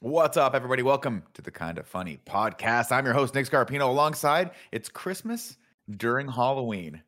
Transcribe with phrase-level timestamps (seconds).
[0.00, 0.82] What's up, everybody?
[0.82, 2.92] Welcome to the Kind of Funny podcast.
[2.92, 3.88] I'm your host, Nick Scarpino.
[3.88, 5.56] Alongside, it's Christmas
[5.96, 7.02] during Halloween.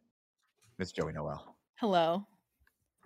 [0.78, 1.56] Miss Joey Noel.
[1.76, 2.26] Hello.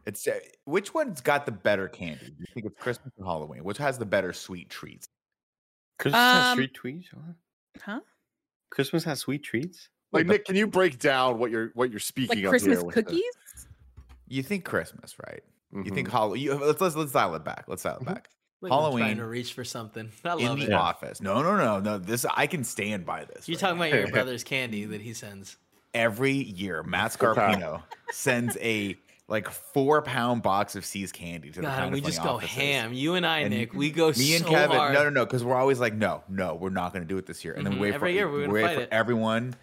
[0.07, 2.27] It's uh, which one's got the better candy?
[2.27, 3.63] Do you think it's Christmas or Halloween?
[3.65, 5.07] Which has the better sweet treats?
[5.99, 7.09] Christmas has Um, sweet treats.
[7.13, 7.83] What?
[7.83, 8.01] Huh?
[8.71, 9.89] Christmas has sweet treats.
[10.13, 12.87] Like Nick, can you break down what you're what you're speaking Like of Christmas here
[12.87, 13.67] with the- cookies?
[14.29, 15.43] You think Christmas, right?
[15.73, 16.13] You think Mhm.
[16.13, 16.61] Halloween?
[16.61, 17.65] Let's let's let's dial it back.
[17.67, 18.15] Let's dial it Mhm.
[18.15, 18.29] back.
[18.71, 20.11] Look, I'm Halloween trying to reach for something.
[20.25, 20.73] I In the it.
[20.73, 21.21] office.
[21.21, 21.99] No, no, no, no.
[21.99, 23.49] This I can stand by this.
[23.49, 23.87] You're right talking now.
[23.87, 25.57] about your brother's candy that he sends.
[25.95, 26.83] every year.
[26.83, 28.97] Matt Scarpino sends a
[29.29, 32.13] like four pound box of See's candy to the God, kind and we of funny
[32.15, 32.55] just go offices.
[32.57, 32.93] ham.
[32.93, 34.93] You and I, And Nick, we go Me and so Kevin, hard.
[34.93, 37.25] no, no, no, because we're always like, no, no, we're not going to do it
[37.27, 37.81] this year, and then Mhm.
[37.81, 38.89] wait Every for year we're gonna wait fight for it.
[38.93, 39.55] everyone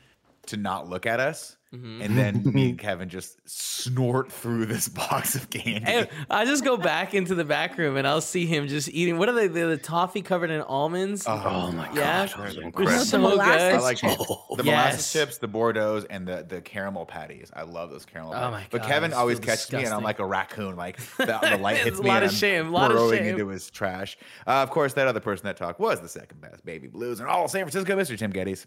[0.47, 2.03] to not look at us, Mhm.
[2.03, 5.85] and then me and Kevin just snort through this box of candy.
[5.89, 9.17] Hey, I just go back into the back room and I'll see him just eating.
[9.17, 9.47] What are they?
[9.47, 11.23] The, the toffee covered in almonds.
[11.25, 12.25] Oh, my Yeah.
[12.27, 13.73] gosh, They're so molasses good.
[13.75, 14.17] I like chips.
[14.57, 14.65] the Yes.
[14.65, 17.49] molasses chips, the Bordeaux's, and the, the caramel patties.
[17.55, 18.51] I love those caramel Oh patties.
[18.51, 20.75] my but God, Kevin always so catches me, and I'm like a raccoon.
[20.75, 22.97] Like the, the light hits a me, lot and of I'm shame, a lot of
[22.97, 23.27] burrowing shame.
[23.27, 24.17] into his trash.
[24.45, 27.27] Uh, of course, that other person that talked was the second best baby blues in
[27.27, 28.17] all San Francisco, Mr.
[28.17, 28.65] Tim Gettys.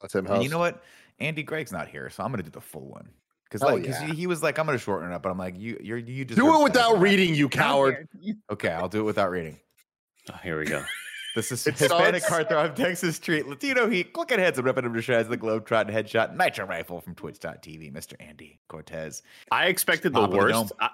[0.00, 0.26] That's him.
[0.26, 0.82] And you know what?
[1.18, 3.08] Andy Greg's not here, so I'm gonna do the full one.
[3.44, 4.08] Because Hell oh, like, 'cause yeah.
[4.08, 6.24] he, he was like, I'm gonna shorten it up, but I'm like, you, you're, you
[6.24, 8.08] just do it without reading, you coward.
[8.50, 9.58] Okay, I'll do it without reading.
[10.32, 10.84] Oh, here we go.
[11.36, 14.94] This is It Hispanic starts- heartthrob, Texas Street, Latino Heat, clicking heads and ripping them
[14.94, 18.14] to shreds, the Globetrot and headshot, Nitro Rifle from Twitch.tv, Mr.
[18.18, 19.22] Andy Cortez.
[19.52, 20.72] I expected the Top of the worst.
[20.80, 20.90] I,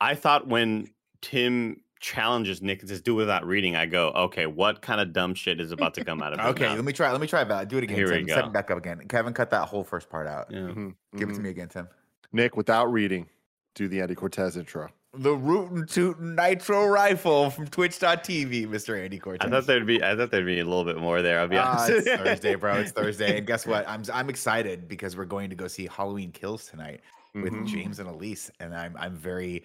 [0.00, 0.88] I thought when
[1.22, 5.34] Tim challenges Nick to just do without reading, I go, okay, what kind of dumb
[5.34, 6.76] shit is about to come out of his Okay, mouth?
[6.76, 7.10] let me try.
[7.10, 7.68] Let me try that.
[7.68, 7.96] Do it again.
[7.96, 8.26] Here we Tim.
[8.26, 8.34] go.
[8.34, 9.00] Set it back up again.
[9.08, 10.46] Kevin, cut that whole first part out.
[10.50, 10.58] Yeah.
[10.60, 11.42] Mhm, Give it to mhm.
[11.44, 11.88] me again, Tim.
[12.32, 13.26] Nick, without reading,
[13.74, 14.88] do the Andy Cortez intro.
[15.14, 19.02] The rootin' tootin' Nitro Rifle from Twitch.tv, Mr.
[19.02, 19.46] Andy Cortez.
[19.46, 21.40] I thought there'd be, I thought there'd be a little bit more there.
[21.40, 22.06] I'll be Ah, honest.
[22.06, 22.74] it's Thursday, bro.
[22.76, 23.88] It's Thursday, and guess what?
[23.88, 27.00] I'm I'm excited because we're going to go see Halloween Kills tonight
[27.34, 27.66] with Mhm.
[27.66, 29.64] James and Elise, and I'm I'm very,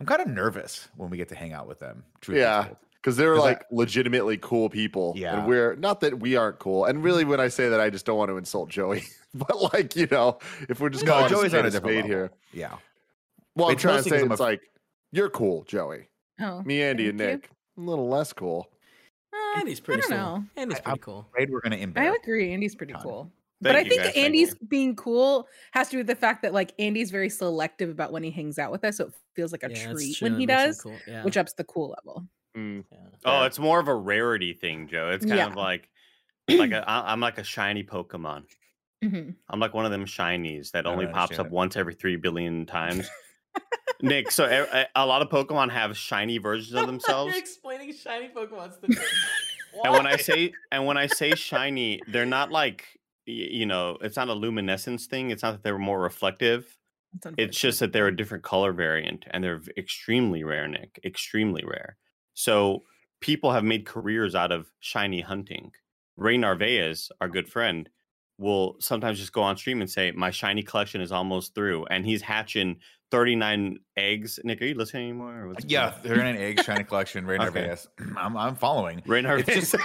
[0.00, 2.04] I'm kind of nervous when we get to hang out with them.
[2.20, 2.68] truth Yeah.
[2.94, 5.12] Because they're 'Cause I- like legitimately cool people.
[5.16, 5.38] Yeah.
[5.38, 6.84] And we're not that we aren't cool.
[6.86, 9.04] And really, when I say that, I just don't want to insult Joey.
[9.34, 11.84] but like, you know, if we're just No, calling Joey's a on a spade different
[11.84, 12.08] spade level.
[12.08, 12.30] here.
[12.52, 12.76] Yeah.
[13.54, 14.60] Well, I'm It's trying to mostly say 'cause I'm it's a- like,
[15.12, 16.08] you're cool, Joey.
[16.40, 17.36] Oh, Me, Andy, and thank you.
[17.36, 18.70] Nick, a little less cool.
[19.32, 20.18] Uh, Andy's I pretty don't cool.
[20.18, 20.44] know.
[20.56, 21.26] Andy's I- pretty cool.
[21.30, 22.12] Afraid we're gonna embarrass.
[22.18, 22.52] I agree.
[22.52, 23.02] Andy's pretty Ton.
[23.02, 23.32] cool.
[23.62, 26.52] Thank but I think guys, Andy's being cool has to do with the fact that
[26.52, 29.62] like Andy's very selective about when he hangs out with us, so it feels like
[29.62, 30.98] a Yeah, treat when he does, cool.
[31.06, 31.24] Yeah.
[31.24, 32.26] which ups the cool level.
[32.56, 32.84] Mm.
[32.92, 32.98] yeah.
[33.24, 35.08] Oh, it's more of a rarity thing, Joe.
[35.10, 35.46] It's kind Yeah.
[35.46, 35.88] of like,
[36.48, 38.44] like a, I- I'm like a shiny Pokemon.
[39.02, 41.52] hmm I'm like one of them shinies that only pops understand up it.
[41.52, 43.08] once every three billion times.
[44.02, 47.32] Nick, so a, a- a lot of Pokemon have shiny versions of themselves.
[47.34, 48.96] You're explaining shiny Pokemon's to me.
[49.84, 52.95] and when I say and when I say shiny, they're not like y-
[53.26, 55.30] you know, it's not a luminescence thing.
[55.30, 56.76] It's not that they're more reflective.
[57.38, 61.00] It's just that they're a different color variant and they're extremely rare, Nick.
[61.04, 61.96] Extremely rare.
[62.34, 62.82] So
[63.20, 65.72] people have made careers out of shiny hunting.
[66.16, 67.88] Ray Narvaez, our good friend,
[68.38, 71.86] will sometimes just go on stream and say, My shiny collection is almost through.
[71.86, 72.76] And he's hatching
[73.10, 74.38] 39 eggs.
[74.44, 75.54] Nick, are you listening anymore?
[75.66, 76.00] Yeah, going on?
[76.02, 77.24] they're in an egg shiny collection.
[77.26, 77.44] Ray Okay.
[77.44, 77.88] Narvaez.
[78.18, 79.02] I'm I'm following.
[79.06, 79.70] Ray It's Narvaez.
[79.72, 79.76] just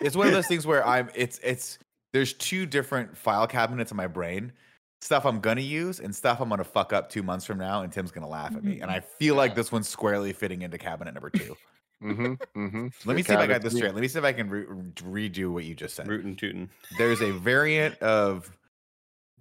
[0.00, 1.78] it's one of those things where I'm it's it's
[2.12, 4.52] there's two different file cabinets in my brain.
[5.02, 7.92] Stuff I'm gonna use and stuff I'm gonna fuck up two months from now, and
[7.92, 8.80] Tim's gonna laugh at me.
[8.80, 11.56] And I feel like this one's squarely fitting into cabinet number two.
[12.02, 12.34] Mm-hmm.
[12.58, 12.86] Mm-hmm.
[13.08, 13.94] Let me see if I got this straight.
[13.94, 16.08] Let me see if I can re- redo what you just said.
[16.08, 16.70] Rootin' tootin'.
[16.98, 18.50] There's a variant of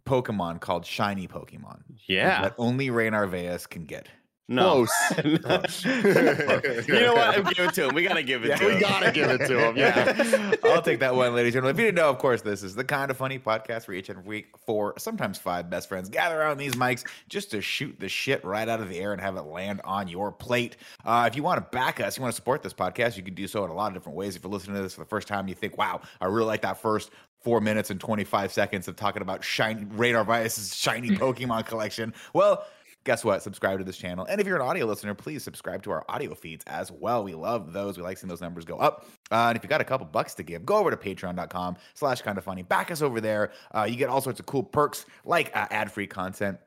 [0.06, 2.42] Pokemon called Shiny Pokemon Yeah.
[2.42, 4.08] that only Ray Narvaez can get.
[4.48, 4.86] No.
[4.86, 4.92] Close.
[5.26, 7.56] you know what?
[7.56, 7.96] Give it to him.
[7.96, 8.56] We gotta give it Yeah.
[8.58, 8.78] to we him.
[8.78, 9.76] We gotta give it to him.
[9.86, 10.54] Yeah.
[10.64, 11.76] I'll take that one, ladies and gentlemen.
[11.76, 14.10] If you didn't know, of course, this is the kind of funny podcast where each
[14.10, 18.00] and every week, four, sometimes five best friends gather around these mics just to shoot
[18.00, 20.78] the shit right out of the air and have it land on your plate.
[21.04, 23.34] Uh, if you want to back us, you want to support this podcast, you can
[23.34, 24.36] do so in a lot of different ways.
[24.36, 26.62] If you're listening to this for the first time, you think, wow, I really like
[26.62, 27.10] that first
[27.44, 32.14] four minutes and 25 seconds of talking about shiny Ray Narvaez's shiny Pokemon collection.
[32.34, 32.66] Well,
[33.06, 33.42] guess what?
[33.42, 34.26] Subscribe to this channel.
[34.26, 37.24] And if you're an audio listener, please subscribe to our audio feeds as well.
[37.24, 37.98] We love those.
[37.98, 39.06] We like seeing those numbers go up.
[39.32, 42.22] Uh, and if you got a couple bucks to give, go over to patreon.com slash
[42.22, 42.64] kind of funny.
[42.64, 43.52] Back us over there.
[43.74, 46.58] Uh, you get all sorts of cool perks like uh, ad-free content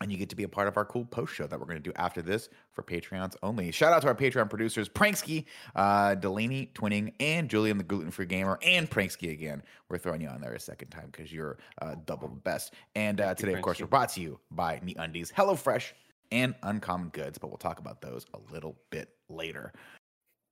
[0.00, 1.82] and you get to be a part of our cool post show that we're going
[1.82, 3.70] to do after this for Patreons only.
[3.70, 5.44] Shout out to our Patreon producers, Pranksky,
[5.76, 9.62] uh, Delaney Twining, and Julian the Gluten Free Gamer, and Pranksky again.
[9.88, 12.74] We're throwing you on there a second time because you're uh, double the best.
[12.94, 15.92] And uh, today, of course, we're brought to you by MeUndies, HelloFresh,
[16.32, 19.72] and Uncommon Goods, but we'll talk about those a little bit later.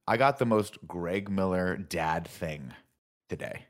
[0.06, 2.72] I got the most Greg Miller dad thing
[3.28, 3.67] today.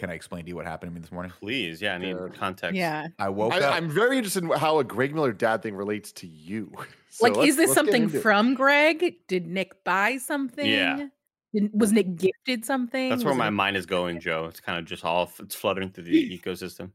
[0.00, 1.30] Can I explain to you what happened to me this morning?
[1.38, 2.32] Please, yeah, I need Dude.
[2.32, 2.74] context.
[2.74, 3.08] Yeah.
[3.18, 3.74] I woke I, up.
[3.74, 6.72] I'm very interested in how a Greg Miller dad thing relates to you.
[7.12, 8.22] So like, is this something into it.
[8.22, 9.16] from Greg?
[9.26, 11.10] Did Nick buy something?
[11.52, 13.08] Did, was Nick gifted something?
[13.08, 14.46] That's where Was my it- mind is going, Joe.
[14.46, 16.92] It's kind of just all it's fluttering through the ecosystem.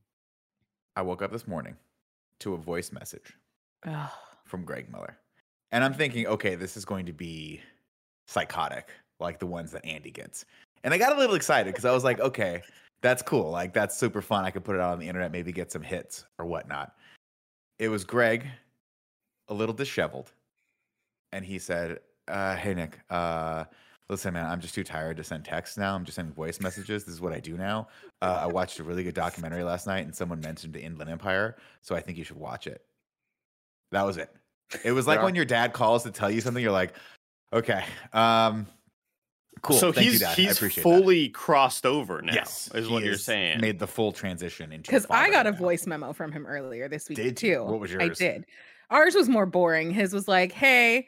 [0.95, 1.75] I woke up this morning
[2.39, 3.33] to a voice message
[3.85, 4.09] Ugh.
[4.45, 5.17] from Greg Miller.
[5.73, 7.59] And I'm thinking, okay, this is going to be
[8.25, 8.87] psychotic,
[9.19, 10.45] like the ones that Andy gets.
[10.85, 12.61] And I got a little excited because I was like, okay,
[13.05, 13.51] that's cool.
[13.51, 14.45] Like, that's super fun.
[14.45, 16.95] I could put it out on the internet, maybe get some hits or whatnot.
[17.77, 18.47] It was Greg,
[19.47, 20.31] a little disheveled.
[21.31, 23.65] And he said, uh, hey, Nick, uh,
[24.09, 25.93] listen, man, I'm just too tired to send texts now.
[25.93, 27.03] I'm just sending voice messages.
[27.03, 27.89] This is what I do now.
[28.23, 31.57] Uh, I watched a really good documentary last night and someone mentioned the Inland Empire.
[31.81, 32.81] So I think you should watch it.
[33.91, 34.33] That was it.
[34.83, 35.25] It was like Yeah.
[35.25, 36.93] when your dad calls to tell you something, you're like,
[37.53, 38.65] okay, um,
[39.65, 39.77] cool.
[39.77, 40.31] So Thank he's you, Dad.
[40.31, 40.89] I he's appreciate that.
[41.01, 42.33] fully crossed over now.
[42.33, 43.59] yes, is what you're saying.
[43.61, 45.57] Made the full transition into Because I got a now.
[45.57, 47.55] voice memo from him earlier this week Did you?
[47.55, 47.63] too.
[47.63, 48.03] What was yours?
[48.03, 48.45] I did.
[48.91, 49.91] Ours was more boring.
[49.91, 51.07] His was like, "Hey,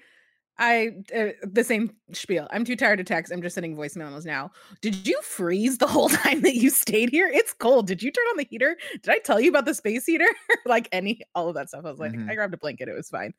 [0.57, 2.47] I uh, the same spiel.
[2.49, 3.31] I'm too tired to text.
[3.31, 4.49] I'm just sending voice memos now.
[4.81, 7.29] Did you freeze the whole time that you stayed here?
[7.31, 7.85] It's cold.
[7.85, 8.75] Did you turn on the heater?
[9.03, 10.25] Did I tell you about the space heater?
[10.65, 11.85] like any all of that stuff.
[11.85, 12.27] I was like, Mhm.
[12.27, 12.89] I grabbed a blanket.
[12.89, 13.35] It was fine.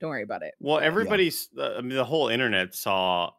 [0.00, 0.54] Don't worry about it.
[0.60, 3.32] Well, everybody's, uh, I mean, the whole internet saw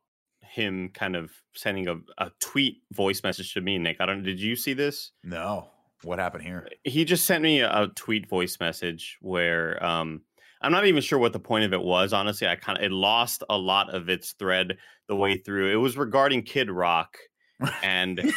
[0.43, 3.97] him kind of sending a, a tweet voice message to me, Nick.
[3.99, 5.11] I don't, did you see this?
[5.23, 5.69] No,
[6.03, 6.67] what happened here?
[6.83, 10.21] He just sent me a, a tweet voice message where, um,
[10.61, 12.13] I'm not even sure what the point of it was.
[12.13, 14.77] Honestly, I kind of, it lost a lot of its thread
[15.09, 15.71] the way through.
[15.71, 17.17] It was regarding Kid Rock
[17.83, 18.33] and,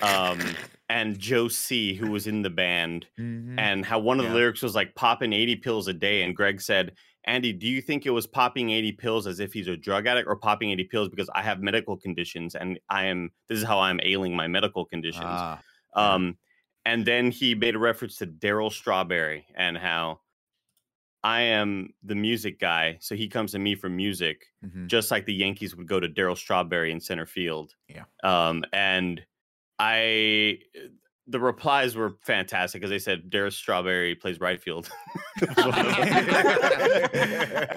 [0.00, 0.38] um,
[0.88, 3.06] and Joe C, who was in the band.
[3.18, 3.56] Mhm.
[3.58, 6.60] and how one of the lyrics was like popping 80 pills a day and greg
[6.60, 6.92] said
[7.24, 10.28] andy do you think it was popping 80 pills as if he's a drug addict
[10.28, 13.78] or popping 80 pills because i have medical conditions and i am this is how
[13.78, 15.60] i'm ailing my medical conditions Ah,
[15.94, 16.36] um
[16.84, 20.20] and then he made a reference to darryl strawberry and how
[21.22, 24.86] i am the music guy so he comes to me for music mhm.
[24.86, 27.74] just like the Yankees would go to Darryl Strawberry in center field.
[27.88, 28.04] Yeah.
[28.22, 29.20] Um, and
[29.78, 30.58] I,
[31.30, 34.88] the replies were fantastic because they said Darryl Strawberry plays right field.
[35.40, 35.50] and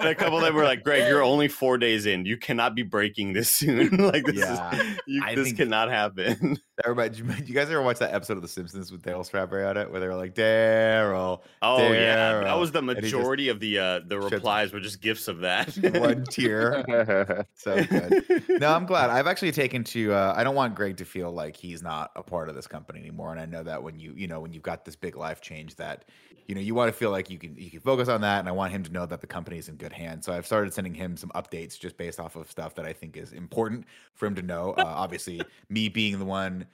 [0.08, 2.24] a couple of them were like, "Greg, you're only four days in.
[2.26, 3.96] You cannot be breaking this soon.
[3.98, 8.12] like this Yeah, is, you, this cannot happen." Everybody, do you, guys ever watch that
[8.12, 11.92] episode of The Simpsons with Darryl Strawberry on it, where they were like, Darryl, Oh
[11.92, 15.00] yeah, that was the and he just- majority of the uh the replies were just
[15.00, 15.68] gifts of that.
[16.00, 17.46] one tear.
[17.54, 18.24] So good.
[18.60, 19.10] No, I'm glad.
[19.10, 20.12] I've actually taken to.
[20.12, 22.98] Uh, I don't want Greg to feel like he's not a part of this company
[23.00, 23.30] anymore.
[23.30, 25.76] And I know that when you, you know, when you've got this big life change,
[25.76, 26.06] that
[26.46, 28.40] you know, you want to feel like you can you can focus on that.
[28.40, 30.26] And I want him to know that the company is in good hands.
[30.26, 33.16] So I've started sending him some updates just based off of stuff that I think
[33.16, 34.72] is important for him to know.
[34.72, 36.66] Uh, obviously, me being the one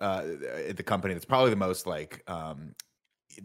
[0.00, 0.24] uh,
[0.66, 2.74] at the company that's probably the most like um,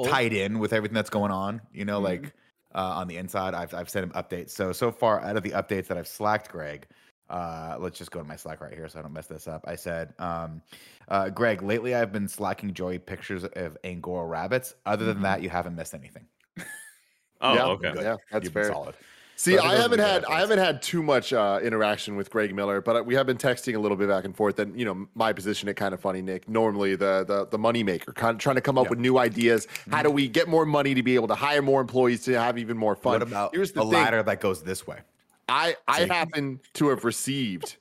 [0.01, 1.61] tied in with everything that's going on.
[1.71, 2.01] You know, Mhm.
[2.01, 2.35] like
[2.75, 3.53] uh, on the inside.
[3.53, 4.51] I've I've sent him updates.
[4.51, 6.87] So so far out of the updates that I've slacked Greg,
[7.33, 9.65] uh, let's just go to my Slack right here so I don't mess this up.
[9.67, 10.61] I said, um,
[11.09, 14.75] uh, Greg, lately I've been slacking Joey pictures of Angora rabbits.
[14.85, 16.25] Other than that, you haven't missed anything.
[17.41, 17.65] oh, Yeah.
[17.65, 17.91] okay.
[17.93, 18.03] Good.
[18.03, 18.71] Yeah, that's You've been fair.
[18.71, 18.95] solid.
[19.35, 22.53] See, So I I haven't had I haven't had too much uh, interaction with Greg
[22.53, 24.59] Miller, but uh, we have been texting a little bit back and forth.
[24.59, 26.47] And you know, my position at kind of funny, Nick.
[26.47, 28.89] Normally, the the the money maker, kind of trying to come up Yeah.
[28.91, 29.67] with new ideas.
[29.89, 32.59] How do we get more money to be able to hire more employees to have
[32.59, 33.13] even more fun?
[33.13, 33.93] What about Here's the a thing.
[33.93, 34.99] ladder that goes this way?
[35.49, 37.75] I I happen to have received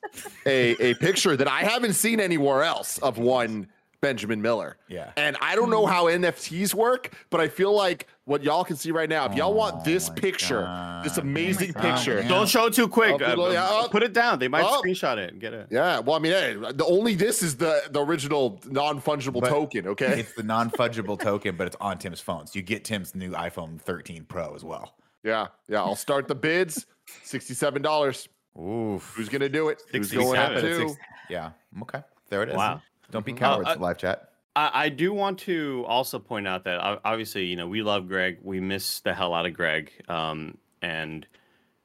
[0.45, 3.67] a a picture that I haven't seen anywhere else of one
[4.01, 4.75] Benjamin Miller.
[4.89, 5.11] Yeah.
[5.15, 8.91] And I don't know how NFTs work, but I feel like what y'all can see
[8.91, 10.59] right now, if y'all want Oh this my picture,
[11.05, 11.19] this God.
[11.21, 12.15] Oh my amazing God, picture.
[12.15, 12.27] man.
[12.27, 13.13] Don't show it too quick.
[13.21, 13.87] Oh, Uh, people- oh.
[13.89, 14.39] put it down.
[14.39, 14.81] They might Oh.
[14.83, 15.67] screenshot it and get it.
[15.71, 19.47] Yeah, well, I mean, hey, the only this is the the original non fungible But
[19.49, 19.87] token.
[19.87, 22.45] Okay, It's the non-fungible token, but it's on Tim's phone.
[22.47, 24.95] So you get Tim's new iPhone 13 Pro as well.
[25.23, 25.79] yeah, yeah.
[25.81, 26.85] I'll start the bids.
[27.23, 28.27] Sixty-seven dollars.
[28.59, 29.13] Oof.
[29.15, 29.81] Who's gonna do it?
[29.91, 30.81] Who's going 67.
[30.83, 30.95] up to?
[31.29, 31.51] Yeah.
[31.81, 32.01] Okay.
[32.29, 32.55] There it is.
[32.55, 32.81] Wow.
[33.11, 33.37] Don't be Mhm.
[33.37, 34.29] cowards, Uh, uh, live chat.
[34.55, 38.37] I, I do want to also point out that obviously, you know, we love Greg.
[38.43, 39.91] We miss the hell out of Greg.
[40.07, 41.25] Um, and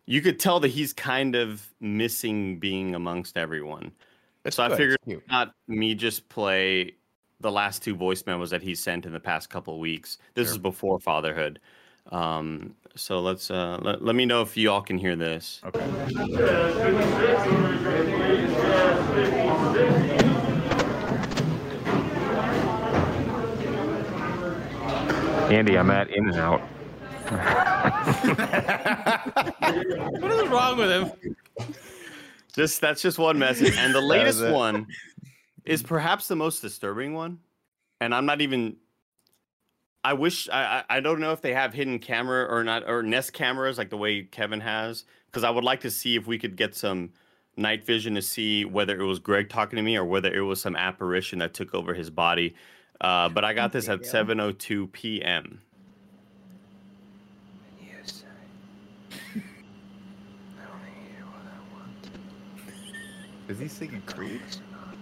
[0.04, 3.92] you could tell that he's kind of missing being amongst everyone.
[4.44, 6.94] It's so I good, it's figured not me just play
[7.40, 10.18] the last two voice memos that he sent in the past couple of weeks.
[10.34, 11.60] This is before fatherhood.
[12.10, 15.60] Um, so let's uh, let, let me know if you all can hear this.
[15.64, 15.80] Okay.
[25.50, 26.60] Andy, I'm at In and Out.
[30.20, 31.12] What is wrong with him?
[32.54, 34.86] Just that's just one message, and the latest one
[35.64, 37.38] is perhaps the most disturbing one.
[38.00, 38.76] And I'm not even.
[40.04, 43.02] I wish I I I don't know if they have hidden camera or not or
[43.02, 46.38] Nest cameras like the way Kevin has because I would like to see if we
[46.38, 47.10] could get some
[47.56, 50.60] night vision to see whether it was Greg talking to me or whether it was
[50.60, 52.54] some apparition that took over his body.
[53.00, 55.60] Uh, but I got this at 7:02 p.m.
[57.80, 59.38] Yes, I.
[59.38, 62.08] I only hear what I want.
[63.48, 64.40] Is he singing Creed?
[64.44, 64.96] Listen up.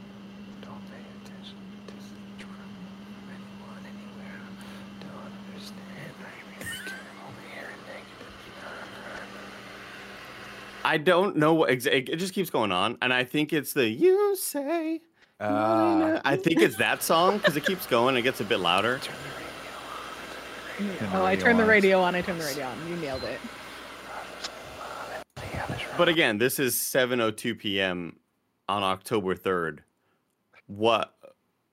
[0.61, 2.01] Don't pay attention to the
[2.39, 4.41] truth from anyone anywhere.
[5.01, 6.13] Don't understand.
[6.21, 8.37] I really can't only hear negative.
[10.87, 13.73] I don't know what exa- it, it just keeps going on, and I think it's
[13.73, 15.01] the "You Say."
[15.41, 18.17] Uh, I think it's that song because it keeps going.
[18.17, 18.99] It gets a bit louder.
[19.01, 19.59] Turn the radio
[20.89, 20.97] on.
[20.99, 22.15] Turn the Oh, I turned the radio on.
[22.15, 22.89] I turned the radio on.
[22.89, 23.41] You nailed it.
[25.99, 28.17] But again, this is 7:02 p.m.
[28.69, 29.81] on October 3rd.
[30.67, 31.13] What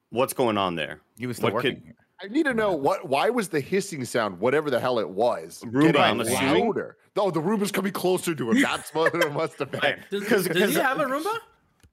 [0.10, 1.02] what's going on there?
[1.18, 1.94] he was still What could- working.
[2.24, 3.08] I need to know what.
[3.08, 6.66] Why was the hissing sound, whatever the hell it was, Roomba, getting I'm assuming?
[6.68, 6.98] louder?
[7.18, 8.62] Oh, the Roomba's coming closer to him.
[8.62, 9.82] That's what it must have been.
[9.82, 10.00] Right.
[10.10, 11.36] Does, 'Cause- does 'cause- he have a Roomba?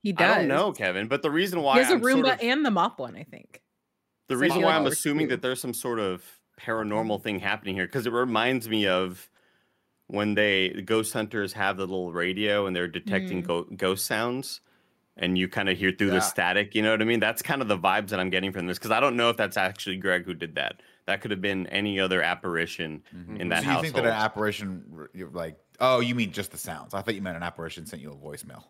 [0.03, 0.31] He does.
[0.31, 2.41] I don't know, Kevin, but the reason why He has a I'm sort Roomba of-
[2.43, 3.61] and the mop one, I think.
[4.29, 5.31] the so reason why I'm assuming too.
[5.35, 6.25] that there's some sort of
[6.61, 9.29] paranormal thing happening here because it reminds me of
[10.07, 13.47] when they the ghost hunters have the little radio and they're detecting Mm.
[13.47, 14.61] go- ghost sounds
[15.21, 17.63] and you kind of hear through the static you know what i mean that's kind
[17.63, 19.97] of the vibes that i'm getting from this because i don't know if that's actually
[19.97, 23.03] greg who did that that could have been any other apparition
[23.37, 26.53] in that so you household think that an apparition, you're like, oh, you mean just
[26.53, 26.95] the sounds?
[26.95, 28.65] I thought you meant an apparition sent you a voicemail.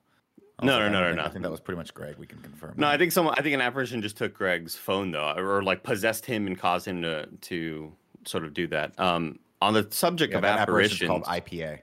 [0.58, 1.22] I No, like, no, no, no, no.
[1.22, 2.16] I think that was pretty much Greg.
[2.16, 2.74] We can confirm.
[2.76, 2.94] no that.
[2.94, 6.24] i think someone i think an apparition just took greg's phone though or like possessed
[6.24, 7.92] him and caused him to to
[8.26, 11.80] sort of do that um on the subject yeah, of apparition's apparitions called IPA.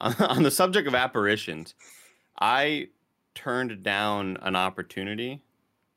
[0.30, 1.74] on the subject of apparitions,
[2.40, 2.88] I
[3.38, 5.40] turned down an opportunity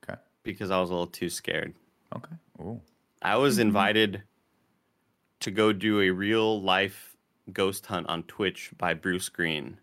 [0.03, 0.19] Okay.
[0.43, 1.73] because I was a little too scared.
[2.15, 2.35] Okay.
[2.59, 2.79] Ooh.
[3.19, 3.61] I was mm-hmm.
[3.61, 4.23] invited
[5.39, 7.15] to go do a real life
[7.51, 9.77] ghost hunt on Twitch by Bruce Greene.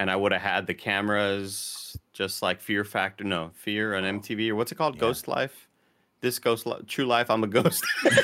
[0.00, 4.48] And I would have had the cameras just like Fear Factor, no, Fear on MTV
[4.48, 4.94] or what's it called?
[4.94, 5.00] Yeah.
[5.00, 5.68] Ghost Life?
[6.22, 7.84] This Ghost Li- True Life, I'm a ghost.
[8.02, 8.14] What's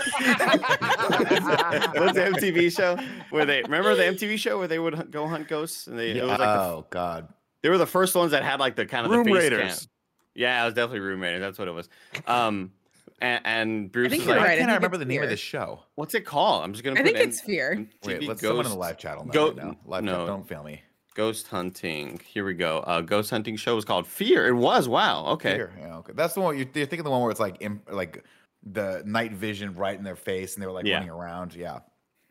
[2.14, 2.97] the MTV show
[3.28, 6.12] where they remember the MTV show where they would hunt, go hunt ghosts and they
[6.12, 7.28] it was like the, oh God.
[7.62, 9.78] They were the first ones that had like the kind of Room the face Raiders.
[9.81, 9.88] cam.
[10.35, 11.40] Yeah, it was definitely Room Raiders.
[11.40, 11.88] That's what it was.
[12.26, 12.73] Um,
[13.21, 14.52] and, and Bruce think you're like, right.
[14.54, 15.81] I can't I remember the name of the show?
[15.95, 16.99] "What's it called?" I'm just gonna.
[16.99, 17.87] I put think it's M- fear.
[18.04, 19.76] Wait, let's someone in the live chat on that Go- right now.
[19.85, 20.12] Live no.
[20.19, 20.83] chat, don't fail me.
[21.14, 22.21] Ghost hunting.
[22.26, 22.78] Here we go.
[22.78, 24.49] Uh, ghost hunting show was called Fear.
[24.49, 24.88] It was.
[24.88, 25.26] Wow.
[25.33, 25.54] Okay.
[25.57, 25.73] Fear.
[25.78, 26.14] Yeah, okay.
[26.16, 28.25] That's the one you're, you're thinking the one where it's like imp, like
[28.64, 30.95] the night vision right in their face and they were like Yeah.
[30.95, 31.54] running around.
[31.54, 31.81] Yeah.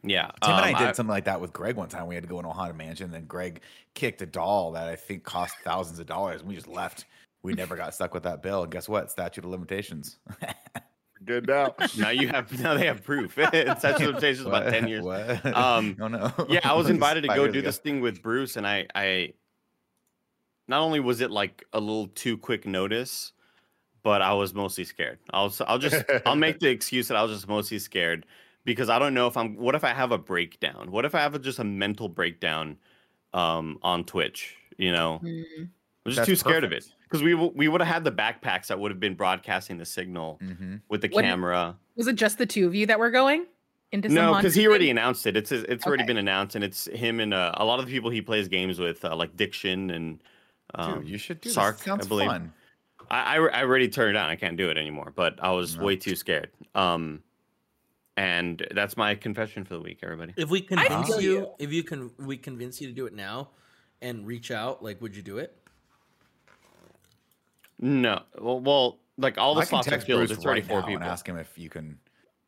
[0.03, 0.31] Yeah.
[0.41, 2.07] Tim and um, I did something like that with Greg one time.
[2.07, 3.61] We had to go in a haunted mansion, and then Greg
[3.93, 7.05] kicked a doll that I think cost thousands of dollars, and we just left.
[7.43, 8.63] We never got stuck with that bill.
[8.63, 9.11] And guess what?
[9.11, 10.17] Statute of limitations.
[11.25, 11.75] Good now.
[11.97, 12.51] now you have.
[12.59, 13.33] Now they have proof.
[13.37, 15.03] Statute of limitations about ten years.
[15.03, 15.45] What?
[15.45, 16.31] Um, oh no.
[16.49, 17.61] yeah, I was invited to go do ago.
[17.61, 19.33] this thing with Bruce, and I, I,
[20.67, 23.33] not only was it like a little too quick notice,
[24.01, 25.19] but I was mostly scared.
[25.31, 28.25] I'll, I'll just, I'll make the excuse that I was just mostly scared
[28.65, 29.55] because I don't know if I'm.
[29.57, 30.91] What if I have a breakdown?
[30.91, 32.77] What if I have a, just a mental breakdown,
[33.33, 34.55] um, on Twitch?
[34.77, 35.43] You know, Mm.
[36.03, 38.11] I'm just That's too scared of it because we w- we would have had the
[38.11, 40.81] backpacks that would have been broadcasting the signal Mhm.
[40.89, 41.77] with the What- camera.
[41.95, 43.45] Was it just the two of you that were going
[43.91, 45.37] into some No, because he already announced it.
[45.37, 46.07] It's it's already Okay.
[46.07, 48.79] been announced, and it's him and uh, a lot of the people he plays games
[48.79, 50.23] with, uh, like Diction and
[50.73, 51.75] um, Dude, you should do Sark.
[51.77, 51.85] this.
[51.85, 52.27] Sounds I believe.
[52.29, 52.53] fun.
[53.11, 54.29] I, I I already turned it down.
[54.29, 55.11] I can't do it anymore.
[55.15, 55.83] But I was No.
[55.83, 56.49] way too scared.
[56.73, 57.21] Um,
[58.21, 60.33] and that's my confession for the week, everybody.
[60.37, 61.47] If we convince you, you.
[61.57, 63.49] if you can, we convince you to do it now,
[63.99, 65.57] and reach out, like, would you do it?
[67.79, 70.19] No, well, well like all the I can slots are text filled.
[70.19, 71.01] Bruce It's already right four now people.
[71.01, 71.97] and ask him if you can,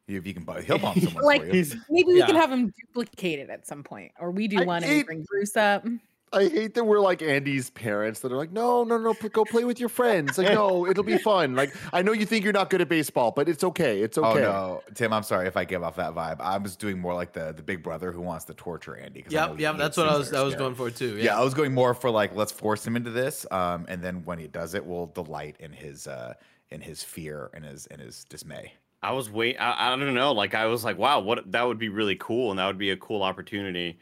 [0.07, 0.43] if you can.
[0.43, 1.65] buy He'll bump someone Like, for you.
[1.89, 4.83] Maybe we can have him duplicate it at some point, or we do I one
[4.83, 5.87] and we bring Bruce up.
[6.33, 9.45] I hate that we're like Andy's parents that are like, no, no, no, pl- go
[9.45, 10.37] play with your friends.
[10.37, 11.55] Like, no, it'll be fun.
[11.55, 14.01] Like, I know you think you're not good at baseball, but it's okay.
[14.01, 14.27] It's okay.
[14.27, 14.41] Oh okay.
[14.41, 15.13] no, Tim!
[15.13, 16.41] I'm sorry if I give off that vibe.
[16.41, 19.23] I was doing more like the the big brother who wants to torture Andy.
[19.27, 19.77] I know Yep, he yep.
[19.77, 20.33] That's what I was.
[20.33, 21.17] I was going for too.
[21.17, 21.23] Yeah.
[21.23, 21.39] Yeah.
[21.39, 24.39] I was going more for like let's force him into this, um, and then when
[24.39, 26.33] he does it, we'll delight in his uh,
[26.71, 28.73] in his fear and his and his dismay.
[29.01, 29.57] I was wait.
[29.57, 30.31] I, I don't know.
[30.31, 32.91] Like I was like, wow, what that would be really cool, and that would be
[32.91, 33.99] a cool opportunity.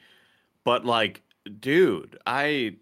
[0.63, 1.23] But like,
[1.59, 2.75] dude, I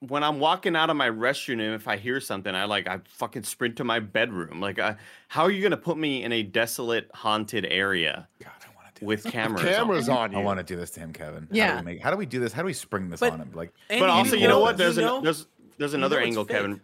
[0.00, 3.00] when I'm walking out of my restroom, and if I hear something, I like I
[3.04, 4.60] fucking sprint to my bedroom.
[4.60, 4.96] Like, I,
[5.28, 9.00] how are you gonna put me in a desolate, haunted area God, I want to
[9.00, 9.32] do with this.
[9.32, 9.62] cameras?
[9.64, 10.16] Cameras on?
[10.18, 10.38] on you.
[10.38, 11.42] I want to do this to him, Kevin.
[11.44, 11.72] How Yeah.
[11.72, 12.52] do, we make, how do we do this?
[12.52, 13.50] How do we spring this But- on him?
[13.54, 14.76] Like, But also, you know know- what?
[14.76, 15.46] There's you an, know- there's
[15.78, 16.44] there's you another know angle.
[16.44, 16.80] Kevin.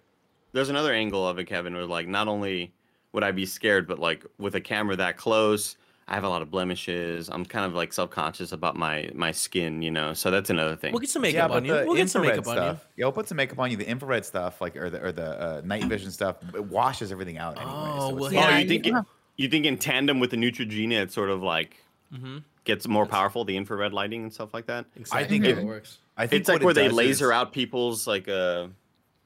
[0.52, 1.74] There's another angle of it, Kevin.
[1.74, 2.72] Where like not only
[3.12, 6.42] would I be scared, but like with a camera that close, I have a lot
[6.42, 7.30] of blemishes.
[7.30, 10.12] I'm kind of like self conscious about my my skin, you know.
[10.12, 10.92] So that's another thing.
[10.92, 11.72] We'll get some makeup on you.
[11.72, 12.80] We'll get some infrared makeup on you.
[12.96, 13.76] Yeah, we'll put some makeup on you.
[13.78, 17.38] The infrared stuff, like or the or the uh, night vision stuff, it washes everything
[17.38, 17.72] out anyway.
[17.74, 19.02] Oh, so well, yeah, oh, you think yeah.
[19.36, 21.76] you think in tandem with the Neutrogena, it sort of like
[22.14, 22.38] Mm-hmm.
[22.64, 24.84] gets more powerful, the infrared lighting and stuff like that.
[24.94, 25.98] Exactly I think it- it works.
[26.16, 28.68] I think It's like what it where they laser is- out people's like uh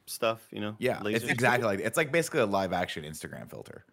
[0.06, 0.74] stuff, you know?
[0.78, 3.84] Yeah, it's exactly like it's like basically a live action Instagram filter.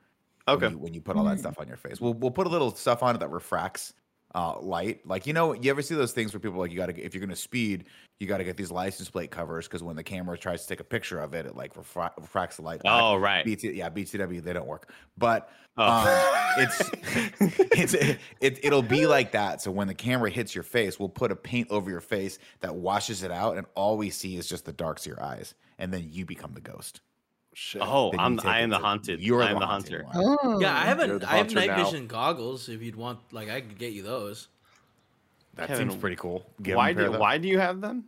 [0.48, 0.66] Okay.
[0.68, 2.00] when you, when you put all that stuff on your face.
[2.00, 3.94] We'll we'll put a little stuff on it that refracts
[4.36, 5.06] uh, light.
[5.08, 7.00] Like you know, you ever see those things where people are like you got to
[7.02, 7.86] if you're gonna speed,
[8.20, 10.80] you got to get these license plate covers because when the camera tries to take
[10.80, 12.84] a picture of it, it like refra- refracts the light.
[12.84, 12.92] back.
[13.02, 13.44] Oh, right.
[13.46, 15.84] BT, yeah, BTW they don't work, but Oh.
[16.58, 17.94] um, it's it's
[18.40, 19.62] it, it'll be like that.
[19.62, 22.74] So when the camera hits your face, we'll put a paint over your face that
[22.76, 25.92] washes it out, and all we see is just the darks of your eyes, and
[25.94, 27.02] then you become the ghost.
[27.58, 27.82] Shit.
[27.82, 29.22] Oh, I'm take I am the to- haunted.
[29.22, 30.38] You're I am the haunted hunter.
[30.44, 30.60] Oh.
[30.60, 31.20] Yeah, I haven't.
[31.20, 31.86] the I have night now.
[31.86, 32.68] vision goggles.
[32.68, 34.50] If you'd want, like, I could get you those.
[35.56, 36.46] That Kevin, seems pretty cool.
[36.62, 38.04] Give Why him a pair do of why do you have them?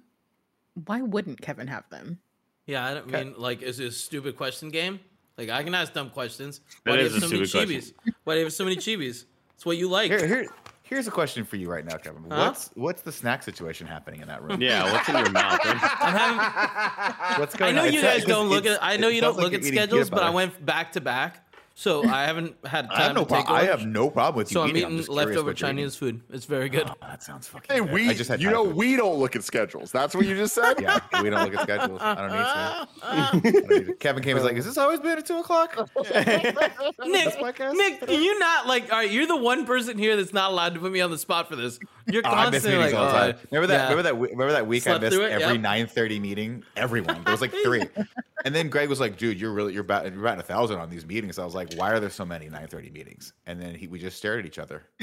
[0.85, 2.19] Why wouldn't Kevin have them?
[2.65, 3.23] Yeah, I don't Okay.
[3.23, 4.99] mean like is this a stupid question game?
[5.37, 6.59] Like I can ask dumb questions.
[6.83, 7.93] That Why do you is have so many stupid chibis?
[8.25, 9.23] Why do you have so many chibis?
[9.55, 10.11] It's what you like.
[10.11, 10.47] Here, here,
[10.87, 12.23] here's a question for you right now, Kevin.
[12.29, 12.47] Huh?
[12.47, 14.61] What's what's the snack situation happening in that room?
[14.61, 15.59] Yeah, what's in your mouth?
[15.63, 17.93] I'm having, What's I know on?
[17.93, 18.79] you It guys says- don't look at.
[18.83, 21.46] I know you don't look you're at schedules, but I went back to back,
[21.79, 23.45] so I haven't had time I have no to take.
[23.45, 23.55] problem.
[23.55, 24.81] I have no problem with you So I'm eating.
[24.81, 25.67] eating just curious leftover what eating.
[25.67, 26.21] Chinese food.
[26.31, 26.89] It's very good.
[26.89, 27.67] Oh, that sounds fucking.
[27.71, 27.91] Hey, good.
[27.93, 28.75] we, I just had you know, food.
[28.75, 29.91] we don't look at schedules.
[29.91, 30.75] That's what you just said.
[30.81, 31.99] Yeah, we don't look at schedules.
[32.01, 33.51] I don't need to.
[33.61, 33.93] Don't need to.
[33.99, 34.35] Kevin came.
[34.37, 35.75] He's like, "Is this always been at two o'clock?"
[36.15, 37.73] Nick, podcast?
[37.73, 38.91] Nick, can you not like?
[38.91, 41.17] All right, you're the one person here that's not allowed to put me on the
[41.17, 41.79] spot for this.
[42.07, 43.35] You're Oh, I miss constantly meetings like, all the oh, time.
[43.35, 43.73] Uh, remember that?
[43.73, 43.89] yeah.
[43.89, 44.15] Remember that?
[44.15, 45.61] Remember that week Slept I missed every Yep.
[45.61, 46.63] nine thirty meeting.
[46.75, 47.23] Everyone.
[47.23, 47.83] There was like three.
[48.45, 50.89] and then Greg was like, "Dude, you're really you're batting you're batting a thousand on
[50.89, 53.75] these meetings." I was like, "Why are there so many nine thirty meetings?" And then
[53.75, 54.83] he, we just stared at each other.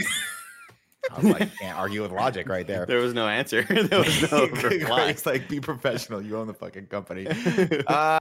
[1.12, 3.62] I was like, "Can't argue with logic right there." There was no answer.
[3.68, 4.78] there was no reply.
[4.78, 6.22] Greg's like, "Be professional.
[6.22, 7.26] You own the fucking company."
[7.86, 8.18] uh,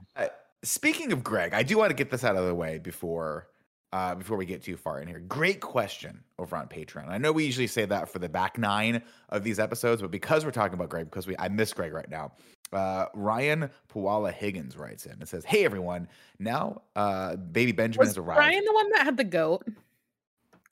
[0.62, 3.48] speaking of Greg, I do want to get this out of the way before
[3.94, 5.20] uh, before we get too far in here.
[5.20, 7.08] Great question over on Patreon.
[7.08, 10.44] I know we usually say that for the back nine of these episodes, but because
[10.44, 12.32] we're talking about Greg, because we I miss Greg right now.
[12.74, 16.08] Uh, Ryan Puala Higgins writes in and says, "Hey everyone,
[16.38, 19.66] now uh, baby Benjamin Was has arrived." Brian the one that had the goat,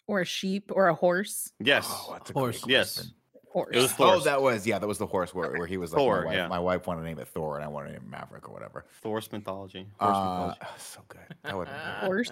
[0.07, 1.53] or a sheep, or a horse?
[1.61, 1.87] Yes.
[1.89, 2.63] Oh, that's a Horse.
[2.63, 3.11] great yes.
[3.53, 3.75] Question.
[3.75, 3.93] Horse.
[3.99, 5.99] It was Oh, that was yeah, that was the horse where, where he was like
[5.99, 6.49] Thor, my wife, yeah.
[6.49, 8.53] my wife wanted to name it Thor and I wanted to name it Maverick or
[8.53, 8.85] whatever.
[9.03, 9.87] Thor's mythology.
[10.01, 10.59] Horse Uh, mythology.
[10.79, 11.21] so good.
[11.45, 12.31] That would horse.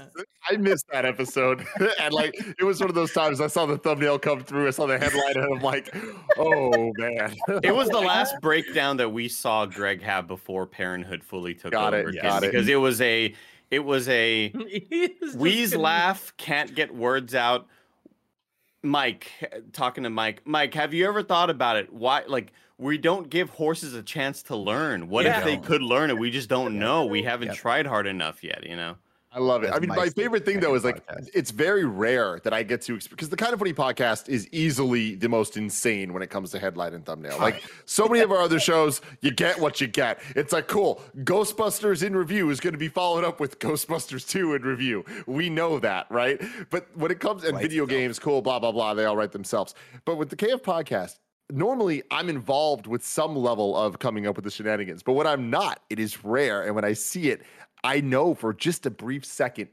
[0.51, 1.67] I missed that episode,
[2.01, 4.71] and like it was one of those times I saw the thumbnail come through, I
[4.71, 5.95] saw the headline, and I'm like,
[6.39, 11.55] "Oh man!" It was the last breakdown that we saw Greg have before Parenthood fully
[11.55, 12.09] took Got it, over.
[12.09, 12.53] again, got it.
[12.53, 13.35] Because it was a,
[13.71, 17.67] it was a He wheeze laugh, can't get words out.
[18.83, 19.31] Mike,
[19.73, 20.43] talking to Mike.
[20.45, 21.93] Mike, have you ever thought about it?
[21.93, 25.09] Why, like, we don't give horses a chance to learn.
[25.09, 25.39] What Yeah.
[25.39, 26.17] if they could learn it?
[26.19, 27.05] We just don't know.
[27.05, 27.57] We haven't Yep.
[27.57, 28.65] tried hard enough yet.
[28.67, 28.97] You know.
[29.33, 29.71] I love it.
[29.73, 31.29] I mean, my my favorite thing though is like podcast.
[31.35, 35.15] it's very rare that I get to because the kind of funny podcast is easily
[35.15, 37.39] the most insane when it comes to headline and thumbnail.
[37.39, 40.21] Like so many of our other shows, you get what you get.
[40.35, 41.01] It's like cool.
[41.19, 45.05] Ghostbusters in review is going to be followed up with Ghostbusters 2 in review.
[45.27, 46.43] We know that, right?
[46.71, 48.01] But when it comes and video itself.
[48.01, 49.77] games, cool, blah blah blah, they all write themselves.
[50.05, 51.19] But with the KF podcast,
[51.53, 55.03] normally I'm involved with some level of coming up with the shenanigans.
[55.03, 56.63] But when I'm not, it is rare.
[56.63, 57.43] And when I see it,
[57.85, 59.69] I know for just a brief second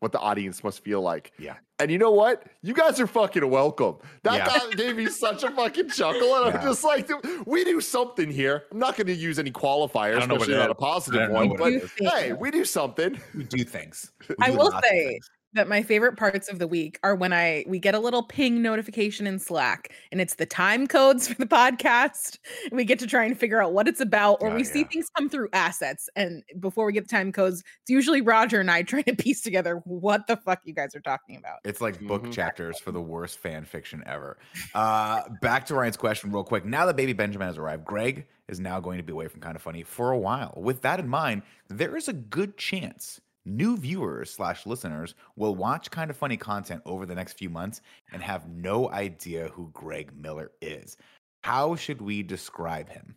[0.00, 1.32] what the audience must feel like.
[1.38, 1.54] Yeah.
[1.78, 2.44] And you know what?
[2.62, 3.96] You guys are fucking welcome.
[4.24, 4.46] That Yeah.
[4.58, 6.34] guy gave me such a fucking chuckle.
[6.36, 6.60] And Yeah.
[6.60, 7.08] I'm just like,
[7.46, 8.64] we do something here.
[8.72, 10.76] I'm not going to use any qualifiers, I don't especially not a is.
[10.78, 11.56] I positive don't know one.
[11.56, 13.20] But hey, we do something.
[13.34, 14.10] We do things.
[14.28, 15.30] We I do will say, things.
[15.54, 18.62] That my favorite parts of the week are when I we get a little ping
[18.62, 22.38] notification in Slack and it's the time codes for the podcast.
[22.64, 24.84] And we get to try and figure out what it's about, or Oh, we see
[24.84, 26.08] things come through assets.
[26.16, 29.42] And before we get the time codes, it's usually Roger and I trying to piece
[29.42, 31.58] together what the fuck you guys are talking about.
[31.64, 32.32] It's like book Mhm.
[32.32, 34.38] chapters for the worst fan fiction ever.
[34.74, 36.64] Uh, back to Ryan's question, real quick.
[36.64, 39.56] Now that Baby Benjamin has arrived, Greg is now going to be away from Kind
[39.56, 40.54] of Funny for a while.
[40.56, 45.90] With that in mind, there is a good chance new viewers slash listeners will watch
[45.90, 47.80] Kind of Funny content over the next few months
[48.12, 50.96] and have no idea who Greg Miller is.
[51.42, 53.16] How should we describe him?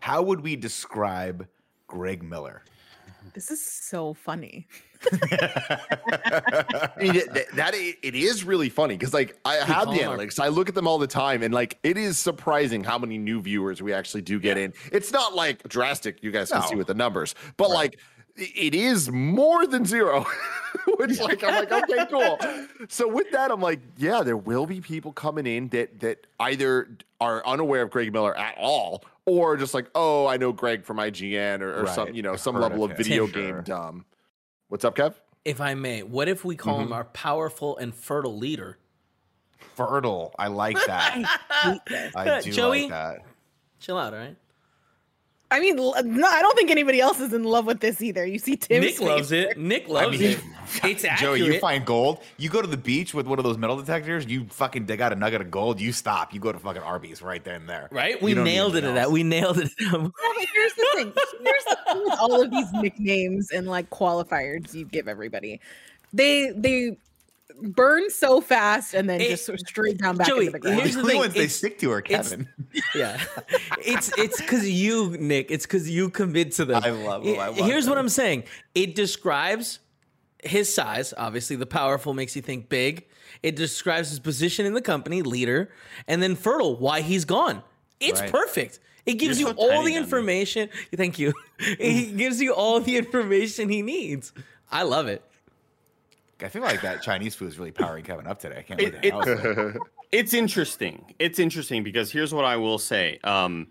[0.00, 1.46] How would we describe
[1.86, 2.64] Greg Miller?
[3.34, 4.66] This is so funny.
[5.12, 9.74] I mean, it- that, that i- it is really funny because like I have the
[9.74, 10.20] call, Mark.
[10.20, 13.18] analytics, I look at them all the time, and like it is surprising how many
[13.18, 14.72] new viewers we actually do get in.
[14.92, 18.74] It's not like drastic, you guys can see with the numbers, but like i- it
[18.74, 20.24] is more than zero.
[20.98, 22.38] Which like I'm like okay cool.
[22.88, 26.96] So with that I'm like yeah there will be people coming in that that either
[27.20, 30.98] are unaware of Greg Miller at all or just like oh I know Greg from
[30.98, 33.42] IGN or, or some you know I've some heard level of of video Sure.
[33.42, 34.04] game dumb.
[34.68, 35.14] What's up, Kev?
[35.44, 36.92] If I may, what if we call him mm-hmm.
[36.92, 38.78] our powerful and fertile leader?
[39.74, 40.34] Fertile.
[40.38, 41.24] I like that.
[42.14, 42.82] I do Joey?
[42.82, 43.24] like that.
[43.80, 44.36] Chill out, all right?
[45.52, 48.24] I mean, no, I don't think anybody else is in love with this either.
[48.24, 49.58] You see Tim's Nick loves it.
[49.58, 50.40] Nick loves mean, it.
[50.84, 51.40] It's accurate.
[51.40, 52.22] Joey, you find gold.
[52.36, 54.26] You go to the beach with one of those metal detectors.
[54.26, 55.80] You fucking dig out a nugget of gold.
[55.80, 56.32] You stop.
[56.32, 57.88] You go to fucking Arby's right then and there.
[57.90, 58.20] right?
[58.20, 59.10] You We don't need nailed it anything at that.
[59.10, 59.68] We nailed it.
[59.80, 61.12] No, but here's the thing.
[61.42, 65.60] Here's the thing all of these nicknames and like qualifiers you give everybody.
[66.12, 66.96] They they
[67.62, 70.58] burn so fast and then It- just sort of straight down back Joey, into the
[70.60, 70.80] ground.
[70.80, 72.34] here's The the thing, ones they stick to are it's-
[72.94, 73.20] yeah.
[73.84, 75.50] It's it's because you, Nick.
[75.50, 76.82] It's because you commit to them.
[76.84, 77.38] I love 'em.
[77.38, 77.98] I It- love Here's what.
[77.98, 78.44] I'm saying.
[78.74, 79.80] It describes
[80.42, 81.12] his size.
[81.16, 83.06] Obviously, the powerful makes you think big.
[83.42, 85.70] It describes his position in the company, leader,
[86.08, 87.62] and then fertile, why he's gone.
[88.00, 88.30] It's Right.
[88.30, 88.78] perfect.
[89.06, 90.68] It gives You're you so all the information.
[90.94, 91.32] Thank you.
[91.58, 94.32] it gives you all the information he needs.
[94.70, 95.22] I love it.
[96.42, 98.58] I feel like that Chinese food is really powering Kevin up today.
[98.58, 101.14] I can't It- wait to hang out it's interesting.
[101.18, 103.18] It's interesting because here's what I will say.
[103.24, 103.68] Um,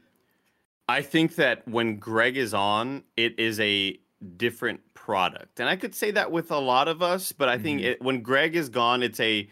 [0.88, 4.00] I think that when Greg is on, it is a
[4.38, 7.32] different product, and I could say that with a lot of us.
[7.32, 9.48] But I think it, when Greg is gone, it's a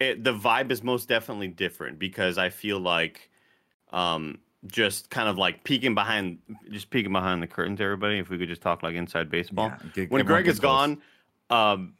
[0.00, 3.28] it, the vibe is most definitely different because I feel like
[3.92, 6.38] um, just kind of like peeking behind,
[6.70, 7.80] just peeking behind the curtains.
[7.80, 9.72] Everybody, if we could just talk like inside baseball.
[9.82, 10.70] Yeah, get- when Greg is close.
[10.70, 11.02] gone,
[11.50, 11.94] um,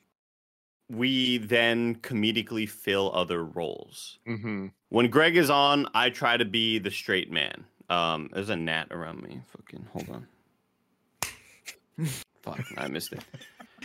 [0.90, 4.18] we then comedically fill other roles.
[4.26, 4.68] Mm-hmm.
[4.88, 7.64] When Greg is on, I try to be the straight man.
[7.90, 9.40] Um, there's a gnat around me.
[9.56, 10.26] Fucking hold on.
[12.42, 13.24] Fuck, I missed it.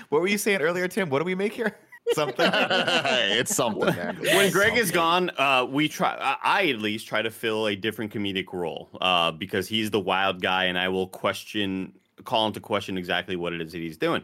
[0.10, 1.10] What were you saying earlier, Tim?
[1.10, 1.78] What do we make here?
[2.13, 2.50] Something.
[2.54, 4.18] it's something, man.
[4.18, 6.18] When Greg is gone, uh, we try.
[6.20, 10.02] I, I at least try to fill a different comedic role uh, because he's the
[10.02, 11.94] wild guy, and I will question,
[12.26, 14.22] call him to question exactly what it is that he's doing.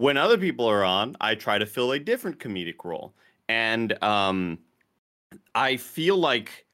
[0.00, 3.12] When other people are on, I try to fill a different comedic role,
[3.50, 4.58] and um,
[5.54, 6.64] I feel like.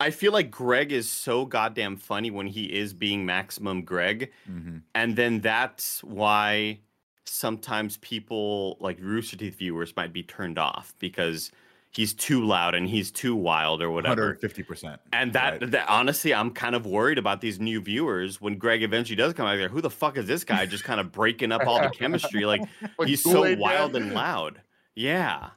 [0.00, 4.82] I feel like Greg is so goddamn funny when he is being maximum Greg, Mhm.
[4.96, 6.80] and then that's why
[7.26, 11.52] sometimes people like Rooster Teeth viewers might be turned off because
[11.98, 14.38] he's too loud and he's too wild or whatever.
[14.40, 14.98] 150%.
[15.12, 15.70] And that, Right.
[15.72, 19.46] that honestly, I'm kind of worried about these new viewers when Greg eventually does come
[19.48, 19.68] out there.
[19.68, 22.44] Who the fuck is this guy just kind of breaking up all the chemistry?
[22.46, 22.62] Like
[23.00, 24.02] Like he's so Kool-Aid wild Man.
[24.02, 24.60] and loud.
[24.94, 25.48] Yeah.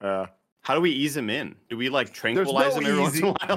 [0.00, 0.26] Uh,
[0.68, 1.54] How do we ease him in?
[1.70, 3.56] Do we like tranquilize no him every once in a while?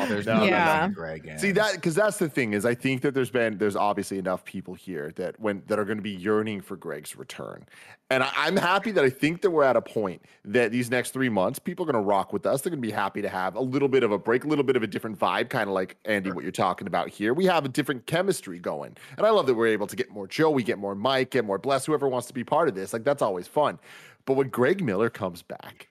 [0.00, 0.86] No, there's no, no Yeah.
[0.86, 0.88] yeah.
[0.88, 1.24] Greg.
[1.24, 1.38] in.
[1.38, 4.44] See that because that's the thing is I think that there's been there's obviously enough
[4.44, 7.64] people here that when that are going to be yearning for Greg's return,
[8.10, 11.12] and I, I'm happy that I think that we're at a point that these next
[11.12, 12.60] three months people are going to rock with us.
[12.60, 14.64] They're going to be happy to have a little bit of a break, a little
[14.64, 17.34] bit of a different vibe, kind of like Andy, what you're talking about here.
[17.34, 20.26] We have a different chemistry going, and I love that we're able to get more
[20.26, 22.92] Joe, we get more Mike, get more Bless, whoever wants to be part of this.
[22.92, 23.78] Like that's always fun.
[24.24, 25.86] But when Greg Miller comes back,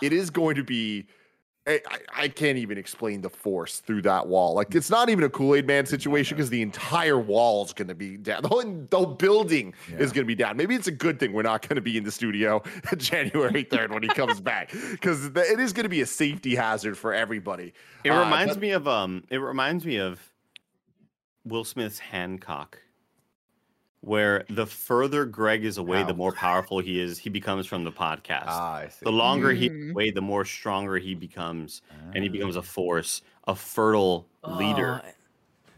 [0.00, 1.06] it is going to be.
[1.66, 4.54] I, I- I can't even explain the force through that wall.
[4.54, 7.86] Like it's not even a Kool Aid Man situation because the entire wall is going
[7.88, 8.42] to be down.
[8.42, 10.56] The whole, the whole building is going to be down.
[10.56, 12.62] Maybe it's a good thing we're not going to be in the studio
[12.96, 16.98] January third when he comes back because it is going to be a safety hazard
[16.98, 17.72] for everybody.
[18.04, 19.22] It Uh, reminds but- me of um.
[19.30, 20.20] It reminds me of
[21.44, 22.78] Will Smith's Hancock,
[24.02, 27.18] where the further Greg is away, the more powerful he is.
[27.18, 28.44] He becomes from the podcast.
[28.46, 29.04] Ah, I see.
[29.04, 29.90] the longer he's Mm.
[29.92, 31.82] away, the more stronger he becomes,
[32.14, 35.00] and he becomes a force, a fertile leader.
[35.04, 35.08] Oh,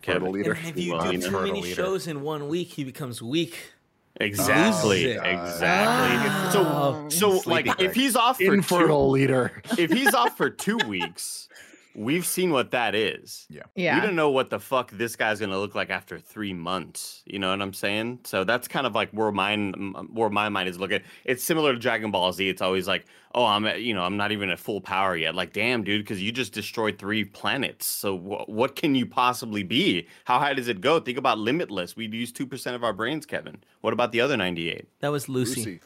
[0.02, 0.52] Fertile leader.
[0.52, 1.74] And if you Well, do too many leader.
[1.76, 3.72] shows in one week, he becomes weak.
[4.20, 5.06] Exactly.
[5.06, 5.24] Lose it.
[5.24, 6.60] Exactly.
[6.60, 7.08] Oh.
[7.08, 7.88] So, so Sleepy like, Greg.
[7.90, 9.62] if he's off for Infertile two, leader.
[9.78, 11.48] if he's off for two weeks,
[11.94, 13.46] we've seen what that is.
[13.48, 13.62] Yeah.
[13.74, 13.94] Yeah.
[13.96, 17.22] We don't know what the fuck this guy's gonna look like after three months.
[17.26, 18.20] You know what I'm saying?
[18.24, 21.00] So that's kind of like where mine, where my mind is looking.
[21.24, 22.48] It's similar to Dragon Ball Z.
[22.48, 23.04] It's always like,
[23.35, 25.35] oh, I'm, at, you know, I'm not even at full power yet.
[25.35, 27.87] Like, damn, dude, because you just destroyed three planets.
[27.87, 30.07] So wh- what can you possibly be?
[30.24, 31.00] How high does it go?
[31.00, 31.96] Think about Limitless.
[31.96, 33.62] We use two percent of our brains, Kevin.
[33.80, 34.88] What about the other 98?
[35.00, 35.80] That was Lucy.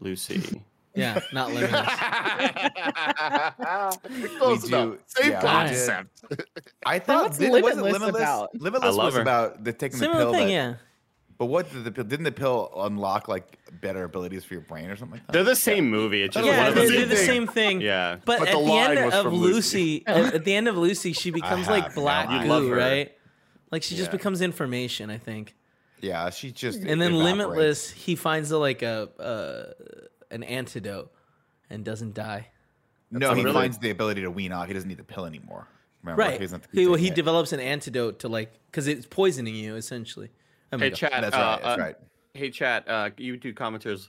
[0.00, 0.40] Lucy.
[0.40, 0.62] Lucy.
[0.94, 1.80] Yeah, not limitless.
[4.38, 4.70] Close We enough.
[4.70, 6.20] do- Same yeah, concept.
[6.86, 8.22] I thought what's did, was it Limitless Limitless?
[8.22, 8.60] about?
[8.60, 9.20] Limitless was her.
[9.22, 10.32] about the taking the Similar pill.
[10.34, 10.74] thing, that- yeah.
[11.36, 12.04] But what did the pill?
[12.04, 15.32] Didn't the pill unlock like better abilities for your brain or something like that?
[15.32, 16.22] They're the same movie.
[16.22, 17.80] It's just Yeah, one of they're, the they're the same thing.
[17.80, 18.18] Yeah.
[18.24, 20.06] But, But at the the, end of Lucy, Lucy.
[20.06, 22.46] at, at the end of Lucy, she becomes like black man.
[22.46, 23.12] Goo, right?
[23.72, 24.16] Like she just Yeah.
[24.16, 25.56] becomes information, I think.
[26.00, 27.24] Yeah, she just And then evaporates.
[27.24, 29.72] Limitless, he finds a, like a uh,
[30.34, 31.12] an antidote
[31.70, 32.48] and doesn't die.
[33.10, 34.66] No, he really- finds the ability to wean off.
[34.66, 35.68] He doesn't need the pill anymore.
[36.02, 36.32] Remember, Right.
[36.34, 39.54] He, doesn't have to He, well, he develops an antidote to like because it's poisoning
[39.54, 40.30] you essentially.
[40.72, 41.12] I Hey, chat.
[41.12, 41.94] That's uh, right.
[41.94, 42.04] Uh.
[42.34, 42.84] Hey, chat.
[42.88, 44.08] Uh, YouTube commenters,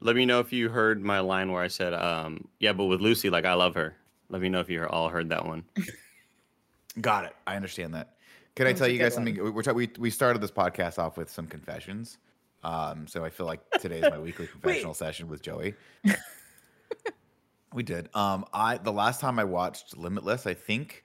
[0.00, 3.00] let me know if you heard my line where I said, um, "Yeah, but with
[3.00, 3.94] Lucy, like I love her."
[4.28, 5.64] Let me know if you all heard that one.
[7.00, 7.36] Got it.
[7.46, 8.14] I understand that.
[8.56, 9.36] Can I tell you guys good one.
[9.36, 9.54] something?
[9.54, 12.18] We're ta- we we started this podcast off with some confessions.
[12.66, 15.74] Um, so I feel like today is my weekly confessional session with Joey.
[17.72, 18.08] we did.
[18.14, 21.04] Um, I the last time I watched Limitless, I think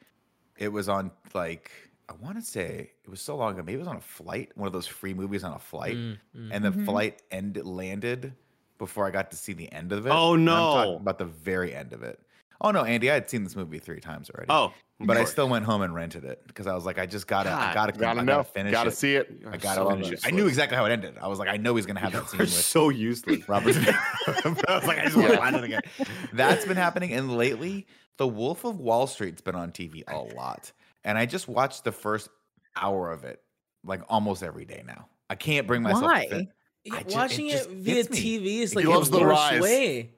[0.58, 1.72] it was on like
[2.10, 3.64] I want to say it was so long ago.
[3.64, 6.18] Maybe it was on a flight, one of those free movies on a flight, Mm,
[6.52, 8.34] and the flight end landed
[8.78, 10.10] before I got to see the end of it.
[10.10, 10.98] Oh, And I'm talking no.
[10.98, 12.20] about the very end of it.
[12.62, 14.48] Oh no, Andy, I had seen this movie three times already.
[14.52, 17.26] Oh, But I still went home and rented it because I was like, I just
[17.26, 18.96] gotta, I God, gotta, Gotta I gotta finish Gotta it.
[18.96, 19.42] see it.
[19.48, 20.20] I gotta so finish it.
[20.24, 21.18] I knew exactly how it ended.
[21.20, 23.50] I was like, I know he's gonna have that scene You're with so useless.
[23.50, 23.74] Robert.
[23.74, 24.64] De Niro.
[24.70, 25.82] I was like, I just want to find it again.
[26.34, 30.72] That's been happening, and lately, The Wolf of Wall Street's been on TV a lot,
[31.04, 32.30] and I just watched the first
[32.76, 33.42] hour of it
[33.84, 35.08] like almost every day now.
[35.32, 36.04] I can't bring myself.
[36.04, 36.26] Why?
[36.26, 36.48] To fin-
[36.84, 38.04] Yeah, I watching it it, via.
[38.04, 39.62] TV is like loves the the worst rise.
[39.62, 40.12] way.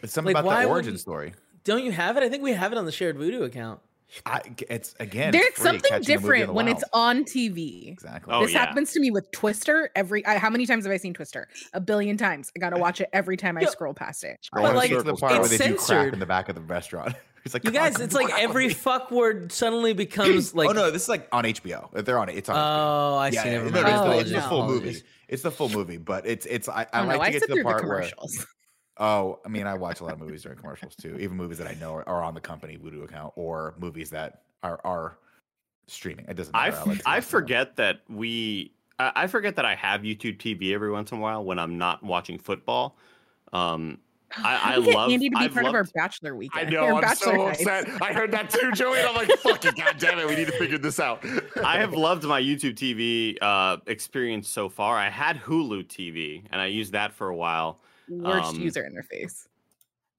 [0.00, 1.32] It's something Like, about the origin you- story.
[1.68, 2.22] Don't you have it?
[2.22, 3.80] I think we have it on the shared Vudu account.
[4.24, 5.32] I, it's again.
[5.32, 7.92] There's free, something catching a movie in different the when it's on TV.
[7.92, 8.32] exactly.
[8.34, 8.60] Oh, this yeah.
[8.64, 10.24] happens to me with Twister every.
[10.24, 11.46] I, how many times have I seen Twister?
[11.74, 12.50] A billion times.
[12.56, 14.38] I gotta watch it every time I Yo, scroll past it.
[14.54, 16.14] I But, like, get to the it's part where they do crack censored.
[16.14, 17.14] in the back of the restaurant.
[17.44, 20.68] It's like, You "Come on, guys, it's like on." every fuck word suddenly becomes like.
[20.68, 21.88] oh no, this is like on HBO.
[22.04, 22.36] They're on it.
[22.36, 22.56] It's on.
[22.56, 23.14] HBO.
[23.14, 23.48] Oh, I yeah, see.
[23.50, 23.94] yeah, Never no, mind.
[23.94, 25.02] no, it's, the, Oh, it's the full movie.
[25.28, 26.68] It's the full movie, but it's it's.
[26.68, 27.22] I, I oh, I don't like know.
[27.22, 28.10] to I get to the through the part where.
[28.98, 29.38] Commercials.
[29.38, 31.66] Oh, I mean, I watch a lot of movies during commercials too, even movies that
[31.68, 35.18] I know are, are on the company Vudu account or movies that are are
[35.86, 36.26] streaming.
[36.28, 36.80] It doesn't I, matter.
[36.80, 40.90] f- like I forget that we I, I forget that I have YouTube TV every
[40.90, 42.96] once in a while when I'm not watching football.
[43.52, 43.98] Um,
[44.36, 45.10] I, How I do we get love.
[45.10, 46.70] Andy to be I've part of our loved- bachelor I weekend.
[46.70, 46.98] know.
[47.00, 47.60] I'm so nights.
[47.62, 48.02] upset.
[48.02, 48.98] I heard that too, Joey.
[48.98, 50.28] And I'm like, fucking god damn it.
[50.28, 51.24] We need to figure this out.
[51.64, 54.98] I have loved my YouTube TV uh, experience so far.
[54.98, 57.78] I had Hulu TV and I used that for a while.
[58.08, 59.46] Worst Um, user interface.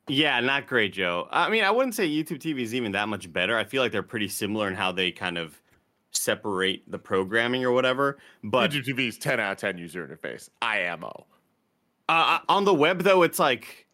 [0.07, 1.27] Yeah, not great, Joe.
[1.31, 3.57] I mean, I wouldn't say YouTube TV is even that much better.
[3.57, 5.61] I feel like they're pretty similar in how they kind of
[6.11, 8.17] separate the programming or whatever.
[8.43, 10.49] But YouTube TV is 10 out of 10 user interface.
[10.61, 11.27] IMO.
[12.07, 13.85] Uh, on the web, though, it's like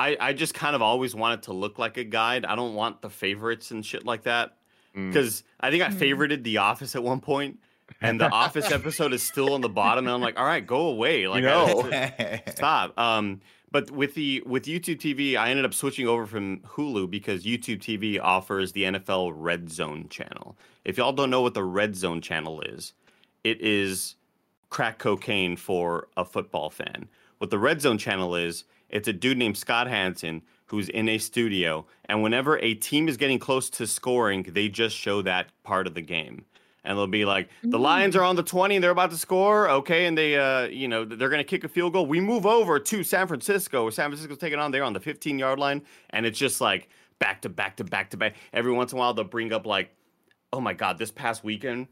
[0.00, 2.44] I I just kind of always want it to look like a guide.
[2.44, 4.56] I don't want the favorites and shit like that
[4.96, 5.08] Mm.
[5.12, 5.98] because I think I Mm.
[5.98, 7.60] favorited The Office at one point,
[8.00, 10.88] and the Office episode is still on the bottom, and I'm like, all right, go
[10.88, 11.90] away, like know.
[12.54, 12.98] stop.
[12.98, 17.44] Um, but with the with YouTube TV, I ended up switching over from Hulu because
[17.44, 20.56] YouTube TV offers the NFL Red Zone channel.
[20.84, 22.94] If y'all don't know what the Red Zone channel is,
[23.44, 24.16] it is
[24.70, 27.08] crack cocaine for a football fan.
[27.38, 31.18] What the Red Zone channel is, it's a dude named Scott Hanson who's in a
[31.18, 35.86] studio, and whenever a team is getting close to scoring, they just show that part
[35.86, 36.44] of the game.
[36.84, 39.68] And they'll be like, the Lions are on the 20 and they're about to score.
[39.68, 40.06] Okay.
[40.06, 42.06] And they, uh, you know, they're going to kick a field goal.
[42.06, 43.90] We move over to San Francisco.
[43.90, 44.70] San Francisco's taking on.
[44.70, 45.82] They're on the 15 yard line.
[46.10, 46.88] And it's just like
[47.18, 48.36] back to back to back to back.
[48.52, 49.90] Every once in a while, they'll bring up, like,
[50.52, 51.88] oh my God, this past weekend,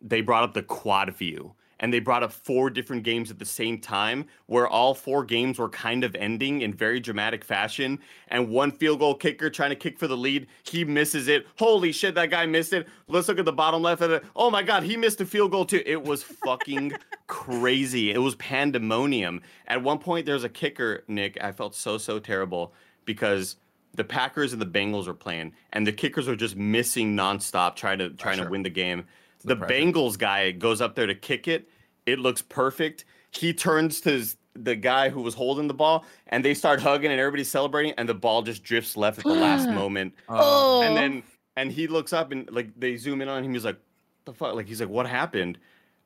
[0.00, 3.44] they brought up the quad view and they brought up four different games at the
[3.44, 7.98] same time where all four games were kind of ending in very dramatic fashion.
[8.28, 11.46] And one field goal kicker trying to kick for the lead he misses it.
[11.58, 12.88] Holy shit that guy missed it.
[13.06, 15.50] Let's look at the bottom left of it oh my god he missed a field
[15.50, 15.82] goal too.
[15.84, 16.92] It was fucking
[17.26, 18.10] crazy.
[18.10, 19.42] It was pandemonium.
[19.66, 22.72] At one point there's a kicker nick i felt so so terrible
[23.04, 23.56] because
[23.94, 27.98] the Packers and the Bengals were playing, and the kickers were just missing nonstop, trying
[27.98, 29.06] to trying to win the game.
[29.44, 29.56] The.
[29.56, 31.68] Bengals guy goes up there to kick it.
[32.06, 33.04] It looks perfect.
[33.30, 37.10] He turns to his, the guy who was holding the ball, and they start hugging,
[37.10, 40.14] and everybody's celebrating, and the ball just drifts left at the last moment.
[40.28, 41.22] Oh, And then
[41.56, 43.52] and he looks up and like they zoom in on him.
[43.52, 43.78] He's like,
[44.24, 45.58] "The fuck?" Like he's like, "What happened?"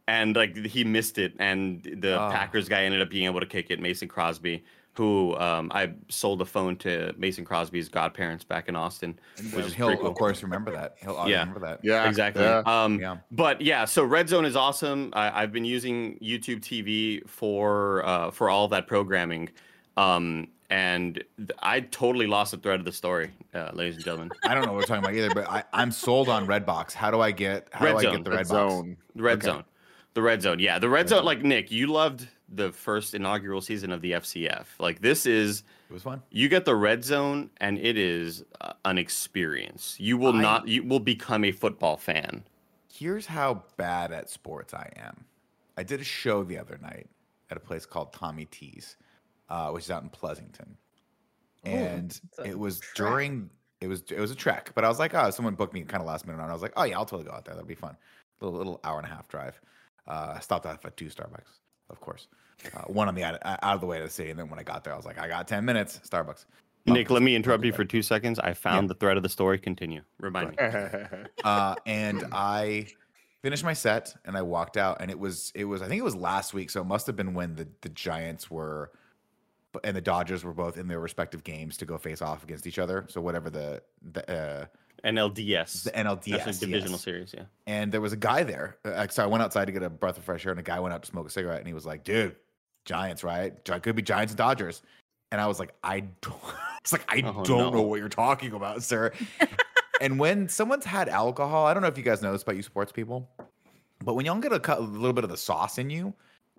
[0.08, 2.30] And like he missed it, and the Oh.
[2.30, 3.78] Packers guy ended up being able to kick it.
[3.80, 9.18] Mason Crosby, who um, I sold a phone to Mason Crosby's godparents back in Austin,
[9.54, 10.06] which is he'll cool.
[10.06, 10.96] of course remember that.
[11.00, 11.40] He'll Yeah.
[11.40, 11.80] remember that.
[11.82, 12.42] Yeah, exactly.
[12.42, 12.62] yeah.
[12.66, 13.16] Um, Yeah.
[13.30, 15.10] But yeah, so Red Zone is awesome.
[15.14, 19.48] I, I've been using YouTube TV for uh, for all that programming,
[19.96, 24.30] um, and th- I totally lost the thread of the story, uh, ladies and gentlemen.
[24.44, 26.92] I don't know what we're talking about either, but I, I'm sold on Redbox.
[26.92, 28.48] How do I get how Red do I get the Red Redbox?
[28.48, 28.96] zone.
[29.14, 29.46] The Red Okay.
[29.46, 29.64] Zone,
[30.14, 30.58] the Red Zone.
[30.58, 31.24] Yeah, the Red, Zone.
[31.24, 34.66] Like Nick, you loved the first inaugural season of the FCF.
[34.78, 36.22] Like this is It was fun.
[36.30, 39.96] you get the Red Zone, and it is uh, an experience.
[39.98, 40.68] You will I- not.
[40.68, 42.44] You will become a football fan.
[42.92, 45.24] Here's how bad at sports I am.
[45.78, 47.08] I did a show the other night
[47.50, 48.96] at a place called Tommy T's,
[49.48, 50.76] uh, which is out in Pleasanton,
[51.64, 52.96] and it's it was trek.
[53.10, 54.72] during it was it was a trek.
[54.74, 56.62] But I was like, oh, someone booked me kind of last minute, and I was
[56.62, 57.54] like, oh yeah, I'll totally go out there.
[57.54, 57.96] That'll be fun.
[58.40, 59.60] Little little hour and a half drive.
[60.06, 61.60] Uh, I stopped off at two Starbucks,
[61.90, 62.26] of course.
[62.74, 64.58] Uh, one on the out, out of the way to the city, and then when
[64.58, 66.00] I got there, I was like, I got ten minutes.
[66.08, 66.44] Starbucks.
[66.86, 68.40] Nick, Oh, let me interrupt you for two seconds.
[68.40, 69.58] I found the thread of the story.
[69.58, 70.02] Continue.
[70.18, 70.56] Remind me.
[71.44, 72.88] uh, and I
[73.42, 76.04] finished my set and I walked out and it was it was I think it
[76.04, 78.92] was last week so it must have been when the the Giants were
[79.84, 82.78] and the Dodgers were both in their respective games to go face off against each
[82.78, 84.66] other so whatever the the uh,
[85.04, 85.82] NLDS.
[85.82, 87.02] the NLDS That's a divisional yes.
[87.02, 87.34] series.
[87.36, 87.44] Yeah.
[87.66, 90.18] and there was a guy there uh, so I went outside to get a breath
[90.18, 91.84] of fresh air and a guy went out to smoke a cigarette and he was
[91.84, 92.36] like dude
[92.84, 94.82] Giants right Gi- could be Giants and Dodgers
[95.30, 96.36] and I was like I don't
[96.80, 97.70] it's like I Oh, don't no.
[97.70, 99.12] know what you're talking about sir
[100.00, 102.62] and when someone's had alcohol, I don't know if you guys know this about you
[102.62, 103.28] sports people,
[104.04, 106.12] but when y'all get a, cut, a little bit of the sauce in you,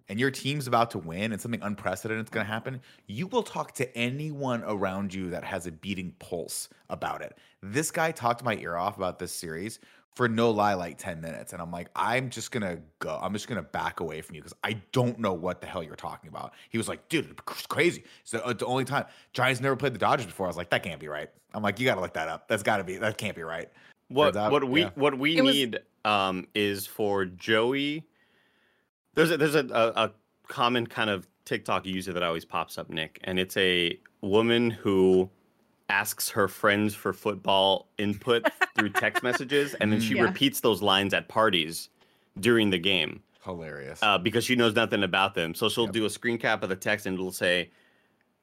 [0.08, 3.44] and your team's about to win, and something unprecedented is going to happen, you will
[3.44, 7.38] talk to anyone around you that has a beating pulse about it.
[7.62, 9.80] This guy talked my ear off about this series
[10.15, 13.19] for no lie, like ten minutes, and I'm like, I'm just gonna go.
[13.21, 15.95] I'm just gonna back away from you because I don't know what the hell you're
[15.95, 16.54] talking about.
[16.69, 18.04] He was like, dude, it's crazy.
[18.21, 20.45] It's the, it's the only time Giants never played the Dodgers before.
[20.45, 21.30] I was like, that can't be right.
[21.54, 22.47] I'm like, you got to look that up.
[22.47, 22.97] That's got to be.
[22.97, 23.69] That can't be right.
[24.10, 24.89] What out, what we yeah.
[24.95, 28.04] what we It was- need um is for Joey.
[29.15, 30.12] There's a there's a, a, a
[30.47, 35.30] common kind of TikTok user that always pops up, Nick, and it's a woman who
[35.89, 40.24] asks her friends for football input through text messages, and then she Yeah.
[40.24, 41.89] repeats those lines at parties
[42.39, 43.22] during the game.
[43.43, 44.00] Hilarious.
[44.02, 45.54] uh, because she knows nothing about them.
[45.54, 45.93] So she'll Yep.
[45.93, 47.72] do a screen cap of the text and it'll say,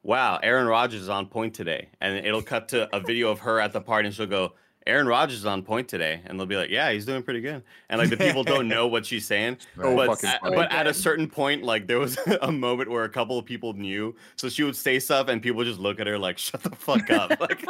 [0.03, 3.59] "Wow, Aaron Rodgers is on point today," and it'll cut to a video of her
[3.59, 4.53] at the party, and she'll go,
[4.87, 7.63] "Aaron Rodgers is on point today," and they'll be like, "Yeah, he's doing pretty good,"
[7.89, 10.93] and like the people don't know what she's saying, So but at, but at a
[10.93, 14.63] certain point, like there was a moment where a couple of people knew, so she
[14.63, 17.63] would say stuff, and people just look at her like, "Shut the fuck up!" like,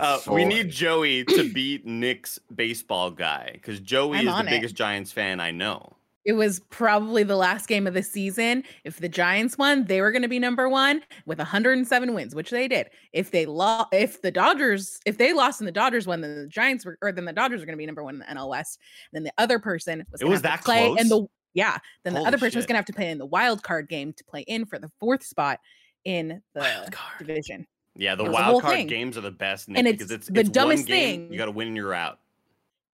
[0.00, 4.40] uh, so we need Joey to beat Nick's baseball guy because Joey I'm is the
[4.40, 4.50] it.
[4.50, 5.91] biggest Giants fan I know.
[6.24, 8.62] It was probably the last game of the season.
[8.84, 12.50] If the Giants won, they were going to be number one with 107 wins, which
[12.50, 12.88] they did.
[13.12, 16.46] If they lost, if the Dodgers, if they lost and the Dodgers won, then the
[16.48, 18.48] Giants were, or then the Dodgers were going to be number one in the NL
[18.50, 18.78] West.
[19.12, 21.08] Then the other person was It was that play close?
[21.08, 21.78] the yeah.
[22.04, 23.88] Then Holy the other person was going to have to play in the wild card
[23.88, 25.58] game to play in for the fourth spot
[26.04, 27.66] in the division.
[27.94, 28.86] Yeah, the It was a wild card thing.
[28.86, 31.32] games are the best, Nick, And because it's it's, the it's dumbest one game, thing.
[31.32, 32.20] You got to win and you're out.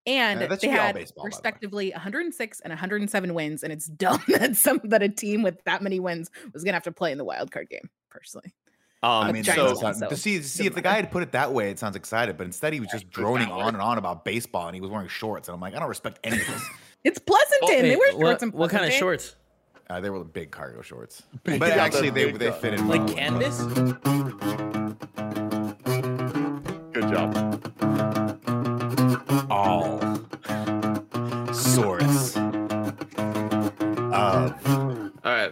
[0.07, 3.63] And Yeah, they should be all had baseball, by the respectively 106 and 107 wins,
[3.63, 6.83] and it's dumb that some that a team with that many wins was gonna have
[6.85, 7.91] to play in the wild card game.
[8.11, 8.53] Personally,
[9.03, 11.23] Um, I But mean, Giants so, to see to see if the guy had put
[11.23, 12.37] it that way, it sounds excited.
[12.39, 15.09] But instead, he was just droning on and on about baseball, and he was wearing
[15.09, 15.49] shorts.
[15.49, 16.65] And I'm like, I don't respect any of this.
[17.05, 17.83] it's Pleasanton.
[17.83, 19.37] they wear shorts what, in what kind of shorts?
[19.91, 22.89] Uh, they were big cargo shorts, Big- but actually, they big they car- fit in
[22.89, 23.15] Like well.
[23.15, 23.63] canvas?
[26.93, 27.68] Good job.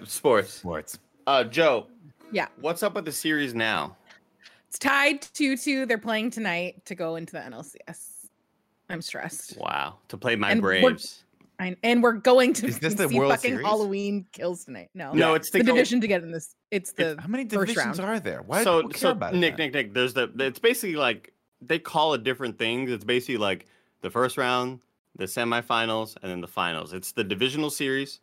[0.08, 0.52] Sports.
[0.54, 0.98] sports.
[1.26, 1.86] Uh, Joe,
[2.32, 3.96] Yeah, what's up with the series now?
[4.68, 5.86] it's tied two two.
[5.86, 8.26] They're playing tonight to go into the NLCS.
[8.88, 9.56] I'm stressed.
[9.58, 11.22] Wow, to play my And we're- Braves.
[11.58, 13.66] I, and we're going to Is this the see World fucking Series?
[13.66, 14.90] Halloween kills tonight.
[14.92, 16.54] No, No, it's the the division to get in this.
[16.70, 18.11] It's the It's- how many first divisions round.
[18.11, 18.42] are there?
[18.42, 19.66] Why do so, people care so about it Nick, then?
[19.68, 19.94] Nick, Nick.
[19.94, 20.30] There's the.
[20.38, 21.32] It's basically like
[21.62, 22.90] they call it different things.
[22.90, 23.64] It's basically like
[24.02, 24.80] the first round,
[25.16, 26.92] the semifinals, and then the finals.
[26.92, 28.20] It's the divisional series.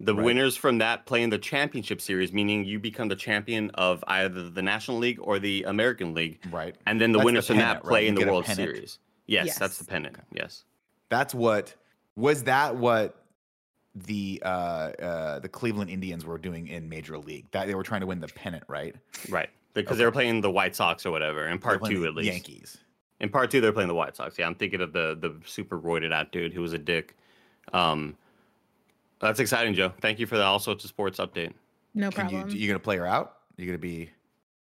[0.00, 0.24] The Right.
[0.24, 4.50] winners from that play in the championship series, meaning you become the champion of either
[4.50, 6.74] the National League or the American League, Right.
[6.86, 7.90] and then the That's the winners from that pennant, right?
[7.90, 8.46] play in the World.
[8.46, 8.98] Series.
[9.26, 9.88] Yes, that's the Yes.
[9.88, 10.16] pennant.
[10.32, 10.64] Yes.
[11.10, 11.74] That's what
[12.16, 13.24] was that what
[13.94, 17.46] the uh, uh, the Cleveland Indians were doing in Major League.
[17.52, 18.96] That they were trying to win the pennant, right?
[19.28, 19.50] Right.
[19.74, 22.30] Because they were playing the White Sox or whatever in part two at least.
[22.32, 22.78] Yankees.
[23.20, 24.36] In part two, they're playing the White Sox.
[24.38, 27.16] Yeah, I'm thinking of the the super roided out dude who was a dick.
[27.72, 28.16] Um,
[29.24, 29.92] that's exciting, Joe.
[30.00, 31.52] Thank you for the all sorts of sports update.
[31.94, 32.56] No Can you problem.
[32.56, 33.38] you gonna play her out?
[33.56, 34.10] You gonna be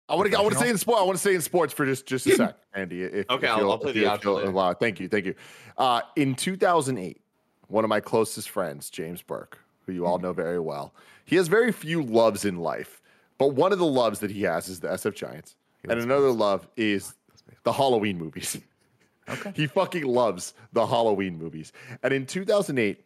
[0.10, 0.38] I want to.
[0.38, 1.00] I want to stay in sport.
[1.00, 3.04] I want to stay in sports for just just a sec, Andy.
[3.04, 4.50] If, Okay, if I'll- you'll- I'll play if the you- outro if you'll later.
[4.50, 5.34] allow- Thank you, thank you.
[5.78, 7.22] Uh, in 2008,
[7.68, 10.94] one of my closest friends, James Burke, who you all know very well,
[11.26, 13.02] he has very few loves in life,
[13.38, 15.56] but one of the loves that he has is the SF Giants,
[15.90, 17.14] and another love is
[17.64, 18.58] the Halloween movies.
[19.30, 19.54] Okay.
[19.56, 21.72] He fucking loves the Halloween movies.
[22.04, 23.04] And in 2008,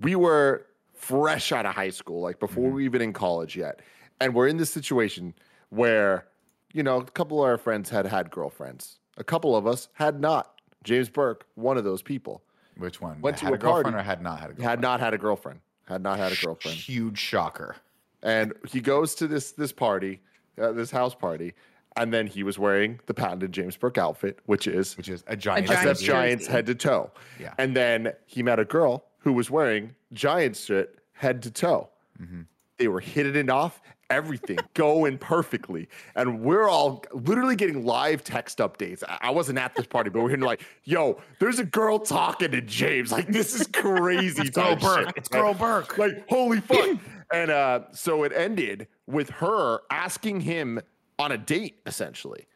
[0.00, 0.64] we were
[0.98, 2.74] fresh out of high school, like before Mm-hmm.
[2.74, 3.80] we even in college yet.
[4.20, 5.32] And we're in this situation
[5.70, 6.26] where,
[6.72, 8.98] you know, a couple of our friends had had girlfriends.
[9.16, 10.60] A couple of us had not.
[10.84, 12.42] James Burke, one of those people,
[12.76, 13.20] which one?
[13.20, 13.98] Went to had a a girlfriend party.
[13.98, 14.68] or had not had a girlfriend?
[14.68, 15.60] had not had a girlfriend.
[15.86, 16.76] Had not had a girlfriend.
[16.76, 17.76] Huge shocker.
[18.22, 20.20] And he goes to this this party,
[20.60, 21.54] uh, this house party,
[21.96, 25.36] and then he was wearing the patented James Burke outfit, which is Which is a
[25.36, 25.66] giant.
[25.68, 26.02] giant SF.
[26.04, 27.10] Giants head to toe.
[27.40, 27.54] Yeah.
[27.58, 31.90] And then he met a girl who was wearing Giants shit head to toe.
[32.18, 32.42] Mm-hmm.
[32.78, 35.86] They were hitting it off, everything going perfectly.
[36.16, 39.02] And we're all literally getting live text updates.
[39.06, 42.52] I- I wasn't at this party, but we're hearing like, yo, there's a girl talking
[42.52, 43.12] to James.
[43.12, 44.40] Like, this is crazy.
[44.40, 45.08] It's Girl Burke.
[45.08, 45.16] shit.
[45.18, 45.98] It's Girl Burke.
[45.98, 46.98] Like, holy fuck.
[47.34, 50.80] and uh, so it ended with her asking him
[51.18, 52.46] on a date, essentially.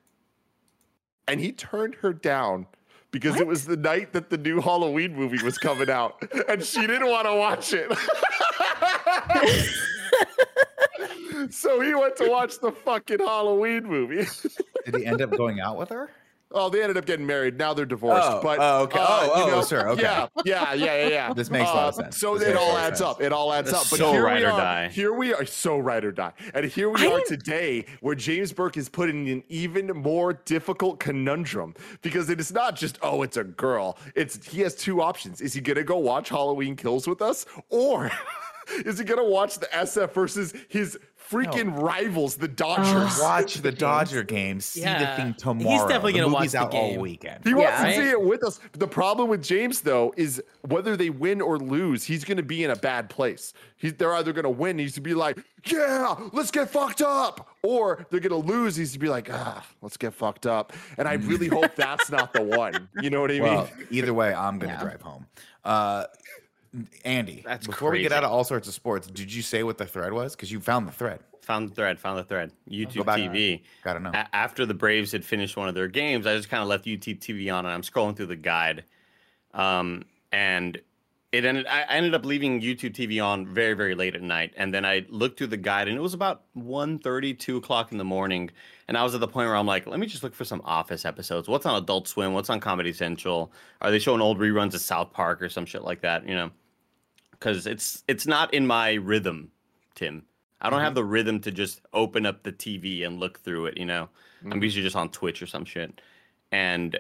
[1.28, 2.66] And he turned her down
[3.12, 6.20] because it was the night that the new Halloween movie was coming out.
[6.48, 7.92] and she didn't want to watch it.
[11.52, 14.26] so he went to watch the fucking Halloween movie.
[14.86, 16.10] Did he end up going out with her?
[16.54, 17.58] Oh, they ended up getting married.
[17.58, 18.28] Now they're divorced.
[18.30, 18.98] Oh, but oh, okay.
[19.00, 20.02] uh, Oh, you oh, sure, okay.
[20.02, 21.32] Yeah, yeah, yeah, yeah.
[21.34, 22.18] This makes a lot of Uh, sense.
[22.18, 23.10] So This it all adds sense.
[23.10, 23.22] up.
[23.22, 23.90] It all adds That's up.
[23.90, 24.58] But so here we or are.
[24.58, 24.88] die.
[24.88, 25.44] Here we are.
[25.46, 26.32] So ride or die.
[26.54, 30.32] And here we I are today, where James Burke is put in an even more
[30.34, 33.98] difficult conundrum because it is not just oh, it's a girl.
[34.14, 35.40] It's he has two options.
[35.40, 38.10] Is he gonna go watch Halloween Kills with us, or
[38.84, 40.98] is he gonna watch the SF versus his
[41.32, 43.18] freaking rivals, the Dodgers?
[43.20, 44.60] Watch the Dodger game.
[44.60, 45.16] See Yeah.
[45.16, 45.70] the thing tomorrow.
[45.70, 47.44] He's definitely gonna watch movie's the out all weekend.
[47.44, 47.86] He wants Yeah.
[47.86, 48.60] to see it with us.
[48.72, 52.62] The problem with James, though, is whether they win or lose, he's going to be
[52.64, 53.52] in a bad place.
[53.76, 57.00] He's, they're either going to win, he's going to be like, yeah, let's get fucked
[57.02, 57.48] up.
[57.62, 60.72] Or they're going to lose, he's going to be like, ah, let's get fucked up.
[60.98, 62.88] And I really hope that's not the one.
[63.00, 63.86] You know what I Well, mean?
[63.90, 64.80] either way, I'm gonna Yeah.
[64.82, 65.26] drive home.
[65.64, 66.04] Uh,
[67.04, 69.76] Andy, That's before we get out of all sorts of sports, did you say what
[69.76, 70.34] the thread was?
[70.34, 71.20] Because you found the thread.
[71.42, 71.98] Found the thread.
[72.00, 72.52] Found the thread.
[72.70, 73.18] YouTube back.
[73.18, 73.62] TV.
[73.82, 74.10] Gotta know.
[74.14, 76.86] A- after the Braves had finished one of their games, I just kind of left
[76.86, 78.84] YouTube TV on, and I'm scrolling through the guide,
[79.52, 80.80] um, and
[81.32, 81.66] it ended.
[81.66, 84.84] I I ended up leaving YouTube TV on very, very late at night, and then
[84.86, 88.50] I looked through the guide, and it was about 1.30, 2 o'clock in the morning,
[88.86, 90.62] and I was at the point where I'm like, let me just look for some
[90.64, 91.48] Office episodes.
[91.48, 92.32] What's on Adult Swim?
[92.34, 93.52] What's on Comedy Central?
[93.80, 96.28] Are they showing old reruns of South Park or some shit like that?
[96.28, 96.50] You know,
[97.42, 99.50] because it's it's not in my rhythm,
[99.96, 100.22] Tim.
[100.60, 103.76] I don't have the rhythm to just open up the TV and look through it.
[103.76, 104.08] You know,
[104.48, 106.00] I'm usually just on Twitch or some shit,
[106.52, 106.96] and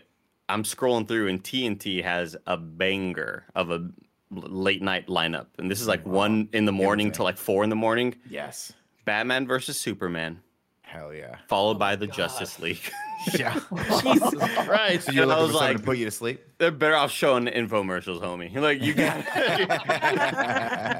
[0.48, 3.88] I'm scrolling through, and TNT has a banger of a
[4.32, 7.70] late night lineup, and this is like one in the morning till like four in
[7.70, 8.16] the morning.
[8.28, 8.72] Yes.
[9.04, 10.40] Batman versus Superman,
[10.92, 11.36] Hell yeah.
[11.48, 12.80] followed oh by the Justice League.
[13.38, 13.54] Yeah.
[13.54, 14.34] Jesus
[14.66, 15.06] Christ.
[15.06, 16.42] so you're And I was like- to put you to sleep?
[16.58, 18.52] They're better off showing infomercials, homie.
[18.56, 19.24] Like you got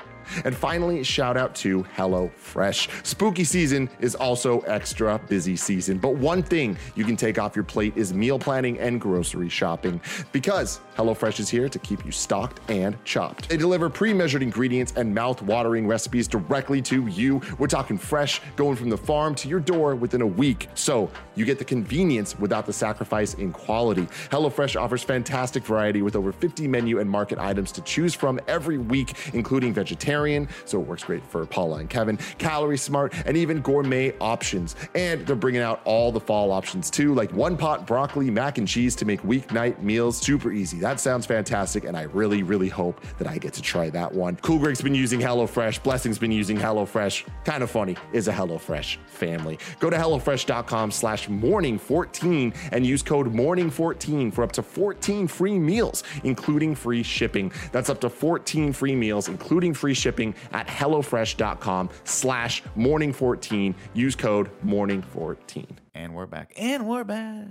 [0.45, 3.05] And finally, shout out to HelloFresh.
[3.05, 7.65] Spooky season is also extra busy season, but one thing you can take off your
[7.65, 10.01] plate is meal planning and grocery shopping
[10.32, 13.49] because HelloFresh is here to keep you stocked and chopped.
[13.49, 17.41] They deliver pre measured ingredients and mouth watering recipes directly to you.
[17.57, 20.69] We're talking fresh, going from the farm to your door within a week.
[20.76, 24.07] So you get the convenience without the sacrifice in quality.
[24.30, 28.78] HelloFresh offers fantastic variety with over 50 menu and market items to choose from every
[28.78, 29.74] week, including
[30.14, 34.76] vegetarian, so it works great for Paula and Kevin, calorie smart, and even gourmet options.
[34.93, 38.68] And they're bringing out all the fall options too, like one pot broccoli, mac and
[38.68, 40.80] cheese to make weeknight meals super easy.
[40.80, 44.36] That sounds fantastic, and I really, really hope that I get to try that one.
[44.38, 47.26] Cool Greg's been using HelloFresh, Blessing's been using HelloFresh.
[47.43, 49.57] Kind of funny is a HelloFresh family.
[49.80, 56.03] Go to HelloFresh.com slash morning14 and use code morning14 for up to 14 free meals,
[56.24, 57.51] including free shipping.
[57.72, 63.74] That's up to 14 free meals, including free shipping at HelloFresh.com slash morning14.
[63.93, 65.66] Use code morning14.
[65.95, 66.54] And we're back.
[66.58, 67.47] And we're back.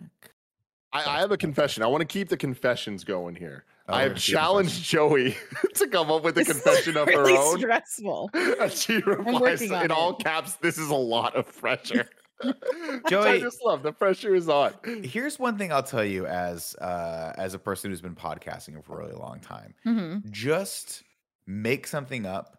[0.93, 1.83] I, I have a confession.
[1.83, 3.65] I want to keep the confessions going here.
[3.89, 5.37] Oh, I have challenged Joey
[5.75, 7.59] to come up with a This is confession of her own.
[7.59, 8.31] stressful.
[8.35, 10.23] And she replies working on in all it.
[10.23, 12.09] caps, this is a lot of pressure.
[12.43, 13.83] Which I Joey- just love.
[13.83, 14.75] The pressure is on.
[15.05, 19.01] Here's one thing I'll tell you as uh, as a person who's been podcasting for
[19.01, 19.75] a really long time.
[19.87, 20.29] Mhm.
[20.31, 21.05] Just
[21.47, 22.59] make something up,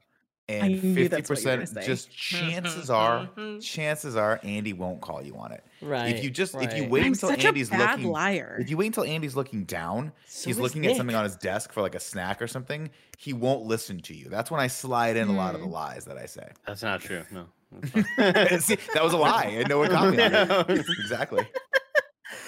[0.49, 3.59] and fifty that's what you were percent just mm-hmm, chances are mm-hmm.
[3.59, 5.63] chances are Andy won't call you on it.
[5.81, 6.15] Right.
[6.15, 8.57] If you just if you wait I'm until such Andy's a bad looking liar.
[8.59, 11.37] if you wait until Andy's looking down, So he's is looking at something on his
[11.37, 12.89] desk for like a snack or something.
[13.17, 14.27] He won't listen to you.
[14.29, 15.71] That's when I slide in a lot of the mm.
[15.71, 16.49] lies that I say.
[16.67, 17.23] That's not true.
[17.31, 17.45] No.
[17.83, 20.85] See, that was a lie, and no one caught me on it.
[20.99, 21.47] Exactly.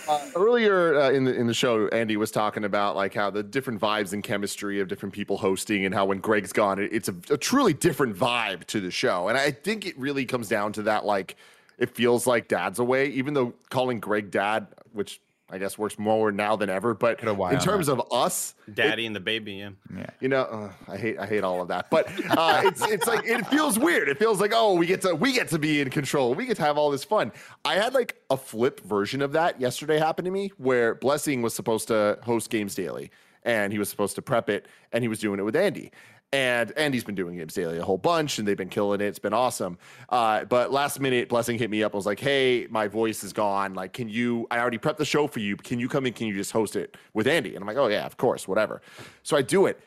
[0.07, 3.41] Uh, earlier uh, in the in the show, Andy was talking about like how the
[3.41, 7.09] different vibes and chemistry of different people hosting, and how when Greg's gone, it, it's
[7.09, 9.27] a, a truly different vibe to the show.
[9.27, 11.36] And I think it really comes down to that like
[11.77, 16.32] it feels like Dad's away, even though calling Greg Dad, which I guess works more
[16.32, 16.96] now than ever.
[16.96, 19.54] But Put a Y in terms of us, Daddy and the baby.
[19.54, 19.70] Yeah.
[19.96, 20.06] Yeah.
[20.20, 23.26] you know, uh, I hate I hate all of that, but uh, it's it's like
[23.26, 24.10] it feels weird.
[24.10, 26.34] It feels like oh, we get to we get to be in control.
[26.34, 27.32] We get to have all this fun.
[27.64, 31.54] I had like a flip version of that yesterday happen to me, where Blessing was
[31.54, 33.12] supposed to host Games Daily,
[33.43, 35.91] and he was supposed to prep it, and he was doing it with Andy.
[36.34, 39.05] And Andy's been doing Games Daily a whole bunch, and they've been killing it.
[39.05, 39.78] It's been awesome.
[40.09, 41.93] Uh, but last minute, Blessing hit me up.
[41.93, 43.73] I was like, "Hey, my voice is gone.
[43.73, 44.45] Like, can you?
[44.51, 45.55] I already prepped the show for you.
[45.55, 46.13] Can you come in?
[46.13, 48.82] Can you just host it with Andy?" And I'm like, "Oh yeah, of course, whatever."
[49.23, 49.80] So I do it.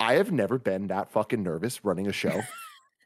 [0.00, 2.42] I have never been that fucking nervous running a show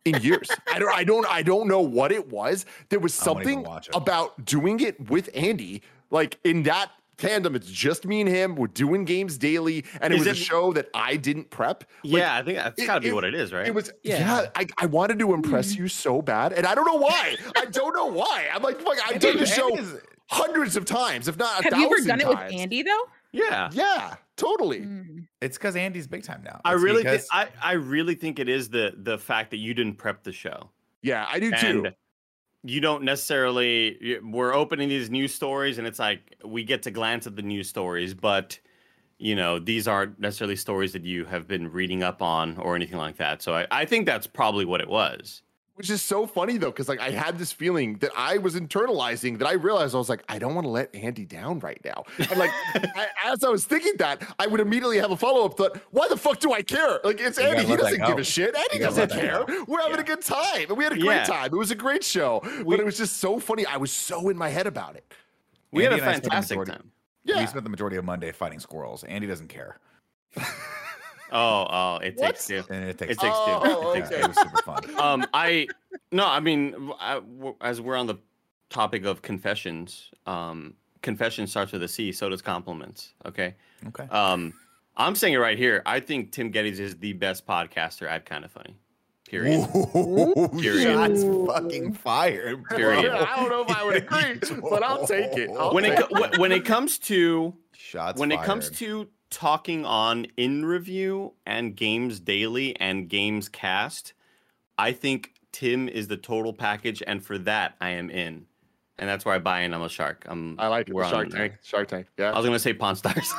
[0.04, 0.50] in years.
[0.72, 2.66] I don't I don't I don't know what it was.
[2.88, 7.54] There was I won't even something about doing it with Andy, like in that tandem,
[7.54, 8.54] it's just me and him.
[8.54, 11.84] We're doing games daily, and it Is was a show that I didn't prep.
[12.04, 13.66] Like, yeah, I think that's got to be it- what it is, right?
[13.66, 14.18] It was yeah.
[14.42, 14.50] Yeah.
[14.54, 15.82] I, I wanted to impress Hmm.
[15.82, 17.36] you so bad, and I don't know why.
[17.56, 18.46] I don't know why.
[18.54, 20.00] I'm like, fuck, I've done the show Andy's-
[20.30, 22.38] hundreds of times, if not a Have you ever thousand done it with.
[22.52, 23.04] Andy though?
[23.32, 23.68] yeah.
[23.72, 24.80] Yeah, totally.
[24.80, 25.26] Mm.
[25.40, 26.60] It's because Andy's big time now.
[26.64, 29.74] I really, thi- because- I, I really think it is the the fact that you
[29.74, 30.70] didn't prep the show,
[31.02, 31.86] Yeah, I do too.
[32.62, 34.18] You don't necessarily.
[34.22, 37.68] We're opening these news stories, and it's like we get to glance at the news
[37.68, 38.58] stories, but
[39.18, 42.98] you know these aren't necessarily stories that you have been reading up on or anything
[42.98, 43.42] like that.
[43.42, 45.42] So I, I think that's probably what it was.
[45.78, 49.38] Which is so funny though, because like I had this feeling that I was internalizing
[49.38, 52.02] that I realized I was like, I don't want to let Andy down right now.
[52.18, 55.80] And like I, as I was thinking that, I would immediately have a follow-up thought,
[55.92, 56.98] why the fuck do I care?
[57.04, 58.56] Like it's You Andy, he doesn't give a shit.
[58.56, 59.44] Andy doesn't care.
[59.46, 59.64] go.
[59.68, 60.00] We're having Yeah.
[60.00, 60.66] a good time.
[60.68, 61.24] And we had a great Yeah.
[61.24, 61.46] time.
[61.46, 62.40] It was a great show.
[62.66, 63.64] but it was just so funny.
[63.64, 65.04] I was so in my head about it.
[65.70, 66.92] We Andy had a and I spent the fantastic majority- time.
[67.24, 67.40] Yeah.
[67.40, 69.04] We spent the majority of Monday fighting squirrels.
[69.04, 69.78] Andy doesn't care,
[71.32, 72.26] Oh, oh, it What?
[72.34, 72.62] takes two.
[72.70, 73.12] and it takes.
[73.12, 73.44] It takes two.
[73.46, 74.20] Oh, It takes okay.
[74.22, 74.98] It was super fun.
[75.00, 75.66] um i
[76.12, 78.16] no i mean w- I- w- as we're on the
[78.70, 83.54] topic of confessions um confession starts with a c so does compliments okay
[83.86, 84.04] Okay.
[84.10, 84.52] um
[84.96, 88.44] i'm saying it right here i think tim gettys is the best podcaster at kind
[88.44, 88.76] of funny
[89.28, 90.82] period Ooh, Period.
[90.94, 92.64] Shots fucking fired.
[92.70, 93.12] Period.
[93.12, 95.50] I don't know if I would agree, but I'll take it.
[95.50, 99.06] I'll when it take co- wh- when it comes to Shots when it comes to
[99.30, 104.12] talking on in review and games daily and games cast
[104.78, 108.46] i think tim is the total package and for that i am in
[108.98, 110.94] and that's where i buy in i'm a shark i'm I like it.
[110.94, 111.54] we're Shark Tank.
[111.62, 112.06] Shark Tank.
[112.18, 112.32] Yeah.
[112.32, 113.32] I was gonna say pawn stars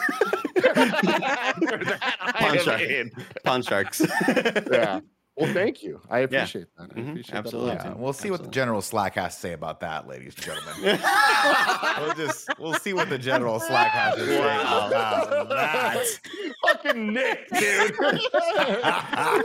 [2.40, 2.82] Pawn Shark.
[3.44, 4.02] pawn sharks
[4.72, 5.00] Yeah.
[5.40, 6.02] Well, thank you.
[6.10, 6.90] I appreciate that.
[6.92, 7.76] I Mhm, appreciate absolutely.
[7.76, 10.44] That Yeah, we'll see what the general Slack has to say about that, ladies and
[10.46, 11.00] gentlemen.
[12.02, 14.90] we'll just we'll see what the general Slack has to say about
[15.50, 16.20] that.
[16.72, 17.94] Fucking Nick, dude.
[18.02, 19.42] I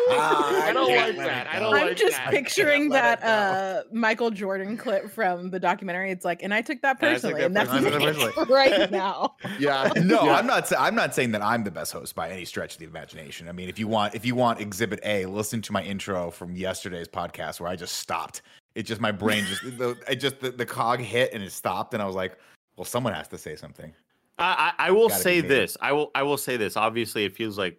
[0.72, 1.46] don't like that.
[1.48, 2.30] I don't I'm like just that.
[2.30, 6.10] picturing that uh, Michael Jordan clip from the documentary.
[6.10, 7.96] It's like, and I took that And took personally, that and that's personally.
[7.96, 8.78] I took me that personally.
[8.80, 9.36] right now.
[9.58, 9.90] Yeah.
[9.96, 10.34] No, yeah.
[10.34, 10.70] I'm not.
[10.78, 13.48] I'm not saying that I'm the best host by any stretch of the imagination.
[13.48, 16.56] I mean, if you want, if you want Exhibit A, listen to my intro from
[16.56, 18.42] yesterday's podcast where I just stopped.
[18.74, 21.94] It just my brain just the, it just the, the cog hit and it stopped,
[21.94, 22.36] and I was like,
[22.76, 23.92] well, someone has to say something.
[24.38, 25.76] I, I I will say this.
[25.80, 26.76] I will I will say this.
[26.76, 27.78] Obviously, it feels like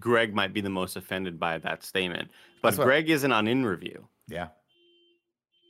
[0.00, 2.30] Greg might be the most offended by that statement,
[2.62, 4.08] but what- Greg isn't on in review.
[4.28, 4.48] Yeah.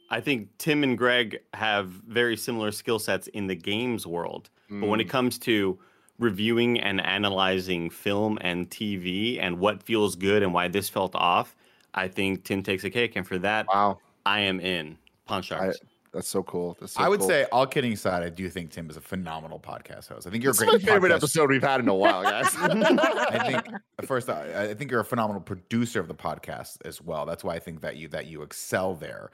[0.09, 4.87] I think Tim and Greg have very similar skill sets in the games world, but
[4.89, 5.11] when it Mm.
[5.11, 5.79] comes to
[6.21, 11.57] reviewing and analyzing film and TV and what feels good and why this felt off,
[11.93, 13.99] I think Tim takes a cake, and for that, Wow.
[14.25, 14.97] I am in.
[15.27, 15.79] Pawn Sharks.
[16.17, 16.79] That's so cool.
[16.81, 17.29] That's so I would cool.
[17.29, 20.27] say, all kidding aside, I do think Tim is a phenomenal podcast host.
[20.27, 22.47] I think you're This a great favorite podcast- episode we've had in a while, guys.
[22.59, 27.27] I think first, I I think you're a phenomenal producer of the podcast as well.
[27.27, 29.31] That's why I think that you that you excel there.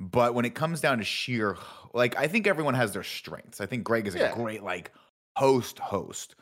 [0.00, 1.56] But when it comes down to sheer,
[1.92, 3.60] like, I think everyone has their strengths.
[3.60, 4.32] I think Greg is Yeah.
[4.32, 4.90] a great like
[5.36, 6.34] host host.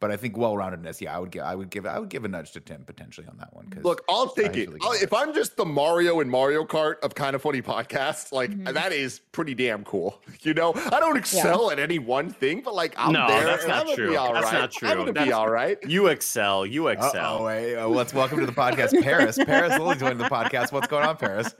[0.00, 2.28] But I think well-roundedness, yeah, I would give, I would give, I would give a
[2.28, 3.66] nudge to Tim potentially on that one.
[3.68, 4.68] Because Look, I'll take it.
[4.68, 8.32] really I'll- if I'm just the Mario and Mario Kart of kind of funny podcasts,
[8.32, 8.72] like Mhm.
[8.72, 10.18] that is pretty damn cool.
[10.42, 13.44] You know, I don't excel at any one thing, but like I'm No, there.
[13.44, 14.10] that's and not I'm gonna true.
[14.10, 14.82] Be all That's right.
[14.82, 15.76] not I'm gonna be all right.
[15.86, 16.64] You excel.
[16.64, 17.44] You oh, excel.
[17.44, 19.36] wait, uh, let's welcome to the podcast, Paris.
[19.44, 20.72] Paris Lilly joined the podcast.
[20.72, 21.54] What's going on, Paris?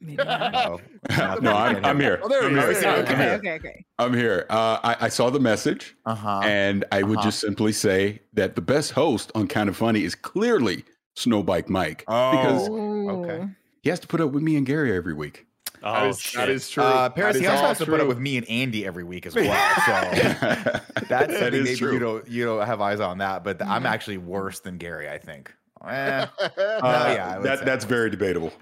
[0.00, 0.80] Maybe not.
[1.10, 2.20] Oh, no, I'm, I'm here.
[2.22, 2.70] Oh, there I'm he here.
[2.70, 2.78] is.
[2.78, 3.32] Okay, I'm okay, here.
[3.34, 3.84] okay, okay.
[3.98, 4.46] I'm here.
[4.50, 6.40] Uh, I, I saw the message, uh huh.
[6.44, 7.26] and I would uh-huh.
[7.28, 10.84] just simply say that the best host on Kind of Funny is clearly
[11.16, 13.48] Snowbike Mike because Oh, okay.
[13.82, 15.46] He has to put up with me and Gary every week.
[15.82, 16.38] Oh, that, is, shit.
[16.38, 16.82] that is true.
[16.84, 19.24] Uh, Paris, That he also has to put up with me and Andy every week
[19.24, 19.44] as well.
[19.86, 21.94] So that's That I maybe true.
[21.94, 23.90] you don't you don't have eyes on that, but I'm Mhm.
[23.90, 25.08] actually worse than Gary.
[25.08, 25.52] I think.
[25.88, 28.52] Eh, Uh, yeah, I that, that's very debatable.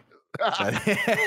[0.59, 0.76] Any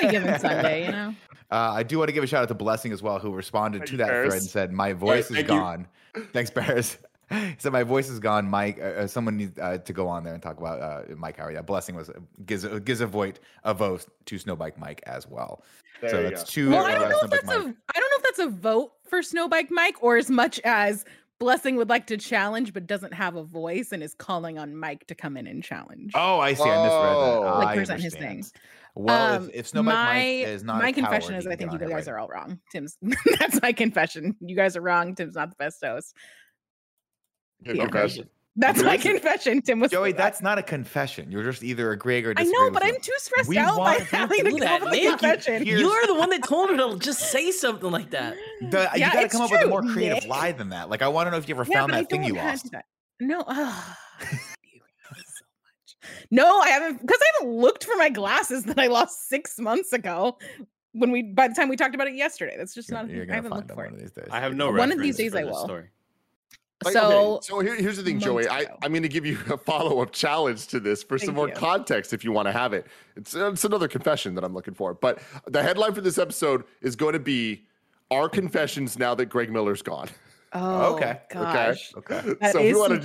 [0.10, 1.14] given Sunday, you know.
[1.50, 3.80] Uh, I do want to give a shout out to Blessing as well, who responded
[3.80, 4.28] Thank to that Paris.
[4.28, 5.54] thread and said, "My voice is thank you.
[5.54, 5.86] gone."
[6.32, 6.96] Thanks, Paris.
[7.28, 10.24] He said, "My voice is gone." Mike, uh, uh, someone needs uh, to go on
[10.24, 11.54] there and talk about uh, Mike Howard.
[11.54, 12.10] Yeah, Blessing was
[12.46, 15.62] gives a, gives a vote a vote to Snowbike Mike as well.
[16.00, 16.46] There so that's go.
[16.46, 16.70] two.
[16.70, 17.76] Well, I uh, don't know if that's a Mike.
[17.94, 21.04] I don't know if that's a vote for Snowbike Mike or as much as
[21.38, 25.06] Blessing would like to challenge but doesn't have a voice and is calling on Mike
[25.08, 26.12] to come in and challenge.
[26.14, 26.62] Oh, I see.
[26.62, 27.36] I misread that.
[27.36, 27.58] Oh.
[27.58, 28.52] Like I present his understand.
[28.94, 29.04] Thing.
[29.04, 31.56] Well, Um, if, if Snowbike my Mike is not my a confession coward, is I
[31.56, 32.58] think you guys right are all wrong.
[32.70, 32.96] Tim's
[33.38, 34.36] that's my confession.
[34.40, 35.14] You guys are wrong.
[35.14, 36.14] Tim's not the best host.
[37.64, 37.84] Good Yeah.
[37.84, 38.28] confession.
[38.54, 39.62] That's my Listen, confession.
[39.62, 41.32] Tim was Joey, that's not a confession.
[41.32, 42.84] You're just either agreeing or I know, but.
[42.84, 44.96] I'm too stressed We out by want- having to do come that, up with a
[44.96, 45.02] Nick.
[45.04, 45.64] You- confession.
[45.64, 48.36] Here's- You're the one that told her to just say something like that.
[48.70, 50.26] The- you got to it's come up with a more creative Nick.
[50.28, 50.90] lie than that.
[50.90, 52.34] Like, I want to know if you ever Yeah, found but I that thing you
[52.34, 52.70] lost.
[52.72, 52.84] that.
[53.20, 55.91] No, ah, you guys so much.
[56.30, 59.92] No, I haven't because I haven't looked for my glasses that I lost six months
[59.92, 60.38] ago.
[60.94, 63.10] When we, by the time we talked about it yesterday, that's just You're, not.
[63.10, 63.30] a you're.
[63.30, 63.96] I haven't looked them for one it.
[63.96, 64.28] of these days.
[64.30, 65.64] I have no One of these days I this will.
[65.64, 65.88] Story.
[66.84, 68.48] Like, So, okay, so here, here's the thing, Joey.
[68.48, 71.48] I, I'm going to give you a follow up challenge to this for some more
[71.48, 71.54] you.
[71.54, 72.88] context if you want to have it.
[73.16, 74.92] It's, uh, it's another confession that I'm looking for.
[74.92, 77.64] But the headline for this episode is going to be
[78.10, 80.08] Our Confessions Now That Greg Miller's Gone.
[80.54, 81.92] Oh, Okay, gosh.
[81.96, 82.34] Okay.
[82.40, 82.98] That so if you want to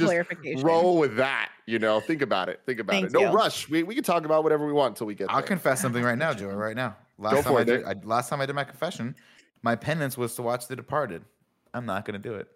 [0.44, 2.60] just roll with that, you know, think about it.
[2.66, 3.14] Think about Thank it.
[3.14, 3.28] No you.
[3.30, 3.70] rush.
[3.70, 5.48] We, we can talk about whatever we want until we get I'll there.
[5.48, 6.54] confess something right now, Joey.
[6.54, 6.98] Right now.
[7.18, 9.16] Last Go time for I it, did, I, last time I did my confession,
[9.64, 11.24] my penance was to watch The Departed.
[11.74, 12.48] I'm not going to do it.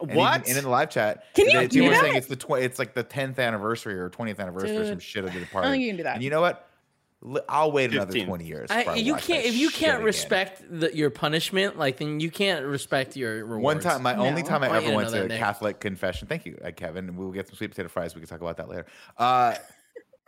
[0.00, 0.46] And even- What?
[0.48, 2.02] And in the live chat, Can you they, do they were that?
[2.02, 5.24] saying it's the tw- it's like the 10th anniversary or 20th anniversary or some shit
[5.24, 5.68] of The Departed.
[5.68, 5.70] I don't Departed.
[5.72, 6.14] think you can do that.
[6.16, 6.65] And you know what?
[7.26, 8.70] Li- I'll wait another twenty years.
[8.70, 12.64] I, I you can't if you can't respect the, your punishment, like then you can't
[12.64, 13.62] respect your rewards.
[13.64, 15.38] One time, my only time I I ever went to that, Nick.
[15.38, 16.26] Catholic confession.
[16.28, 17.16] Thank you, uh, Kevin.
[17.16, 18.14] We'll get some sweet potato fries.
[18.14, 18.86] We can talk about that later.
[19.18, 19.56] Uh,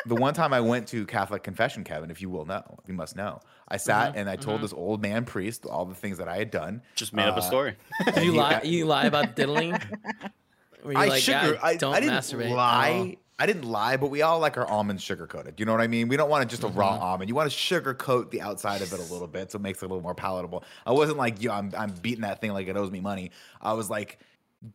[0.07, 3.17] the one time I went to Catholic confession, Kevin, if you will know, you must
[3.17, 3.41] know.
[3.67, 6.37] I sat Mm-hmm, and I told this old man priest all the things that I
[6.37, 6.83] had done.
[6.95, 7.77] Just made up a Uh, story.
[8.05, 8.61] Did you he- lie?
[8.63, 9.73] You lie about diddling?
[10.85, 12.51] Were you I like, sugar, I, don't I didn't masturbate.
[12.55, 13.17] lie.
[13.39, 15.61] I didn't lie, but we all like our almonds sugar coated.
[15.61, 16.09] You know what I mean?
[16.09, 17.03] We don't want it just a raw Mm-hmm.
[17.05, 17.29] almond.
[17.29, 19.81] You want to sugar coat the outside of it a little bit so it makes
[19.83, 20.65] it a little more palatable.
[20.85, 23.31] I wasn't like, yo, I'm, I'm beating that thing like it owes me money.
[23.63, 24.19] I was like,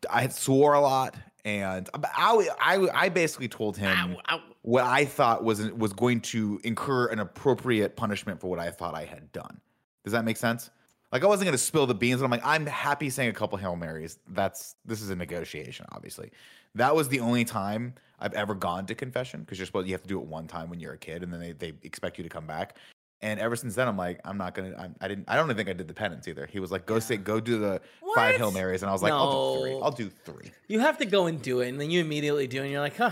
[0.09, 4.41] I had swore a lot, and I, I, I basically told him Ow, ow.
[4.61, 8.95] what I thought was was going to incur an appropriate punishment for what I thought
[8.95, 9.59] I had done.
[10.05, 10.69] Does that make sense?
[11.11, 13.33] Like I wasn't going to spill the beans, but I'm like, I'm happy saying a
[13.33, 14.19] couple hail marys.
[14.29, 16.31] That's this is a negotiation, obviously.
[16.75, 17.93] That was the only time
[18.23, 20.69] I've ever gone to confession because you're supposed you have to do it one time
[20.69, 22.77] when you're a kid, and then they, they expect you to come back.
[23.21, 24.73] And ever since then, I'm like, I'm not gonna.
[24.79, 25.25] I'm, I didn't.
[25.27, 26.45] I don't even think I did the penance either.
[26.45, 27.81] He was like, go say, go do the
[28.15, 29.79] five hail marys, and I was like, I'll do three.
[29.81, 30.51] I'll do three.
[30.67, 32.81] You have to go and do it, and then you immediately do, it, and you're
[32.81, 33.11] like, huh.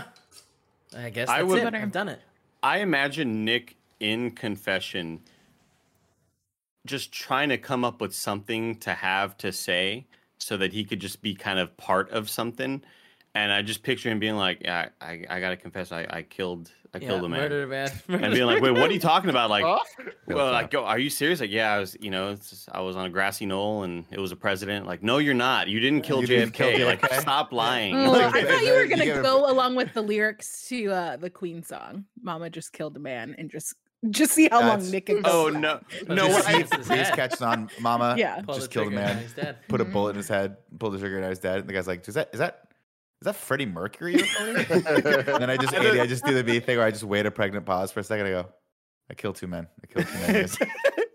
[0.96, 1.74] I guess I would- it.
[1.74, 2.20] I've done it.
[2.62, 5.20] I imagine Nick in confession
[6.86, 10.06] just trying to come up with something to have to say
[10.38, 12.82] so that he could just be kind of part of something.
[13.34, 16.70] And I just picture him being like, "Yeah, I, I gotta confess, I, I killed,
[16.94, 17.90] I Yeah, killed a man," murdered a man.
[18.22, 19.78] and being like, "Wait, what are you talking about?" Like, Huh?
[20.26, 21.40] well, like, go, are you serious?
[21.40, 24.04] Like, yeah, I was, you know, it's just- I was on a grassy knoll and
[24.10, 24.86] it was a president.
[24.86, 25.68] Like, no, you're not.
[25.68, 26.28] You didn't kill You JFK.
[26.28, 27.96] didn't kill Like, stop lying.
[27.96, 30.92] Oh, Like, I thought you were gonna you gotta- go along with the lyrics to
[30.92, 32.04] uh, the Queen song.
[32.22, 33.74] Mama just killed a man and just
[34.10, 35.30] just see how long Nick can go.
[35.32, 38.16] oh for no, no, just what see I, if his catches on, Mama.
[38.18, 38.42] Yeah.
[38.42, 39.24] Pull just killed a man.
[39.36, 39.56] dead.
[39.68, 39.92] put a Mhm.
[39.92, 41.60] bullet in his head, pulled the trigger, and I was dead.
[41.60, 42.64] And the guy's like, "Is that is that
[43.22, 46.58] is that Freddie Mercury?" you're and then I just And I just do the B
[46.58, 48.26] thing where I just wait a pregnant pause for a second.
[48.26, 48.48] I go,
[49.08, 49.68] "I kill two men.
[49.80, 50.48] I kill two men."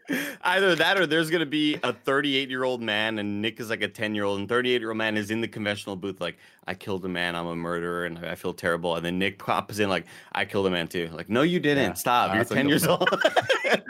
[0.42, 3.70] Either that or there's going to be a 38 year old man and Nick is
[3.70, 6.22] like a 10 year old, and 38 year old man is in the conventional booth,
[6.22, 8.96] like, I killed a man, I'm a murderer, and I feel terrible.
[8.96, 11.10] And then Nick pops in, like, I killed a man too.
[11.12, 11.84] Like, no, you didn't.
[11.84, 11.94] Yeah.
[11.96, 12.32] Stop.
[12.32, 13.10] Uh, You're 10 years old.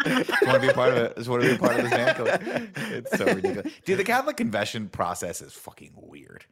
[0.08, 1.18] Just want to be a part of it.
[1.18, 2.72] Just want to be a part of this man killing.
[2.98, 4.00] It's so ridiculous, dude.
[4.00, 6.46] The Catholic confession process is fucking weird.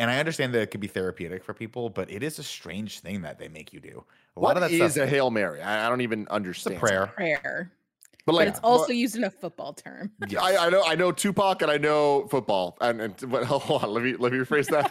[0.00, 3.00] And I understand that it could be therapeutic for people, but it is a strange
[3.00, 4.02] thing that they make you do.
[4.34, 5.04] A lot What of that is stuff.
[5.04, 5.60] a hail mary?
[5.60, 6.76] I, I don't even understand.
[6.76, 7.14] it's a understand.
[7.14, 7.38] prayer.
[7.42, 7.72] prayer,
[8.24, 10.10] but but like it's also but- used in a football term.
[10.26, 10.42] Yes.
[10.42, 13.90] I, I know I know Tupac and I know football and, and but hold on
[13.92, 14.90] let me let me rephrase that.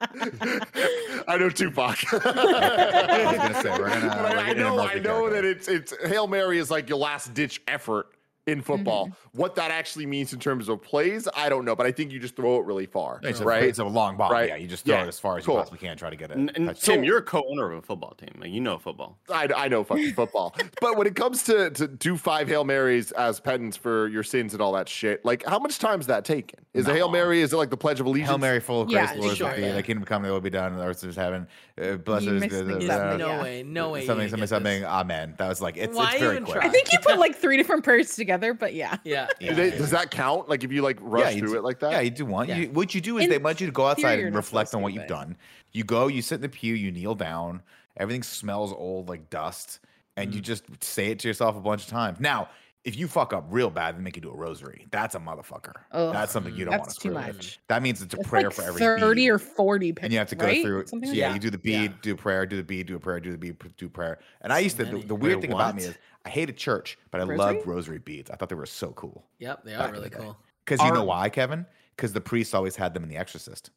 [1.28, 1.98] I know Tupac.
[2.12, 6.26] I was gonna say, gonna- I, I know a I know that it's it's Hail
[6.26, 8.06] Mary is like your last ditch effort
[8.48, 9.06] in football.
[9.06, 9.38] Mm-hmm.
[9.38, 12.18] What that actually means in terms of plays, I don't know, but I think you
[12.18, 13.62] just throw it really far, It's a, right?
[13.64, 14.30] it's a long ball.
[14.30, 14.48] Right.
[14.48, 15.04] Yeah, you just throw Yeah.
[15.04, 15.54] it as far as Cool.
[15.56, 15.96] you possibly can.
[15.96, 16.36] Try to get it.
[16.38, 18.30] N- and Tim, you're a co owner of a football team.
[18.40, 19.18] Like, you know football.
[19.32, 23.12] I, I know fucking football, but when it comes to to do five hail marys
[23.12, 26.24] as penance for your sins and all that shit, like how much time is that
[26.24, 26.58] taken?
[26.74, 27.12] Is a hail long.
[27.12, 27.40] mary?
[27.42, 28.28] Is it like the Pledge of Allegiance?
[28.30, 29.74] Hail Mary, full of grace, the Lord is sure, yeah.
[29.74, 31.46] The kingdom come, thy will be done, and the earth is heaven.
[31.80, 34.00] Uh, blessed is mixed the, the, things the- no way, no way.
[34.02, 34.84] you something, didn't something, something.
[34.84, 35.34] Amen.
[35.38, 36.58] That was like it's, Why it's very even quick.
[36.60, 36.66] try?
[36.66, 38.96] I think you put like three different prayers together, but yeah.
[39.04, 39.28] Yeah.
[39.40, 39.48] Yeah.
[39.54, 40.48] Do they- does that count?
[40.48, 41.92] Like if you like rush you through do- it like that?
[41.92, 42.48] Yeah, you do one.
[42.48, 42.56] Yeah.
[42.56, 44.82] You, what you do is In they want you to go outside and reflect on
[44.82, 45.36] what you've done.
[45.72, 47.62] You go, you sit in the pew, you kneel down.
[47.96, 49.80] Everything smells old like dust,
[50.16, 50.34] and Mm.
[50.36, 52.20] you just say it to yourself a bunch of times.
[52.20, 52.48] Now,
[52.84, 54.86] if you fuck up real bad, they make you do a rosary.
[54.90, 55.74] That's a motherfucker.
[55.92, 57.36] Ugh, that's something you don't want that's to too screw with.
[57.36, 57.58] much.
[57.68, 59.30] That means it's a It's prayer like for every thirty bead.
[59.30, 60.62] or forty, and you have to go right?
[60.62, 60.86] through.
[60.86, 61.34] Something so like yeah, that.
[61.34, 61.96] you do the bead, Yeah.
[62.02, 64.18] do a prayer, do the bead, do a prayer, do the bead, pr- do prayer.
[64.40, 64.84] And I used to.
[64.84, 67.36] The, the weird Wait, thing about me is I hated church, but I Rosary?
[67.38, 68.30] loved rosary beads.
[68.30, 69.24] I thought they were so cool.
[69.38, 70.38] Yep, they are in the really cool.
[70.64, 71.66] Because you know why, Kevin?
[71.96, 73.70] Because the priest always had them in The Exorcist.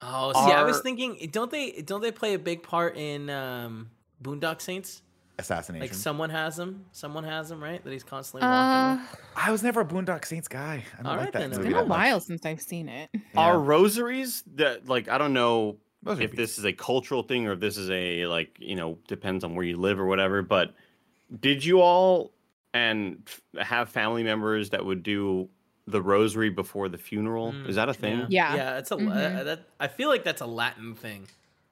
[0.00, 3.90] Oh, see, I was thinking, don't they don't they play a big part in um,
[4.22, 5.02] Boondock Saints?
[5.38, 5.80] Assassination.
[5.86, 6.84] Like someone has him.
[6.92, 7.82] someone has him, right?
[7.84, 9.00] That he's constantly walking.
[9.00, 9.20] Uh, with?
[9.36, 10.84] I was never a Boondock Saints guy.
[10.94, 11.96] I don't All like right that then, it's movie been a that much.
[11.98, 13.08] while since I've seen it.
[13.14, 13.20] Yeah.
[13.36, 17.52] Are rosaries that, like, I don't know Rosary if this is a cultural thing or
[17.52, 20.74] if this is a, like, you know, depends on where you live or whatever, but
[21.40, 22.32] did you all
[22.74, 23.22] and
[23.56, 25.48] f- have family members that would do
[25.86, 27.52] the rosary before the funeral?
[27.52, 28.26] Mm, is that a thing?
[28.28, 28.54] Yeah.
[28.56, 28.78] yeah.
[28.78, 29.10] It's a Mhm.
[29.40, 29.60] uh, that.
[29.78, 31.26] I feel like that's a Latin thing.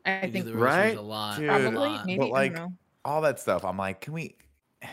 [0.04, 0.96] I You do think the rosaries Right?
[0.96, 1.38] a lot.
[1.38, 2.06] Dude, a probably lot.
[2.06, 2.72] maybe But, I like, don't know.
[3.06, 3.64] All that stuff.
[3.64, 4.36] I'm like, can we?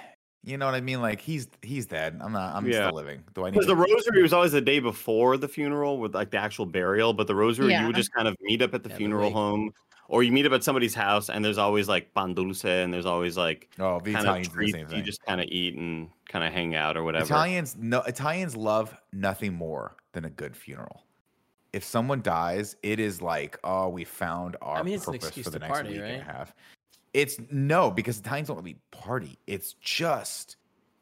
[0.46, 1.02] You know what I mean?
[1.02, 2.20] Like he's he's dead.
[2.22, 2.54] I'm not.
[2.54, 2.88] I'm Yeah.
[2.88, 3.24] still living.
[3.34, 6.32] Do I need Because the rosary was always the day before the funeral with like
[6.32, 8.90] the actual burial, but the rosary you would just kind of meet up at the
[8.90, 9.34] Yeah, funeral wake.
[9.36, 9.72] home,
[10.10, 13.06] or you meet up at somebody's house, and there's always like pan dulce, and there's
[13.06, 15.48] always like oh, the kind Italians of do the treats same you just kind of
[15.48, 17.24] eat and kind of hang out or whatever.
[17.24, 21.06] Italians no Italians love nothing more than a good funeral.
[21.72, 25.30] If someone dies, it is like, oh, we found our I mean, it's an purpose
[25.30, 26.54] excuse for the to next party, week and a half.
[27.14, 29.38] It's no, because Italians don't really party.
[29.48, 30.58] It's just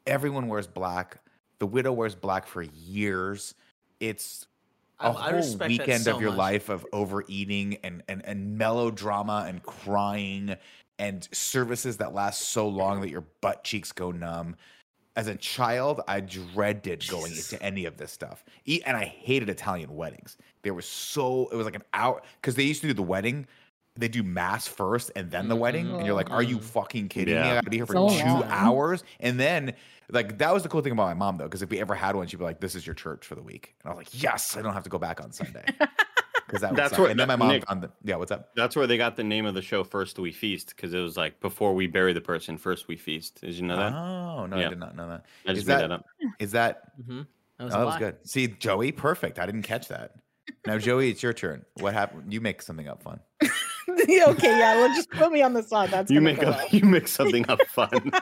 [0.06, 1.18] everyone wears black.
[1.58, 3.54] The widow wears black for years.
[4.00, 4.46] It's
[5.00, 6.38] a I- I whole respect weekend so of your much.
[6.38, 10.56] life of overeating and, and and melodrama and crying
[10.98, 14.56] and services that last so long that your butt cheeks go numb.
[15.14, 18.44] As a child, I dreaded going into any of this stuff.
[18.86, 20.38] And I hated Italian weddings.
[20.62, 23.46] They were so, it was like an hour, because they used to do the wedding,
[23.96, 25.90] they do mass first and then the wedding.
[25.90, 27.40] And you're like, are you fucking kidding me?
[27.40, 27.54] I Yeah.
[27.56, 28.44] gotta be here for So two long.
[28.44, 29.04] hours.
[29.20, 29.74] And then,
[30.10, 32.16] like, that was the cool thing about my mom, though, because if we ever had
[32.16, 33.74] one, she'd be like, this is your church for the week.
[33.84, 35.64] And I was like, yes, I don't have to go back on Sunday.
[36.46, 38.50] Because that That's where- And then my mom Nick- found the, yeah, what's up?
[38.54, 41.16] That's where they got the name of the show, First We Feast, because it was
[41.16, 43.40] like before we bury the person, first we feast.
[43.40, 43.90] Did you know that?
[43.94, 45.24] Oh, no, I did not know that.
[45.48, 46.06] I Is just made that, that up.
[46.38, 47.26] is that, Mhm.
[47.58, 48.16] That oh, was that was good.
[48.28, 49.38] See, Joey, perfect.
[49.38, 50.16] I didn't catch that.
[50.66, 51.64] Now, Joey, it's your turn.
[51.80, 52.30] What happened?
[52.34, 53.20] You make something up fun.
[53.88, 55.90] okay, yeah, well, just put me on the spot.
[55.90, 56.66] That's You make go a, well.
[56.70, 57.90] you make something up fun.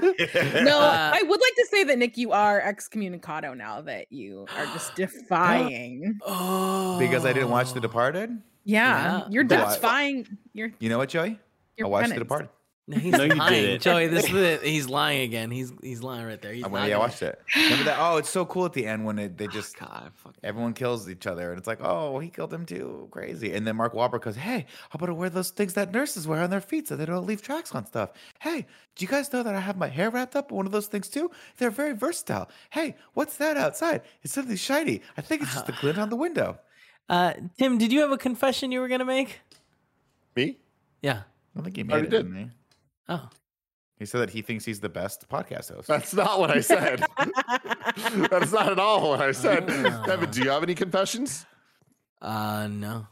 [0.00, 4.46] No, Uh, I would like to say that Nick, you are excommunicado now that you
[4.56, 6.18] are just defying.
[6.24, 8.40] Oh, because I didn't watch The Departed?
[8.64, 9.26] Yeah, Yeah.
[9.30, 11.38] you're That's- defying your You know what, Joey?
[11.82, 12.18] I watched The.
[12.18, 12.50] Departed.
[12.90, 13.52] No, he's No, you lying.
[13.52, 13.82] didn't.
[13.82, 14.62] Joey, this is it.
[14.62, 15.50] He's lying again.
[15.50, 16.54] He's he's lying right there.
[16.54, 17.38] He's I, not went, yeah, I watched it.
[17.54, 17.98] Remember that?
[18.00, 20.34] Oh, it's so cool at the end when it, they just God, fuck.
[20.42, 23.52] everyone kills each other, and it's like, oh, he killed him too, crazy.
[23.52, 26.42] And then Mark Wahlberg goes, "Hey, how about I wear those things that nurses wear
[26.42, 28.10] on their feet so they don't leave tracks on stuff?
[28.40, 28.66] Hey,
[28.96, 30.86] do you guys know that I have my hair wrapped up in one of those
[30.86, 31.30] things too?
[31.58, 32.48] They're very versatile.
[32.70, 34.00] Hey, what's that outside?
[34.22, 35.02] It's something shiny.
[35.18, 36.58] I think it's just the glint on the window.
[37.10, 39.40] Uh, Tim, did you have a confession you were gonna make?
[40.36, 40.58] Me?
[41.00, 41.22] Yeah.
[41.58, 42.10] I think he made Already it.
[42.10, 42.22] did.
[42.24, 42.50] Didn't he?
[43.08, 43.28] Oh.
[43.98, 45.88] He said that he thinks he's the best podcast host.
[45.88, 47.04] That's not what I said.
[48.30, 49.66] That's not at all what I said.
[49.66, 51.46] Devin, do you have any confessions?
[52.22, 53.06] Uh, no.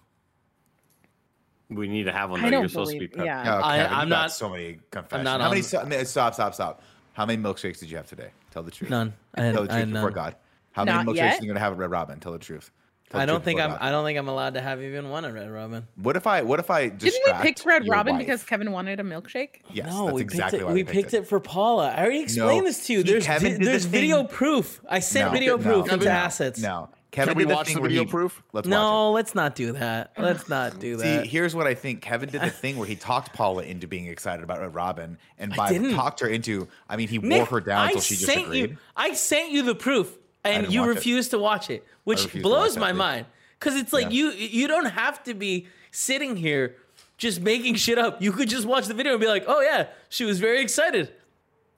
[1.70, 2.40] we need to have one.
[2.40, 2.50] I Though.
[2.50, 3.22] don't You're supposed to be believe.
[3.22, 3.26] prepped.
[3.26, 3.58] Yeah.
[3.58, 5.28] Oh, I- Kevin, you I'm not- so many confessions.
[5.28, 5.60] How many?
[5.60, 6.82] on- So, stop, stop, stop.
[7.14, 8.30] How many milkshakes did you have today?
[8.52, 8.90] Tell the truth.
[8.90, 9.12] None.
[9.34, 10.14] I had, Tell the I had truth before none.
[10.14, 10.36] God.
[10.72, 11.40] How many milkshakes yet?
[11.40, 12.20] are you gonna have at Red Robin?
[12.20, 12.70] Tell the truth.
[13.10, 13.70] Tell I don't think I'm.
[13.70, 13.78] God.
[13.80, 15.86] I don't think I'm allowed to have even one at Red Robin.
[15.94, 16.42] What if I?
[16.42, 18.20] What if I Didn't we distract pick Red Robin wife?
[18.26, 19.60] because Kevin wanted a milkshake?
[19.72, 20.66] Yes, no, that's we exactly picked it.
[20.66, 21.90] why We picked it for Paula.
[21.90, 22.98] I already explained No, this to you.
[23.04, 24.80] he- There's Kevin vi- did the there's video thing- proof.
[24.88, 26.58] I sent No, video no, proof into no, assets.
[26.60, 28.42] No, Kevin Can we did the watch thing the where video he- proof?
[28.52, 30.10] Let's No, watch let's not do that.
[30.18, 31.22] Let's not do that.
[31.22, 32.02] See, here's what I think.
[32.02, 35.54] Kevin did the thing where he talked Paula into being excited about Red Robin, and
[35.54, 36.66] by talked her into.
[36.88, 38.70] I mean, he wore her down until she just sent agreed.
[38.72, 38.76] you.
[38.96, 40.18] I sent you the proof,
[40.50, 41.30] and you refuse it.
[41.30, 43.26] to watch it, which blows my that, mind.
[43.58, 44.10] Because it's like Yeah.
[44.10, 46.76] you you don't have to be sitting here
[47.18, 48.20] just making shit up.
[48.20, 51.12] You could just watch the video and be like, "Oh yeah, she was very excited."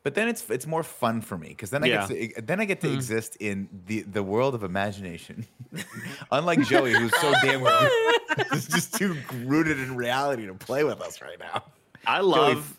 [0.04, 2.64] But then it's it's more fun for me because then I get to, then I
[2.64, 2.94] get to Hmm.
[2.94, 5.46] exist in the the world of imagination.
[6.32, 7.62] Unlike Joey, who's so damn
[8.52, 11.64] is just too rooted in reality to play with us right now.
[12.06, 12.76] I love,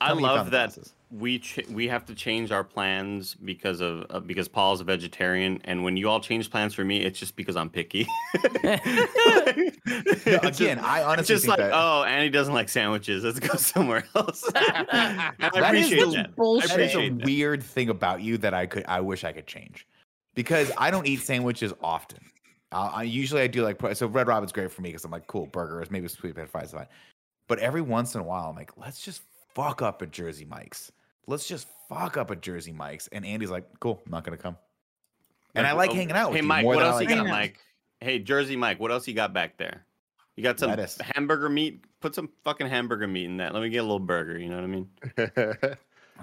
[0.00, 0.92] I tell me you found love that glasses.
[1.10, 5.60] We ch- we have to change our plans because of uh, because Paul's a vegetarian,
[5.64, 8.06] and when you all change plans for me, it's just because I'm picky.
[9.86, 13.24] It's Again, just- I it's honestly just think like, that oh, Annie doesn't like sandwiches.
[13.24, 14.44] Let's go somewhere else.
[14.54, 16.36] I That is appreciate the that.
[16.36, 16.70] bullshit.
[16.72, 17.24] I that is a appreciate that.
[17.26, 19.86] weird thing about you that I could I wish I could change
[20.34, 22.20] because I don't eat sandwiches often.
[22.72, 25.26] Uh, I usually I do like so Red Robin's great for me because I'm like
[25.26, 26.86] cool burgers maybe sweet potato fries is fine,
[27.48, 29.22] but every once in a while I'm like let's just
[29.54, 30.92] fuck up at Jersey Mike's.
[31.26, 34.56] Let's just fuck up at Jersey Mike's, and Andy's like cool, I'm not gonna come.
[35.54, 37.00] And I like Oh, hanging out with Hey, you Mike, more what than I else
[37.00, 37.26] like you got.
[37.26, 37.58] Mike?
[38.00, 39.84] Hey, Jersey Mike, what else you got back there?
[40.36, 40.98] You got some Lettuce.
[41.14, 41.84] hamburger meat?
[42.00, 43.52] Put some fucking hamburger meat in that.
[43.52, 44.38] Let me get a little burger.
[44.38, 44.88] You know what I mean?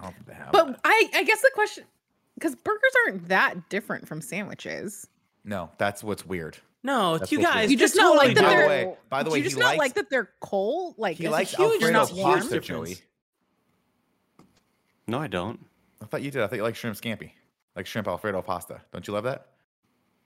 [0.02, 0.14] Oh.
[0.52, 1.84] But I, I guess the question,
[2.36, 5.08] because burgers aren't that different from sandwiches.
[5.44, 6.58] no, that's what's weird.
[6.84, 7.72] No, That's you guys, weird.
[7.72, 8.68] You just they're not totally like that By the they're.
[8.88, 10.96] way- by the way, you he just not like that they're cold.
[10.98, 12.34] Like He it's a likes huge, Alfredo not warm.
[12.40, 12.90] pasta, difference.
[12.92, 12.98] Joey.
[15.08, 15.60] No, I don't.
[16.02, 16.42] I thought you did.
[16.42, 17.32] I thought you like shrimp scampi,
[17.76, 18.82] like shrimp Alfredo pasta.
[18.92, 19.48] Don't you love that?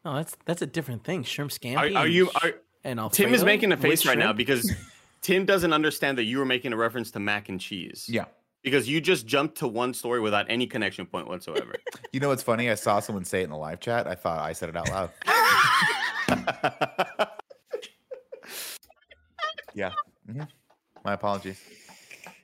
[0.03, 1.23] No, that's that's a different thing.
[1.23, 1.77] Shrimp scampi.
[1.77, 2.25] Are, are and you?
[2.27, 2.51] sh- Are,
[2.83, 4.73] and Tim is making a face right now because
[5.21, 8.07] Tim doesn't understand that you were making a reference to mac and cheese.
[8.09, 8.25] Yeah.
[8.63, 11.75] Because you just jumped to one story without any connection point whatsoever.
[12.13, 12.69] You know what's funny?
[12.69, 14.05] I saw someone say it in the live chat.
[14.05, 15.11] I thought I said it out loud.
[19.73, 19.91] yeah.
[20.29, 20.45] mhm.
[21.05, 21.57] My apologies.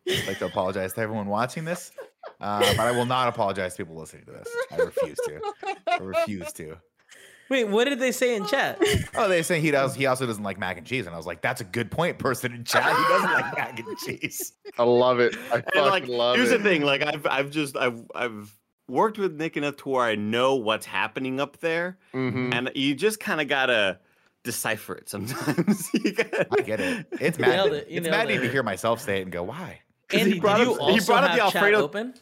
[0.10, 1.92] I'd like to apologize to everyone watching this,
[2.42, 4.48] uh, but I will not apologize to people listening to this.
[4.72, 5.42] I refuse to.
[5.88, 6.78] I refuse to.
[7.50, 8.78] Wait, what did they say in chat?
[9.16, 9.96] Oh, they're saying he does.
[9.96, 12.20] He also doesn't like mac and cheese, and I was like, "That's a good point,
[12.20, 12.84] person in chat.
[12.86, 15.36] He doesn't like mac and cheese." I love it.
[15.52, 16.58] I fucking like, love here's it.
[16.62, 18.54] the thing: like, I've I've just I've I've
[18.90, 22.54] worked with Nick enough to where I know what's happening up there, Mhm.
[22.54, 24.00] and you just kind of gotta
[24.44, 25.90] decipher it sometimes.
[25.94, 27.08] You gotta- I get it.
[27.14, 27.80] It's You nailed maddening.
[27.80, 27.88] it.
[27.90, 28.42] It's nailed maddening it.
[28.48, 29.80] to hear myself say it and go, "Why?
[30.12, 31.84] Andy, he brought did you up also he brought up the Alfredo.
[31.84, 32.14] open?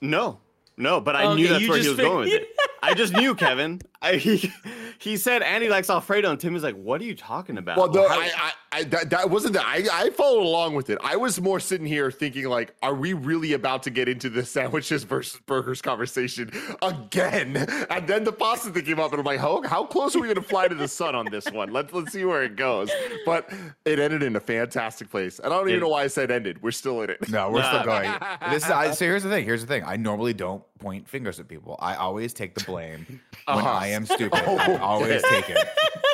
[0.00, 0.38] No,
[0.76, 2.48] no, but I Okay, knew that's you where he was going with it.
[2.82, 3.80] I just knew, Kevin.
[4.00, 4.52] I, he,
[4.98, 7.88] he said Andy likes Alfredo, and Tim was like, "What are you talking about?" Well,
[7.92, 9.64] no, I, I, I that, that wasn't that.
[9.64, 10.98] I, I followed along with it.
[11.04, 14.44] I was more sitting here thinking, like, are we really about to get into the
[14.44, 16.50] sandwiches versus burgers conversation
[16.82, 17.56] again?
[17.90, 20.26] And then the pasta thing came up, and I'm like, how, how close are we
[20.26, 21.72] going to fly to the sun on this one?
[21.72, 22.90] Let's let's see where it goes.
[23.24, 23.48] But
[23.84, 25.38] it ended in a fantastic place.
[25.38, 26.60] And I don't even know why I said ended.
[26.62, 27.28] We're still in it.
[27.30, 27.68] No, we're Nah.
[27.68, 28.12] still going.
[28.50, 29.44] This is, I, so here's the thing.
[29.44, 29.84] Here's the thing.
[29.86, 31.76] I normally don't point fingers at people.
[31.78, 33.06] I always take the blame
[33.46, 33.68] when Uh-huh.
[33.70, 34.34] I am stupid.
[34.48, 35.66] I always take it.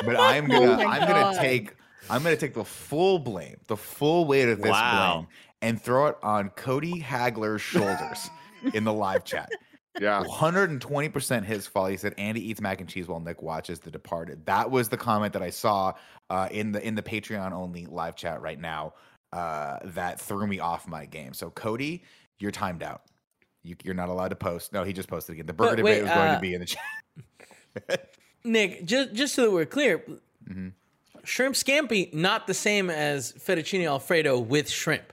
[0.05, 1.75] But I'm gonna Oh I'm gonna take
[2.09, 5.13] I'm gonna take the full blame, the full weight of this Wow.
[5.15, 5.27] blame,
[5.61, 8.29] and throw it on Cody Hagler's shoulders
[8.73, 9.49] in the live chat.
[9.99, 10.23] Yeah.
[10.23, 11.91] 120% his fault.
[11.91, 14.45] He said Andy eats mac and cheese while Nick watches The Departed.
[14.45, 15.93] That was the comment that I saw
[16.29, 18.93] uh, in the in the Patreon only live chat right now.
[19.33, 21.33] Uh, that threw me off my game.
[21.33, 22.03] So Cody,
[22.39, 23.01] you're timed out.
[23.63, 24.71] You, you're not allowed to post.
[24.73, 25.45] No, he just posted again.
[25.45, 28.09] The burger But debate wait, was going uh, to be in the chat.
[28.43, 30.03] Nick, just just so that we're clear,
[30.49, 30.71] Mhm.
[31.23, 35.11] shrimp scampi not the same as fettuccine alfredo with shrimp.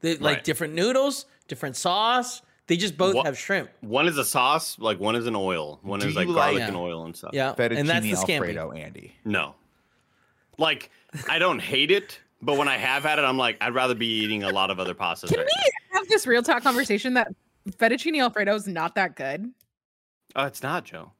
[0.00, 0.44] They like Right.
[0.44, 2.42] different noodles, different sauce.
[2.66, 3.70] They just both What- have shrimp.
[3.80, 6.68] one is a sauce, like one is an oil, one Do is like garlic like-
[6.68, 7.30] and oil and stuff.
[7.32, 8.34] Yeah, Fettuccine and that's the scampi.
[8.38, 9.14] Alfredo, Andy.
[9.24, 9.54] No,
[10.58, 10.90] like
[11.28, 14.06] I don't hate it, but when I have had it, I'm like, I'd rather be
[14.08, 15.28] eating a lot of other pastas.
[15.28, 15.46] Can right
[15.92, 17.28] we have this real talk conversation that
[17.70, 19.42] fettuccine alfredo is not that good?
[19.42, 19.48] now.
[20.36, 21.12] Oh, it's not Joe.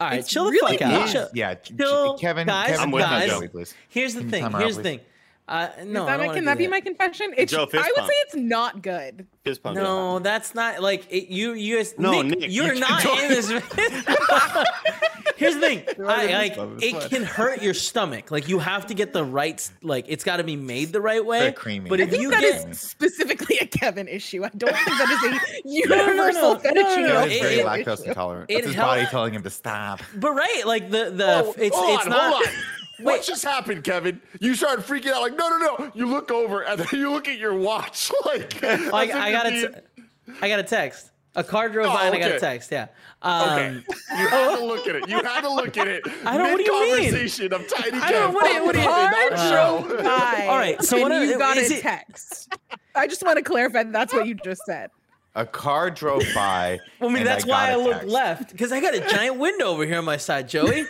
[0.00, 0.92] All right, It's chill the really fuck out.
[0.92, 1.08] not.
[1.08, 1.28] Chill.
[1.34, 3.52] Yeah, ch- ch- Chill, Kevin, guys, Kevin, I'm with come on, you, Joey, Joe.
[3.52, 3.74] please.
[3.88, 4.42] Here's the Can thing.
[4.42, 5.00] time her out, Here's the thing.
[5.48, 7.34] Uh, no, Is I that don't my- can do that be my confession?
[7.36, 8.08] It's Joe, fist I would pump.
[8.08, 9.26] say it's not good.
[9.44, 9.76] Fist pump.
[9.76, 11.52] No, that's not like it, you.
[11.54, 13.48] You guys, No, Nick, Nick, you're you not don't- in this.
[15.42, 15.82] Here's the thing.
[16.06, 17.08] I, like this one, it's it fine.
[17.08, 18.30] can hurt your stomach.
[18.30, 19.70] Like you have to get the right.
[19.82, 21.38] Like it's got to be made the right way.
[21.40, 21.88] Very creamy.
[21.90, 24.44] But I I if think you that get is specifically a Kevin issue.
[24.44, 27.32] I don't think that is a no, no, universal no, fettuccine no, no, Kevin it-
[27.34, 28.50] is very it- lactose intolerant.
[28.50, 30.00] it That's his help- body telling him to stop.
[30.16, 32.32] But right, like the the Oh, it's hold it's on, not.
[32.34, 32.52] hold on.
[33.00, 34.20] What just happened, Kevin?
[34.38, 35.90] You started freaking out like, no, no, no.
[35.92, 38.12] You look over and then you look at your watch.
[38.24, 41.10] Like, as I, I got a being- t- I got a text.
[41.34, 42.70] A car drove Oh, by and I got a text.
[42.70, 42.88] Yeah.
[43.22, 43.82] Um, Okay.
[44.18, 45.08] You had to look at it.
[45.08, 46.02] You had to look at it.
[46.26, 47.10] I don't- what do you mean?
[47.10, 47.98] Conversation of tiny.
[47.98, 49.96] I don't- what do you- what do you- On Car our Uh, show.
[50.02, 50.46] Hi.
[50.46, 52.52] All right, so and what you got is a it- text.
[52.94, 54.90] I just want to clarify that that's what you just said.
[55.34, 56.78] A car drove by.
[57.00, 59.00] Well, I mean, and that's why I I a look left because I got a
[59.00, 60.84] giant window over here on my side, Joey,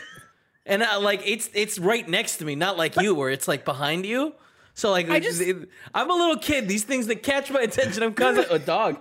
[0.67, 3.65] and I, like it's it's right next to me, not like you where it's like
[3.65, 4.35] behind you.
[4.75, 6.67] So like, I just- it- I'm a little kid.
[6.67, 8.99] These things that catch my attention, I'm kind of a dog.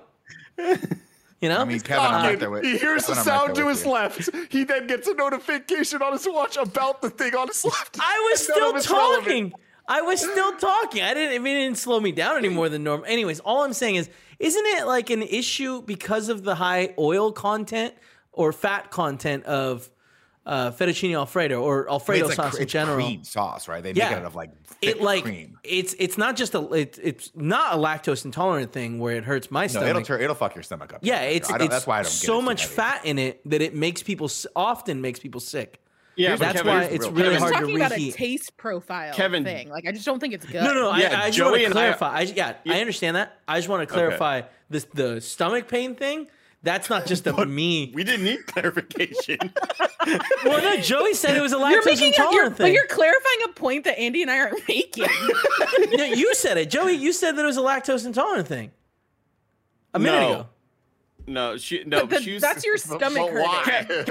[1.41, 3.45] You know, I mean, Kevin, I'm right there with He hears the Kevin, I'm right
[3.47, 3.91] sound to his you.
[3.91, 4.29] left.
[4.51, 7.97] He then gets a notification on his watch about the thing on his left.
[7.99, 9.23] I was still of it's relevant.
[9.25, 9.53] talking.
[9.87, 11.01] I was still talking.
[11.01, 11.35] I didn't.
[11.35, 13.05] I mean, it didn't slow me down any more than normal.
[13.07, 17.31] Anyways, all I'm saying is, isn't it like an issue because of the high oil
[17.31, 17.95] content
[18.31, 19.89] or fat content of
[20.45, 22.95] uh, fettuccine alfredo or I mean, alfredo it's like sauce cre- in it's general?
[22.95, 23.83] cream sauce, right?
[23.83, 25.59] They make it out of like thick it like cream.
[25.63, 29.51] it's it's not just a it, it's not a lactose intolerant thing where it hurts
[29.51, 29.89] my No, stomach.
[29.89, 31.01] it'll turn, it'll fuck your stomach up.
[31.03, 31.49] yeah, it's.
[31.49, 32.11] I it's that's why I don't.
[32.11, 35.77] so it much fat in it that it makes people often makes people sick.
[36.17, 38.13] Yeah, That's Kevin, why it's real- really We're hard just to talking about a reheat.
[38.15, 39.69] taste profile Kevin- thing.
[39.69, 40.61] Like, I just don't think it's good.
[40.61, 42.17] No, no, I, Yeah, I just want Joey to and I- clarify.
[42.17, 43.39] I, yeah, I understand that.
[43.47, 46.27] I just want to clarify this the stomach pain thing.
[46.63, 47.91] That's not just a me.
[47.95, 49.37] We didn't need clarification.
[50.43, 52.87] Well, no, Joey said it was a You're lactose making a, you're, intolerant but you're
[52.87, 55.05] clarifying a point that Andy and I aren't making.
[55.91, 56.93] No, you said it, Joey.
[56.93, 58.71] You said that it was a lactose intolerant thing
[59.93, 60.31] a minute No.
[60.33, 60.47] ago.
[61.27, 62.01] no, she no.
[62.07, 63.43] But the- she was, that's your But stomach hurting.
[63.43, 63.63] why?
[63.63, 64.05] Kevin,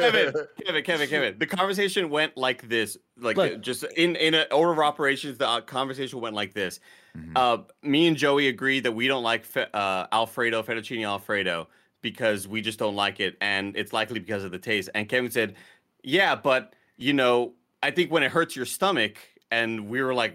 [0.65, 1.39] Kevin, Kevin, Kevin.
[1.41, 3.61] The conversation went like this, like Look.
[3.61, 5.39] just in in an order of operations.
[5.39, 6.79] The uh, conversation went like this.
[7.19, 7.33] Mm-hmm.
[7.35, 11.67] Uh, me and Joey agreed that we don't like fe- uh, Alfredo fettuccine Alfredo
[12.03, 14.89] because we just don't like it, and it's likely because of the taste.
[14.95, 15.55] And Kevin said,
[16.03, 19.17] "Yeah, but you know, I think when it hurts your stomach."
[19.53, 20.35] And we were like,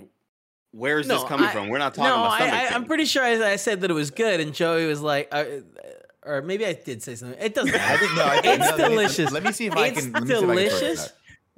[0.72, 1.70] "Where's this coming I- from?
[1.70, 3.94] We're not talking no, about stomach." I, I'm pretty sure I, I said that it
[3.94, 5.46] was good, and Joey was like, uh,
[6.24, 7.40] or maybe I did say something.
[7.42, 7.98] It doesn't I matter.
[8.00, 8.26] think no.
[8.26, 9.32] I think, It's no, let me- delicious.
[9.32, 10.12] Let me see if I It's can.
[10.12, 11.14] Let me see if I can correct delicious.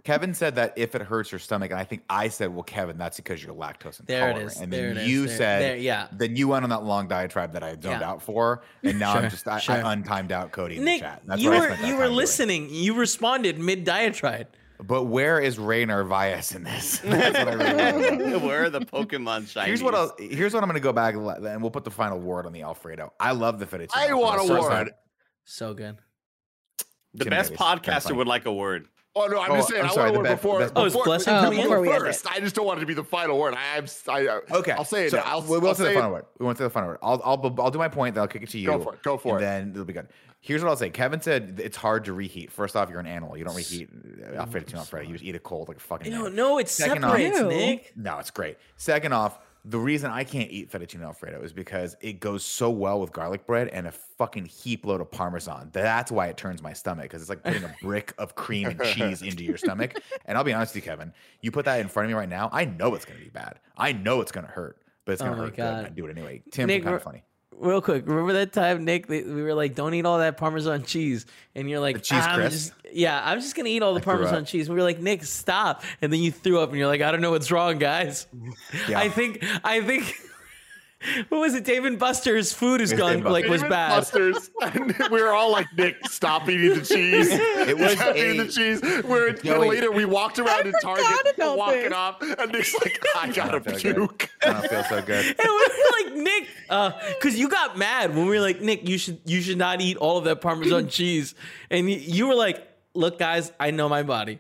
[0.08, 0.14] That.
[0.14, 2.97] Kevin said that if it hurts your stomach, and I think I said, "Well, Kevin,
[2.97, 4.60] that's because you're lactose intolerant." There it is.
[4.62, 5.08] And There then it is.
[5.10, 6.08] you There- said, there- yeah.
[6.12, 8.10] Then you went on that long diatribe that I zoned Yeah.
[8.10, 9.76] out for, and now Sure, I'm just I, sure.
[9.76, 11.22] I untimed out Cody in Nick, the chat.
[11.26, 12.16] That's you what I were spent that you time were doing.
[12.18, 12.70] listening.
[12.70, 14.47] You responded mid diatribe.
[14.80, 16.99] But where is Ray Narvaez in this?
[17.03, 18.38] That's what I really want to know.
[18.47, 19.66] Where are the Pokemon shinies?
[19.66, 21.84] Here's what I'll, here's what I'm going to go back and let- and we'll put
[21.84, 23.12] the final word on the Alfredo.
[23.20, 23.89] I love the fettuccine.
[23.95, 24.62] I want a Alfredo.
[24.62, 24.91] So word.
[25.45, 25.97] So good.
[27.16, 28.88] The Jim best Davis, kinda podcaster would like a word.
[29.24, 29.82] Oh no, I'm Oh, just saying.
[29.84, 30.59] I'm I sorry, want the to best- before.
[30.59, 31.65] best- Oh, is before- blessing you coming in?
[31.65, 32.28] go Before we first.
[32.32, 33.53] I just don't want it to be the final word.
[33.55, 33.86] I, I'm.
[34.07, 35.11] I, I, Okay, I'll say it.
[35.11, 35.24] So now.
[35.26, 36.13] I'll, we'll, we'll I'll say the final it.
[36.13, 36.26] word.
[36.39, 36.99] We won't say the final word.
[37.01, 38.15] I'll, I'll, I'll do my point.
[38.15, 38.68] Then I'll kick it to you.
[38.68, 39.47] Go for it, go for and it.
[39.47, 40.07] Then it'll be good.
[40.39, 40.89] Here's what I'll say.
[40.91, 42.51] Kevin said it's hard to reheat.
[42.51, 43.36] First off, you're an animal.
[43.38, 43.89] You don't reheat
[44.32, 44.76] uh, Alfredo tuna Alfredo.
[44.76, 45.07] You on Freddie.
[45.07, 46.11] You just eat it cold like a fucking.
[46.11, 47.47] No, no, it Second off- separates, Ew.
[47.47, 47.93] Nick.
[47.97, 48.57] No, it's great.
[48.78, 49.39] Second off,
[49.70, 53.45] the reason I can't eat fettuccine alfredo is because it goes so well with garlic
[53.45, 55.70] bread and a fucking heap load of parmesan.
[55.74, 58.82] That's why it turns my stomach because it's like putting a brick of cream and
[58.82, 60.01] cheese into your stomach.
[60.26, 62.28] And I'll be honest with you, Kevin, you put that in front of me right
[62.28, 63.59] now, I know it's going to be bad.
[63.78, 65.65] I know it's going to hurt, but it's going Oh hurt good.
[65.65, 66.43] I do it anyway.
[66.51, 67.24] Tim, Nick, kind of funny.
[67.60, 69.10] Real quick, remember that time, Nick?
[69.10, 72.39] We were like, "Don't eat all that Parmesan cheese," and you're like, The cheese "I'm
[72.51, 74.99] just- "Yeah, I'm just gonna eat all the threw Parmesan cheese." And we were like,
[74.99, 77.80] "Nick, stop!" And then you threw up, and you're like, "I don't know what's wrong,
[77.80, 78.28] guys."
[78.88, 78.99] Yeah.
[78.99, 80.14] I think, I think,
[81.30, 81.64] what was it?
[81.64, 83.89] Dave & Buster's food is It was gone, Dave like was David bad.
[83.98, 84.50] Buster's.
[84.62, 87.28] And we were all like, Nick, stop eating the cheese.
[87.32, 88.82] It was stop eating the cheese.
[89.04, 91.93] We're then Joey- later we walked around in Target, about walking this.
[91.93, 93.95] up, and Nick's like, I gotta don't good.
[93.95, 94.30] puke.
[94.43, 95.26] I don't feel so good.
[95.26, 98.88] And we were like, Nick, uh, because you got mad when we were like, Nick,
[98.89, 101.36] you should you should not eat all of that Parmesan cheese,
[101.70, 104.39] and you were like, Look, guys, I know my body.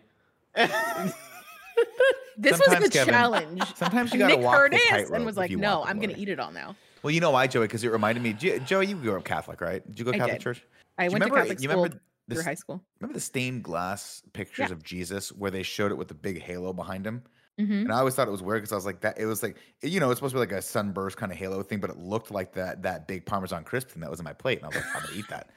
[2.39, 3.75] This Sometimes, was the Kevin, challenge.
[3.75, 6.13] sometimes you gotta Nick walk heard the tightrope and was like, "No, the I'm going
[6.13, 7.63] to eat it all now." Well, you know why, Joey?
[7.65, 8.33] Because it reminded me.
[8.33, 9.83] Jo- Joey, you grew up Catholic, right?
[9.87, 10.63] Did you go I Catholic church?
[10.99, 12.83] I went to remember- Catholic you school remember through high school.
[12.99, 14.73] Remember the stained glass pictures Yeah.
[14.73, 17.23] of Jesus where they showed it with the big halo behind him?
[17.57, 19.41] hmm And I always thought it was weird because I was like, that it was
[19.41, 21.89] like, you know, it's supposed to be like a sunburst kind of halo thing, but
[21.89, 24.59] it looked like that that big Parmesan crisp thing that was in my plate.
[24.59, 25.49] And I was like, I'm gonna eat that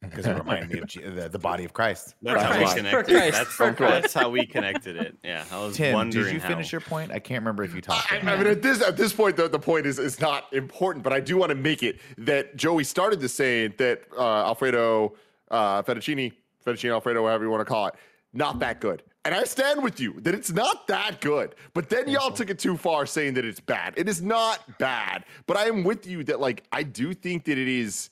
[0.00, 2.14] because it reminded me of Je- the, the body of Christ.
[2.22, 3.06] That's how we connected.
[3.06, 3.78] Christ, That's, Christ.
[3.78, 5.16] that's how we connected it.
[5.24, 6.48] Yeah, I was Tim, wondering did you how.
[6.48, 7.10] finish your point?
[7.10, 8.12] I can't remember if you talked.
[8.12, 11.02] I, I mean, at this at this point, the, the point is is not important,
[11.02, 15.14] but I do want to make it that Joey started this saying that uh, Alfredo
[15.50, 16.32] uh, fettuccine,
[16.64, 17.94] fettuccine Alfredo, whatever you want to call it,
[18.32, 19.02] not that good.
[19.24, 21.54] And I stand with you that it's not that good.
[21.72, 23.94] But then y'all took it too far, saying that it's bad.
[23.96, 25.24] It is not bad.
[25.46, 28.10] But I am with you that like I do think that it is.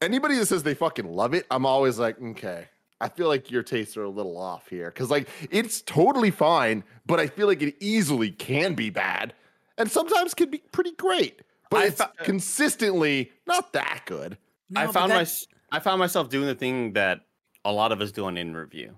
[0.00, 2.66] Anybody that says they fucking love it, I'm always like, okay.
[3.00, 6.82] I feel like your tastes are a little off here because, like, it's totally fine,
[7.06, 9.34] but I feel like it easily can be bad,
[9.76, 11.42] and sometimes can be pretty great.
[11.70, 14.36] But I it's thought- consistently not that good.
[14.70, 15.26] No, I but found my
[15.70, 17.20] I found myself doing the thing that
[17.64, 18.96] a lot of us do on in review.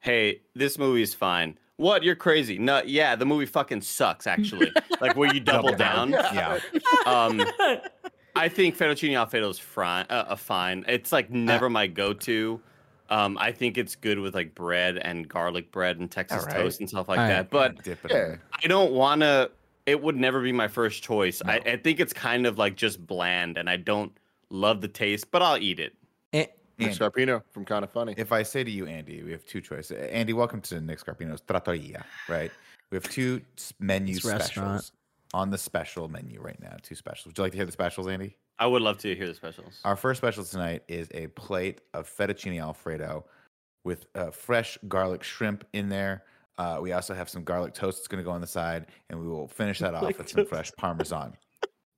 [0.00, 1.58] Hey, this movie is fine.
[1.76, 2.02] What?
[2.02, 2.58] You're crazy.
[2.58, 4.26] No, yeah, the movie fucking sucks.
[4.26, 6.10] Actually, like where you double down.
[6.10, 6.58] Yeah.
[7.06, 7.42] Um,
[8.36, 10.06] I think fettuccine alfredo is fine.
[10.08, 10.84] Uh, uh, fine.
[10.88, 12.60] It's like never my go-to.
[13.08, 16.56] Um, I think it's good with like bread and garlic bread and Texas Alright.
[16.56, 17.50] toast and stuff like Alright.
[17.50, 17.50] that.
[17.84, 18.36] But Yeah.
[18.62, 19.50] I don't want to.
[19.86, 21.42] It would never be my first choice.
[21.44, 24.12] I, I think it's kind of like just bland, and I don't
[24.50, 25.94] love the taste, but I'll eat it.
[26.32, 28.14] Nick Andy, Scarpino from Kind of Funny.
[28.16, 29.98] if I say to you, Andy, we have two choices.
[30.10, 32.50] Andy, welcome to Nick Scarpino's Trattoria, right?
[32.90, 33.42] We have two
[33.80, 34.90] menu It's specials restaurant.
[35.32, 36.76] On the special menu right now.
[36.82, 37.26] Two specials.
[37.26, 38.36] Would you like to hear the specials, Andy?
[38.58, 39.80] I would love to hear the specials.
[39.84, 43.24] Our first special tonight is a plate of fettuccine alfredo
[43.84, 46.24] with uh, fresh garlic shrimp in there.
[46.58, 49.18] Uh, we also have some garlic toast that's going to go on the side, and
[49.18, 51.34] we will finish that off with some fresh parmesan.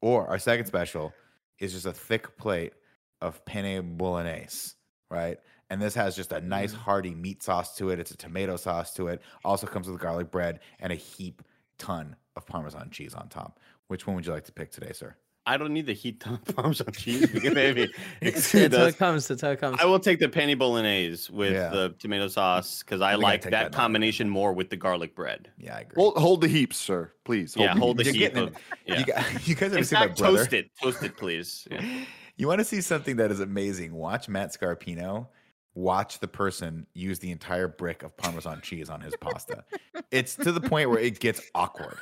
[0.01, 1.13] Or our second special
[1.59, 2.73] is just a thick plate
[3.21, 4.75] of penne bolognese,
[5.11, 5.39] right?
[5.71, 7.99] And this has just a nice hearty meat sauce to it.
[7.99, 9.23] It's a tomato sauce to it.
[9.45, 11.43] Also comes with garlic bread and a heap
[11.79, 13.59] ton of parmesan cheese on top.
[13.89, 15.17] Which one would you like to pick today, sir?
[15.45, 17.23] I don't need the heat ton of Parmesan cheese.
[17.35, 19.27] You can maybe That's exceed it comes.
[19.27, 19.77] That's how it comes.
[19.81, 21.69] I will take the penny bolognese with Yeah.
[21.69, 23.77] the tomato sauce because I I'd like take that, that now.
[23.79, 25.51] combination more with the garlic bread.
[25.59, 25.95] Yeah, I agree.
[26.01, 27.13] Hold, hold the heaps, sir.
[27.25, 27.57] Please.
[27.57, 28.55] yeah, hold the You're heat of.
[28.87, 28.99] Yeah.
[29.01, 30.37] You, got, you guys ever In seen my brother?
[30.39, 30.71] toast it.
[30.81, 31.67] Toast it, please.
[31.73, 32.05] Yeah.
[32.37, 33.93] You want to see something that is amazing?
[33.95, 35.27] Watch Matt Scarpino.
[35.75, 39.65] Watch the person use the entire brick of Parmesan cheese on his pasta.
[40.11, 41.97] it's to the point where it gets awkward,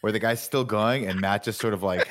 [0.00, 2.08] where the guy's still going, and Matt just sort of like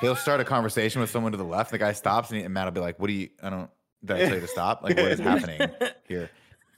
[0.00, 1.70] he'll start a conversation with someone to the left.
[1.70, 3.28] The guy stops, and, he, and Matt will be like, "What do you?
[3.42, 3.70] I don't.
[4.04, 4.82] Did I tell you to stop?
[4.82, 5.60] Like, what is happening
[6.08, 6.30] here?"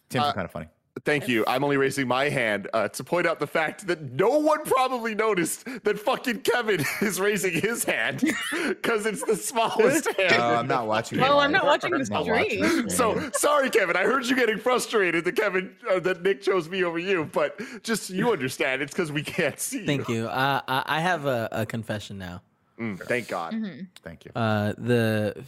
[0.09, 0.69] Tim's Uh, kind of funny.
[1.05, 1.45] Thank you.
[1.47, 5.15] I'm only raising my hand uh, to point out the fact that no one probably
[5.15, 8.21] noticed that fucking Kevin is raising his hand
[8.69, 10.41] because it's the smallest hand.
[10.41, 11.21] Uh, I'm not watching.
[11.21, 12.89] Well, I'm not watching the Not stream.
[12.91, 13.97] So sorry, Kevin.
[13.97, 17.61] I heard you getting frustrated that Kevin uh, that Nick chose me over you, but
[17.83, 19.87] just so you understand, it's because we can't see.
[19.87, 20.27] Thank you.
[20.27, 22.43] Uh, I, I have a, a confession now.
[22.79, 23.55] Mm, thank God.
[24.03, 24.31] thank you.
[24.35, 25.45] Uh, the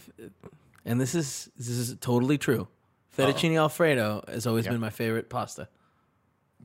[0.85, 2.67] and this is this is totally true.
[3.17, 5.67] Fettuccine Alfredo has always been my favorite pasta.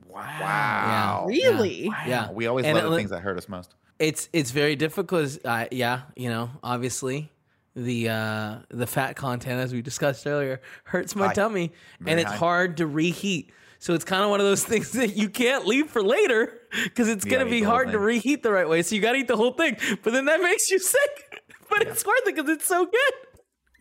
[0.05, 1.25] Wow.
[1.27, 1.91] Really?
[2.05, 3.75] Yeah, We always And love it the li- things that hurt us most.
[3.99, 5.07] It's it's very difficult.
[5.23, 7.31] 'cause, Uh, yeah, you know, obviously,
[7.75, 11.33] the uh the fat content as we discussed earlier hurts my High.
[11.33, 12.37] tummy Very and it's high.
[12.37, 13.51] hard to reheat.
[13.79, 17.09] So it's kind of one of those things that you can't leave for later because
[17.09, 18.01] it's You gonna gotta be the whole hard to thing.
[18.01, 18.81] reheat the right way.
[18.83, 21.43] So you gotta eat the whole thing, but then that makes you sick.
[21.69, 23.13] But it's worth it because it's so good.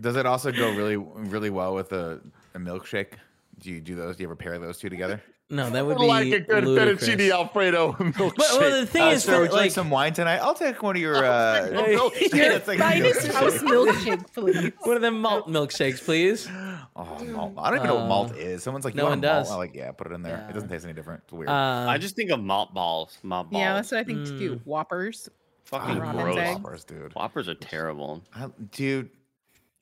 [0.01, 2.21] Does it also go really, really well with a,
[2.57, 3.13] a milkshake?
[3.61, 4.17] Do you do those?
[4.17, 5.23] Do you ever pair those two together?
[5.49, 7.09] No, that would be like a good ludicrous.
[7.09, 8.35] fettuccine alfredo milkshake.
[8.37, 10.39] But well, the thing Uh, is sir, would that you like like some wine tonight?
[10.39, 11.15] I'll take one of your.
[11.25, 12.33] Uh, milkshake.
[12.35, 14.73] Your It's like a finest house milkshake, please.
[14.81, 16.49] one of them malt milkshakes, please.
[16.97, 17.55] Oh, malt.
[17.59, 18.63] I don't even know what Uh, malt is.
[18.65, 19.45] Someone's like, no you one want a malt?
[19.45, 19.53] does.
[19.53, 20.37] I'm like, yeah, put it in there.
[20.39, 20.51] Yeah.
[20.51, 21.23] It doesn't taste any different.
[21.25, 21.49] It's weird.
[21.49, 23.17] Uh, I just think of malt balls.
[23.23, 23.61] Malt balls.
[23.61, 24.61] Yeah, that's what I think too.
[24.65, 25.29] Whoppers.
[25.65, 26.37] fucking gross.
[26.37, 27.13] Whoppers, dude.
[27.15, 28.25] Whoppers are terrible.
[28.35, 29.11] I, dude,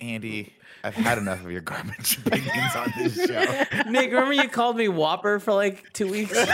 [0.00, 0.52] Andy,
[0.82, 3.64] I've had enough of your garbage opinions on this show.
[3.90, 6.36] Nick, remember you called me Whopper for like two weeks?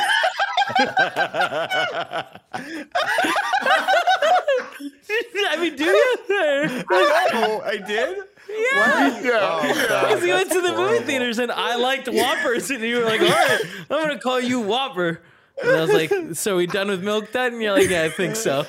[5.53, 6.15] I mean, do you?
[6.31, 8.19] oh, I did.
[8.49, 9.21] Yeah.
[9.21, 9.39] Yeah.
[9.43, 9.63] Oh,
[10.09, 13.21] Because you went to the movie theaters and I liked Whoppers, and you were like,
[13.21, 13.61] "All right,
[13.91, 15.23] I'm gonna call you Whopper."
[15.63, 18.09] And I was like, "So we done with Milk Dud?" And you're like, "Yeah, I
[18.11, 18.65] think so."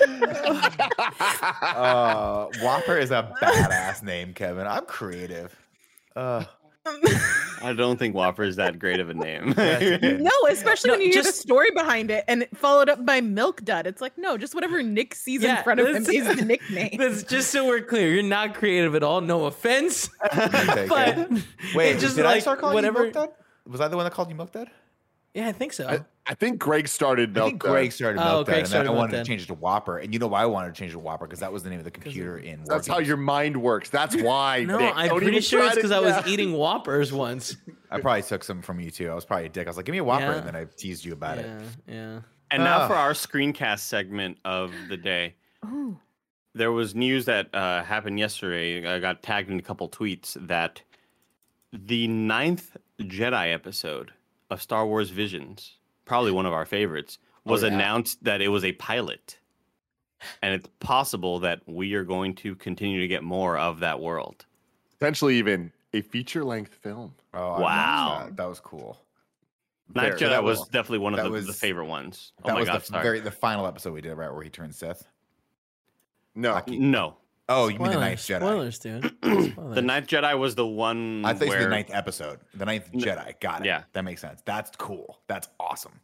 [1.61, 4.67] Uh, Whopper is a badass name, Kevin.
[4.67, 5.55] I'm creative.
[6.15, 6.43] Uh,
[7.63, 9.53] I don't think Whopper is that great of a name.
[10.23, 13.21] No, especially No, when you hear the story behind it and it followed up by
[13.21, 13.85] Milk Dud.
[13.85, 16.43] It's like, no, just whatever Nick sees Yeah, in front of him that's- is the
[16.45, 16.95] nickname.
[16.97, 18.11] That's just so we're clear.
[18.11, 19.21] You're not creative at all.
[19.21, 21.43] No offense, okay, but good.
[21.75, 23.05] Wait, just did I start calling whatever.
[23.05, 23.29] you Milk Dud?
[23.67, 24.69] Was I the one that called you Milk Dud?
[25.33, 25.87] Yeah, I think so.
[25.87, 28.89] I, I think Greg started I think Greg started Oh, Milk Dud, Greg and started
[28.89, 29.25] I wanted Dud.
[29.25, 29.97] to change it to Whopper.
[29.99, 31.25] And you know why I wanted to change it to Whopper?
[31.25, 33.89] Because that was the name of the computer in War That's how your mind works.
[33.89, 34.65] That's why.
[34.65, 34.93] no, Nick.
[34.95, 37.55] I'm Don't pretty sure it's because I was eating Whoppers once.
[37.89, 39.09] I probably took some from you too.
[39.09, 39.67] I was probably a dick.
[39.67, 40.25] I was like, give me a Whopper.
[40.25, 40.35] Yeah.
[40.37, 41.45] And then I teased you about it.
[41.87, 42.19] Yeah, yeah.
[42.51, 42.87] And now Ah.
[42.89, 45.35] for our screencast segment of the day.
[45.65, 45.97] Ooh.
[46.53, 48.85] There was news that uh, happened yesterday.
[48.85, 50.81] I got tagged in a couple tweets that
[51.71, 54.11] the ninth Jedi episode
[54.51, 57.17] of Star Wars Visions, probably one of our favorites,
[57.47, 57.73] oh, was Oh, yeah.
[57.73, 59.39] announced that it was a pilot.
[60.43, 64.45] And it's possible that we are going to continue to get more of that world.
[64.99, 67.15] Potentially even a feature length film.
[67.33, 68.25] Oh, Wow.
[68.25, 68.37] That.
[68.37, 68.99] That was cool.
[69.95, 70.27] Ninth Fair.
[70.27, 72.33] Jedi That was was- definitely one of the, was- the favorite ones.
[72.43, 73.03] Oh That my was god, the sorry.
[73.03, 75.07] very the final episode we did, right, where he turned Sith.
[76.35, 76.61] No.
[76.67, 77.15] No.
[77.53, 78.37] Oh, you mean the Spoilers, ninth Jedi?
[78.39, 79.03] Spoilers, dude.
[79.21, 79.83] The Spoilers.
[79.83, 82.39] Ninth Jedi was the one I think it's where the ninth episode.
[82.53, 83.39] The ninth Jedi.
[83.39, 83.65] Got it.
[83.67, 83.83] yeah.
[83.93, 84.41] That makes sense.
[84.45, 85.19] That's cool.
[85.27, 85.99] That's awesome.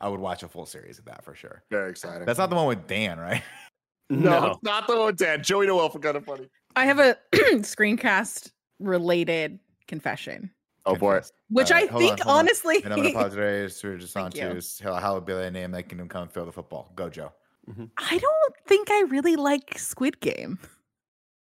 [0.00, 1.62] I would watch a full series of that for sure.
[1.70, 2.26] Very exciting.
[2.26, 3.42] That's not the one with Dan, right?
[4.10, 4.46] no, no.
[4.52, 5.42] it's not the one with Dan.
[5.42, 6.48] Joey Noel for kind of funny.
[6.76, 9.58] I have a screencast related
[9.88, 10.50] confession,
[10.84, 11.20] Oh boy.
[11.50, 12.38] which All I right, hold on, think hold on.
[12.40, 12.82] honestly.
[12.84, 13.68] And I'm gonna pause today.
[13.68, 14.60] So we're just on Thank you.
[14.60, 16.92] to how how would be the name that kingdom come and throw the football.
[16.94, 17.32] Go, Joe.
[17.70, 17.84] Mm-hmm.
[17.96, 20.58] I don't think I really like Squid Game.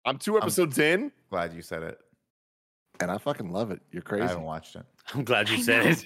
[0.05, 1.99] I'm two episodes in, Glad you said it.
[2.99, 3.81] and I fucking love it.
[3.91, 4.23] You're crazy.
[4.23, 4.83] I haven't watched it.
[5.13, 5.89] I'm glad you I said know.
[5.91, 6.05] it.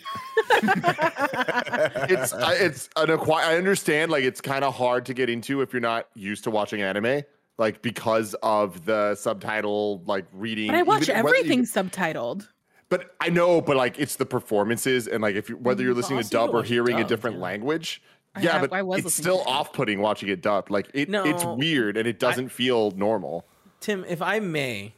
[2.11, 5.61] it's I- it's an acqui- I understand like it's kind of hard to get into
[5.61, 7.21] if you're not used to watching anime,
[7.57, 10.67] like because of the subtitle like reading.
[10.67, 12.47] But I watch even- whether you- everything subtitled.
[12.89, 15.97] But I know, but like it's the performances and like if you whether you're mm,
[15.97, 17.43] listening to dub or watch hearing a different yeah.
[17.43, 18.01] language.
[18.35, 20.69] I Yeah, have- but I was it's still off-putting watching it dubbed.
[20.71, 23.45] Like it, it's weird and it doesn't feel normal.
[23.79, 24.93] Tim, if I may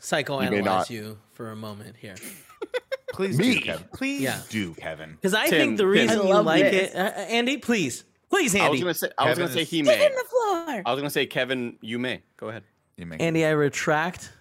[0.00, 0.90] psychoanalyze not.
[0.90, 2.14] you for a moment here.
[3.12, 3.54] Please Me?
[3.54, 3.84] do, Kevin.
[3.94, 4.40] Please Yeah.
[4.50, 5.12] do, Kevin.
[5.12, 6.90] Because I Tim, think the reason I you like this.
[6.92, 9.60] it, uh, uh, Andy, please, please, I was Andy, gonna say I was gonna say
[9.62, 10.06] is- he Get may.
[10.06, 10.82] in the floor.
[10.84, 12.22] I was gonna say Kevin, you may.
[12.36, 12.64] Go ahead.
[12.96, 13.16] You may.
[13.18, 14.32] Andy, I retract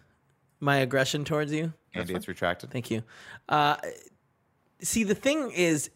[0.59, 1.73] my aggression towards you.
[1.93, 2.71] Andy, it's retracted.
[2.71, 3.03] Thank you.
[3.47, 3.75] Uh,
[4.81, 5.91] see, the thing is,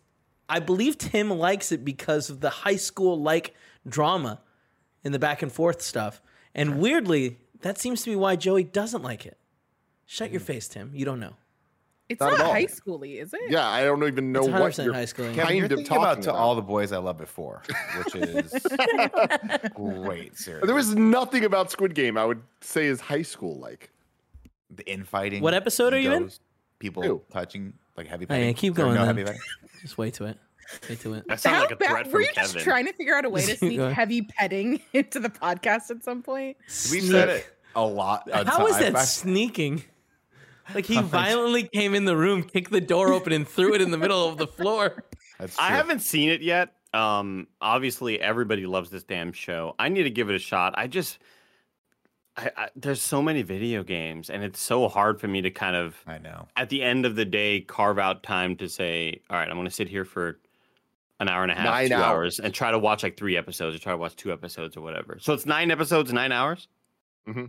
[0.48, 3.56] I believe Tim likes it because of the high school like
[3.88, 4.42] drama
[5.04, 6.22] and the back and forth stuff.
[6.54, 9.38] And weirdly, that seems to be why Joey doesn't like it.
[10.06, 10.46] Shut your mm.
[10.46, 10.92] face, Tim.
[10.94, 11.34] You don't know.
[12.10, 13.42] It's Not not, high schooly, is it?
[13.50, 15.26] Yeah, I don't even know It's what 100% you're high school.
[15.26, 16.40] Kevin, kind you're of thinking talking about to about.
[16.40, 17.64] all the boys I loved before,
[17.98, 18.54] which is
[19.74, 20.64] great series.
[20.66, 23.92] There was nothing about Squid Game I would say is high school like.
[24.70, 25.42] the infighting.
[25.44, 26.32] What episode are you in?
[26.80, 27.22] People Two.
[27.32, 28.26] touching like heavy.
[28.30, 28.54] Oh, yeah, petting.
[28.56, 29.18] keep going No then.
[29.18, 29.38] heavy?
[29.82, 30.38] Just wait to it.
[30.90, 31.26] Wait to it.
[31.28, 32.52] That sounds How like a bad- threat were you Kevin.
[32.54, 36.04] just trying to figure out a way to sneak heavy petting into the podcast at
[36.04, 36.58] some point?
[36.92, 38.30] We've said it a lot.
[38.30, 38.82] of How is time.
[38.94, 39.84] that I- sneaking?
[40.76, 43.90] Like he violently came in the room, kicked the door open, and threw it in
[43.92, 45.06] the middle of the floor.
[45.60, 46.74] I haven't seen it yet.
[46.94, 49.76] Um, obviously everybody loves this damn show.
[49.80, 50.74] I need to give it a shot.
[50.76, 51.20] I just,
[52.36, 55.76] I, I there's so many video games, and it's so hard for me to kind
[55.78, 56.48] of I know.
[56.58, 59.68] at the end of the day carve out time to say, all right, I'm going
[59.68, 60.40] to sit here for
[61.20, 62.04] an hour and a half, Nine two hours.
[62.04, 62.40] hours.
[62.40, 65.18] and try to watch like three episodes or try to watch two episodes or whatever.
[65.20, 66.68] So it's nine episodes, nine hours.
[67.28, 67.46] Mm-hmm.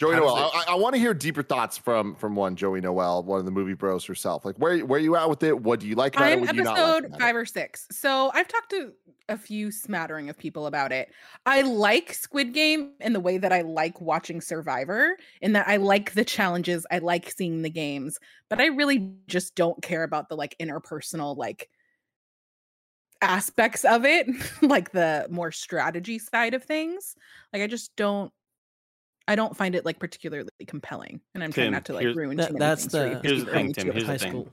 [0.00, 3.22] Joey Noel, it- I, I want to hear deeper thoughts from from one Joey Noel,
[3.22, 4.44] one of the movie bros herself.
[4.44, 5.62] Like, where where are you at with it?
[5.62, 6.32] What do you like about it?
[6.32, 7.20] I'm What do you not like episode about it?
[7.20, 7.86] five or six.
[7.92, 8.92] So I've talked to
[9.28, 11.10] a few smattering of people about it.
[11.46, 15.76] I like Squid Game in the way that I like watching Survivor, in that I
[15.76, 18.18] like the challenges, I like seeing the games,
[18.50, 21.70] but I really just don't care about the like interpersonal like
[23.22, 24.26] aspects of it,
[24.62, 27.14] like the more strategy side of things.
[27.52, 28.32] Like I just don't
[29.26, 31.20] I don't find it like particularly compelling.
[31.34, 33.20] And I'm trying not to like ruin That- too many that's things for you the-
[33.20, 34.30] because Here's the thing, me Tim, to a here's the high thing.
[34.30, 34.48] school.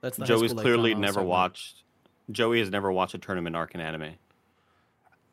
[0.00, 1.28] That's the high Joey's school clearly icon on never Subway.
[1.28, 1.82] watched.
[2.32, 4.14] Joey has never watched a tournament arc in anime.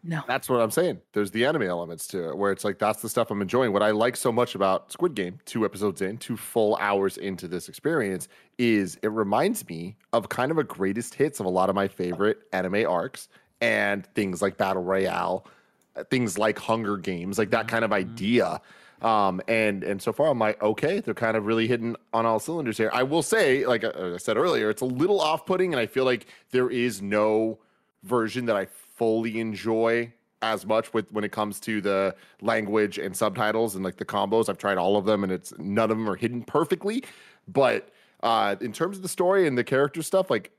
[0.06, 0.22] No.
[0.28, 1.00] That's what I'm saying.
[1.14, 3.72] There's the anime elements to it, where it's like that's the stuff I'm enjoying.
[3.72, 7.48] What I like so much about Squid Game, two episodes in, two full hours into
[7.48, 11.70] this experience, is it reminds me of kind of a greatest hits of a lot
[11.70, 13.30] of my favorite anime arcs
[13.62, 15.48] and things like Battle Royale,
[15.96, 18.60] uh, things like Hunger Games, like that kind of idea.
[19.04, 22.40] Um, and and so far I'm like, okay, they're kind of really hitting on all
[22.40, 22.90] cylinders here.
[22.94, 26.06] I will say, like uh, I said earlier, it's a little off-putting, and I feel
[26.06, 27.60] like there is no
[28.04, 33.16] version that I fully enjoy as much with when it comes to the language and
[33.16, 34.50] subtitles and like the combos.
[34.50, 37.04] I've tried all of them and it's none of them are hidden perfectly.
[37.48, 37.90] But
[38.22, 40.52] uh in terms of the story and the character stuff, like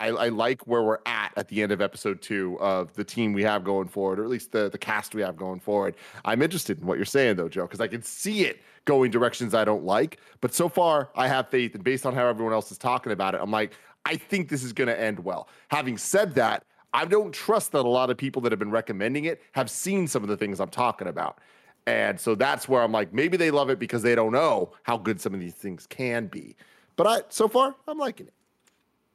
[0.00, 3.32] I, I like where we're at at the end of episode two of the team
[3.32, 5.94] we have going forward, or at least the, the cast we have going forward.
[6.24, 9.54] I'm interested in what you're saying though, Joe, because I can see it going directions
[9.54, 10.18] I don't like.
[10.40, 13.34] But so far, I have faith, and based on how everyone else is talking about
[13.34, 13.74] it, I'm like,
[14.06, 15.48] I think this is going to end well.
[15.68, 19.26] Having said that, I don't trust that a lot of people that have been recommending
[19.26, 21.38] it have seen some of the things I'm talking about.
[21.86, 24.96] And so that's where I'm like, maybe they love it because they don't know how
[24.96, 26.56] good some of these things can be.
[26.96, 28.34] But I so far, I'm liking it.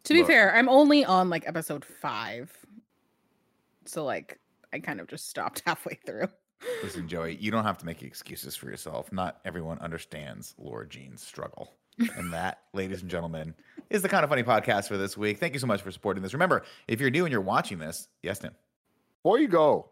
[0.05, 0.27] To be Look.
[0.29, 2.51] fair, I'm only on like episode five.
[3.85, 4.39] So like
[4.73, 6.27] I kind of just stopped halfway through.
[6.83, 9.11] Listen, Joey, you don't have to make excuses for yourself.
[9.11, 11.73] Not everyone understands Laura Jean's struggle.
[12.17, 13.53] and that, ladies and gentlemen,
[13.89, 15.37] is the kind of funny podcast for this week.
[15.39, 16.33] Thank you so much for supporting this.
[16.33, 18.53] Remember, if you're new and you're watching this, yes, Tim.
[19.21, 19.89] Before you go,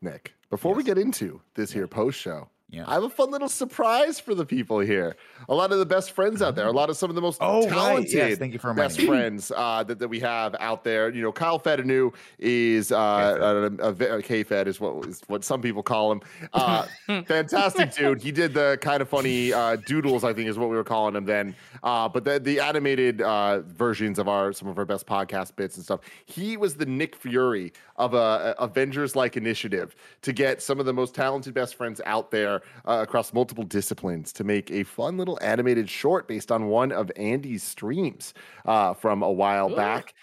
[0.00, 2.84] Nick, before we get into this here post show, Yeah.
[2.88, 5.14] I have a fun little surprise for the people here.
[5.48, 7.38] A lot of the best friends out there, a lot of some of the most
[7.40, 7.68] Oh, right.
[7.68, 9.06] talented Yes, thank you for best me.
[9.06, 11.08] friends uh, that, that we have out there.
[11.10, 15.62] You know, Kyle Fedenu is uh, a, a, a K-Fed is what is what some
[15.62, 16.20] people call him.
[16.52, 16.86] Uh,
[17.26, 18.20] fantastic dude.
[18.20, 21.14] He did the kind of funny uh, doodles, I think is what we were calling
[21.14, 21.54] him then.
[21.84, 25.76] Uh, but the, the animated uh, versions of our some of our best podcast bits
[25.76, 26.00] and stuff.
[26.24, 30.92] He was the Nick Fury of a, a Avengers-like initiative to get some of the
[30.92, 35.38] most talented best friends out there uh, across multiple disciplines to make a fun little
[35.42, 38.34] animated short based on one of Andy's streams
[38.64, 40.14] uh, from a while back.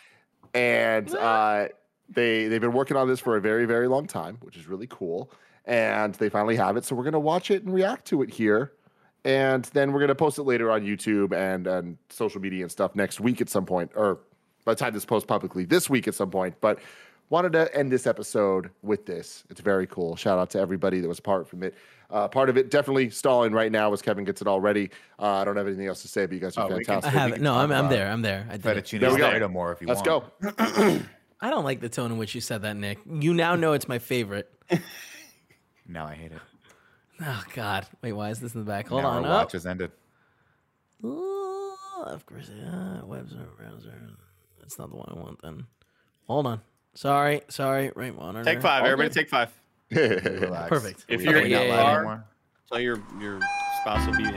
[0.54, 1.70] And uh,
[2.10, 4.88] they they've been working on this for a very very long time, which is really
[4.88, 5.32] cool.
[5.66, 8.74] And they finally have it, so we're gonna watch it and react to it here.
[9.26, 12.96] And then we're gonna post it later on YouTube and and social media and stuff
[12.96, 14.20] next week at some point, or
[14.66, 16.56] by the time this post publicly this week at some point.
[16.62, 16.80] But
[17.30, 19.44] wanted to end this episode with this.
[19.50, 20.16] It's very cool.
[20.16, 21.76] Shout out to everybody that was part from it.
[22.14, 24.92] Uh, part of it definitely stalling right now as Kevin gets it all ready.
[25.20, 27.04] Uh, I don't have anything else to say, but you guys are Oh, we can-
[27.04, 27.36] I have we it.
[27.38, 28.10] can No, I'm, I'm there.
[28.12, 28.46] I'm there.
[28.52, 28.86] I did it.
[29.00, 29.26] There we go.
[29.26, 30.24] Alfredo more if you Let's want.
[30.40, 31.02] go.
[31.42, 33.00] I don't like the tone in which you said that, Nick.
[33.10, 34.50] You now know it's my favorite.
[35.86, 36.40] Now I hate it.
[37.22, 37.86] Oh God!
[38.02, 38.88] Wait, why is this in the back?
[38.88, 39.26] Hold now on.
[39.26, 39.48] Our Oh.
[39.52, 39.92] has ended.
[41.04, 41.76] Ooh,
[42.06, 43.02] of course, yeah.
[43.04, 43.94] Webster browser.
[44.62, 45.42] That's not the one I want.
[45.42, 45.66] Then,
[46.26, 46.62] hold on.
[46.96, 47.92] Sorry, sorry.
[47.96, 48.46] Right monitor.
[48.46, 49.10] Take five, All everybody.
[49.10, 49.14] good.
[49.20, 49.50] Take five.
[49.96, 50.70] Relax.
[50.70, 51.06] Perfect.
[51.08, 52.26] If We you're don't in yell car- anymore.
[52.66, 53.40] So your your
[53.82, 54.36] spouse will be in.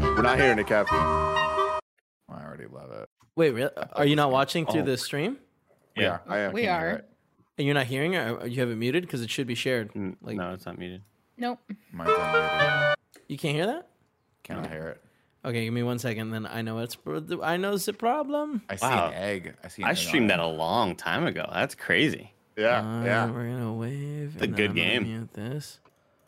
[0.00, 0.86] We're not hearing it, Kev.
[0.90, 1.78] I
[2.30, 3.08] already love it.
[3.36, 3.70] Wait, really?
[3.92, 4.84] Are you not watching through Oh.
[4.84, 5.38] the stream?
[5.96, 6.10] We Yeah.
[6.12, 6.22] are.
[6.28, 6.52] I am.
[6.52, 6.88] We Can't are.
[6.90, 7.08] it.
[7.58, 8.28] And you're not hearing it?
[8.30, 9.92] Or you have it muted because it should be shared.
[9.94, 11.02] Mm, Like no, it's not muted.
[11.36, 11.60] Nope.
[11.92, 12.94] Mine's unmuted.
[13.28, 13.88] you can't hear that?
[14.42, 15.00] Cannot hear it.
[15.46, 16.30] Okay, give me one second.
[16.30, 16.96] Then I know it's
[17.42, 18.62] I know it's a problem.
[18.68, 19.54] I see an egg.
[19.62, 19.82] I see.
[19.82, 21.48] An I egg streamed on that a long time ago.
[21.52, 22.32] That's crazy.
[22.56, 23.30] Yeah, Uh, yeah.
[23.30, 24.32] We're gonna wave.
[24.34, 25.02] It's a good I'm game.
[25.04, 25.80] Mute this.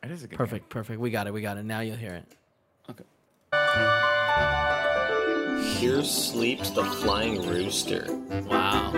[0.02, 0.36] It is a good.
[0.36, 1.00] Perfect, perfect.
[1.00, 1.32] We got it.
[1.32, 1.64] We got it.
[1.64, 2.36] Now you'll hear it.
[2.90, 3.04] Okay.
[5.78, 8.06] Here sleeps the flying rooster.
[8.48, 8.92] Wow.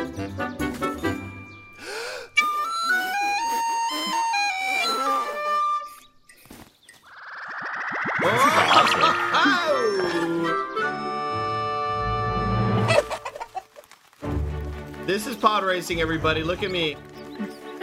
[15.07, 16.43] This is pod racing, everybody.
[16.43, 16.97] Look at me.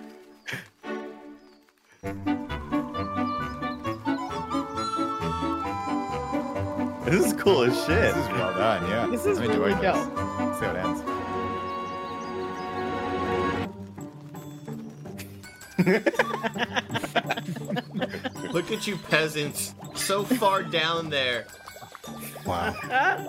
[7.11, 8.15] This is cool as shit.
[8.15, 8.89] This is well done.
[8.89, 9.05] Yeah.
[9.07, 9.97] This is I'm really enjoying this.
[10.39, 11.01] Let's see how it ends.
[18.53, 21.47] Look at you peasants, so far down there.
[22.45, 22.73] Wow.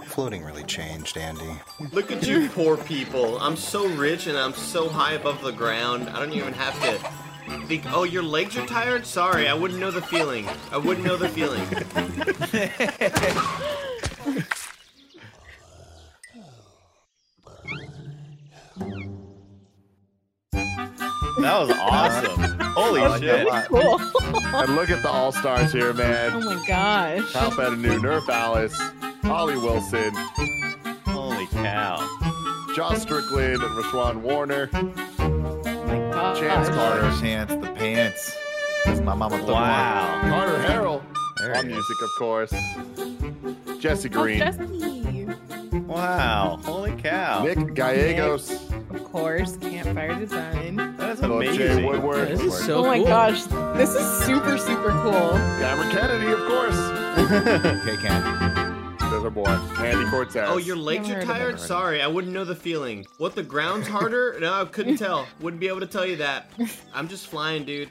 [0.07, 1.61] Floating really changed, Andy.
[1.93, 3.39] Look at you poor people.
[3.39, 6.09] I'm so rich and I'm so high above the ground.
[6.09, 9.07] I don't even have to think, oh, your legs are tired?
[9.07, 10.49] Sorry, I wouldn't know the feeling.
[10.71, 11.67] I wouldn't know the feeling.
[21.43, 22.61] That was awesome.
[22.61, 23.47] Holy I like shit.
[23.47, 23.65] a lot.
[23.67, 24.01] Cool.
[24.55, 26.33] And look at the all stars here, man.
[26.35, 27.33] Oh my gosh.
[27.33, 28.77] Kyle Pettigrew, Nerf Alice,
[29.23, 30.13] Holly Wilson,
[31.07, 31.99] Holy cow.
[32.75, 34.71] Josh Strickland, and Rashawn Warner.
[36.15, 37.11] Oh Chance Carter.
[37.21, 38.35] Chance the pants.
[38.85, 39.39] That's my mama.
[39.39, 39.49] thought.
[39.49, 40.21] Wow.
[40.29, 41.03] Carter Harrell.
[41.39, 42.55] There On he music, of course.
[43.81, 44.39] Jesse Oh, Green.
[44.39, 45.29] Jesse.
[45.93, 46.59] Wow.
[46.65, 47.45] Holy cow.
[47.45, 48.51] Nick Gallegos.
[48.91, 50.77] Of course, campfire design.
[50.77, 51.67] That is Philip J.
[51.67, 51.87] amazing.
[51.87, 52.29] Woodward.
[52.29, 53.07] This is so oh my cool.
[53.07, 53.45] gosh,
[53.77, 55.31] this is super super cool.
[55.61, 56.77] Cameron Kennedy, of course.
[57.33, 58.63] Okay, Ken.
[58.99, 59.45] There's our boy.
[59.45, 60.49] Andy Cortez.
[60.49, 61.61] Oh, your legs Never are tired?
[61.61, 63.05] Sorry, I wouldn't know the feeling.
[63.19, 64.39] What, the ground's harder?
[64.41, 65.27] No, I couldn't tell.
[65.41, 66.51] Wouldn't be able to tell you that.
[66.95, 67.91] I'm just flying, dude.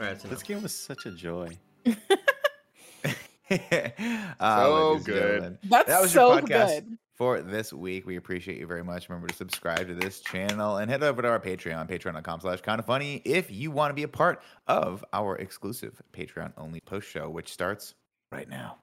[0.00, 1.56] Alright, that's This game was such a joy.
[4.40, 5.58] Ah, So good.
[5.64, 6.98] That's that was so your podcast good.
[7.16, 8.06] for this week.
[8.06, 9.08] We appreciate you very much.
[9.08, 12.78] Remember to subscribe to this channel and head over to our Patreon, patreon.com slash kind
[12.78, 17.08] of funny, if you want to be a part of our exclusive Patreon only post
[17.08, 17.94] show, which starts
[18.32, 18.76] right now.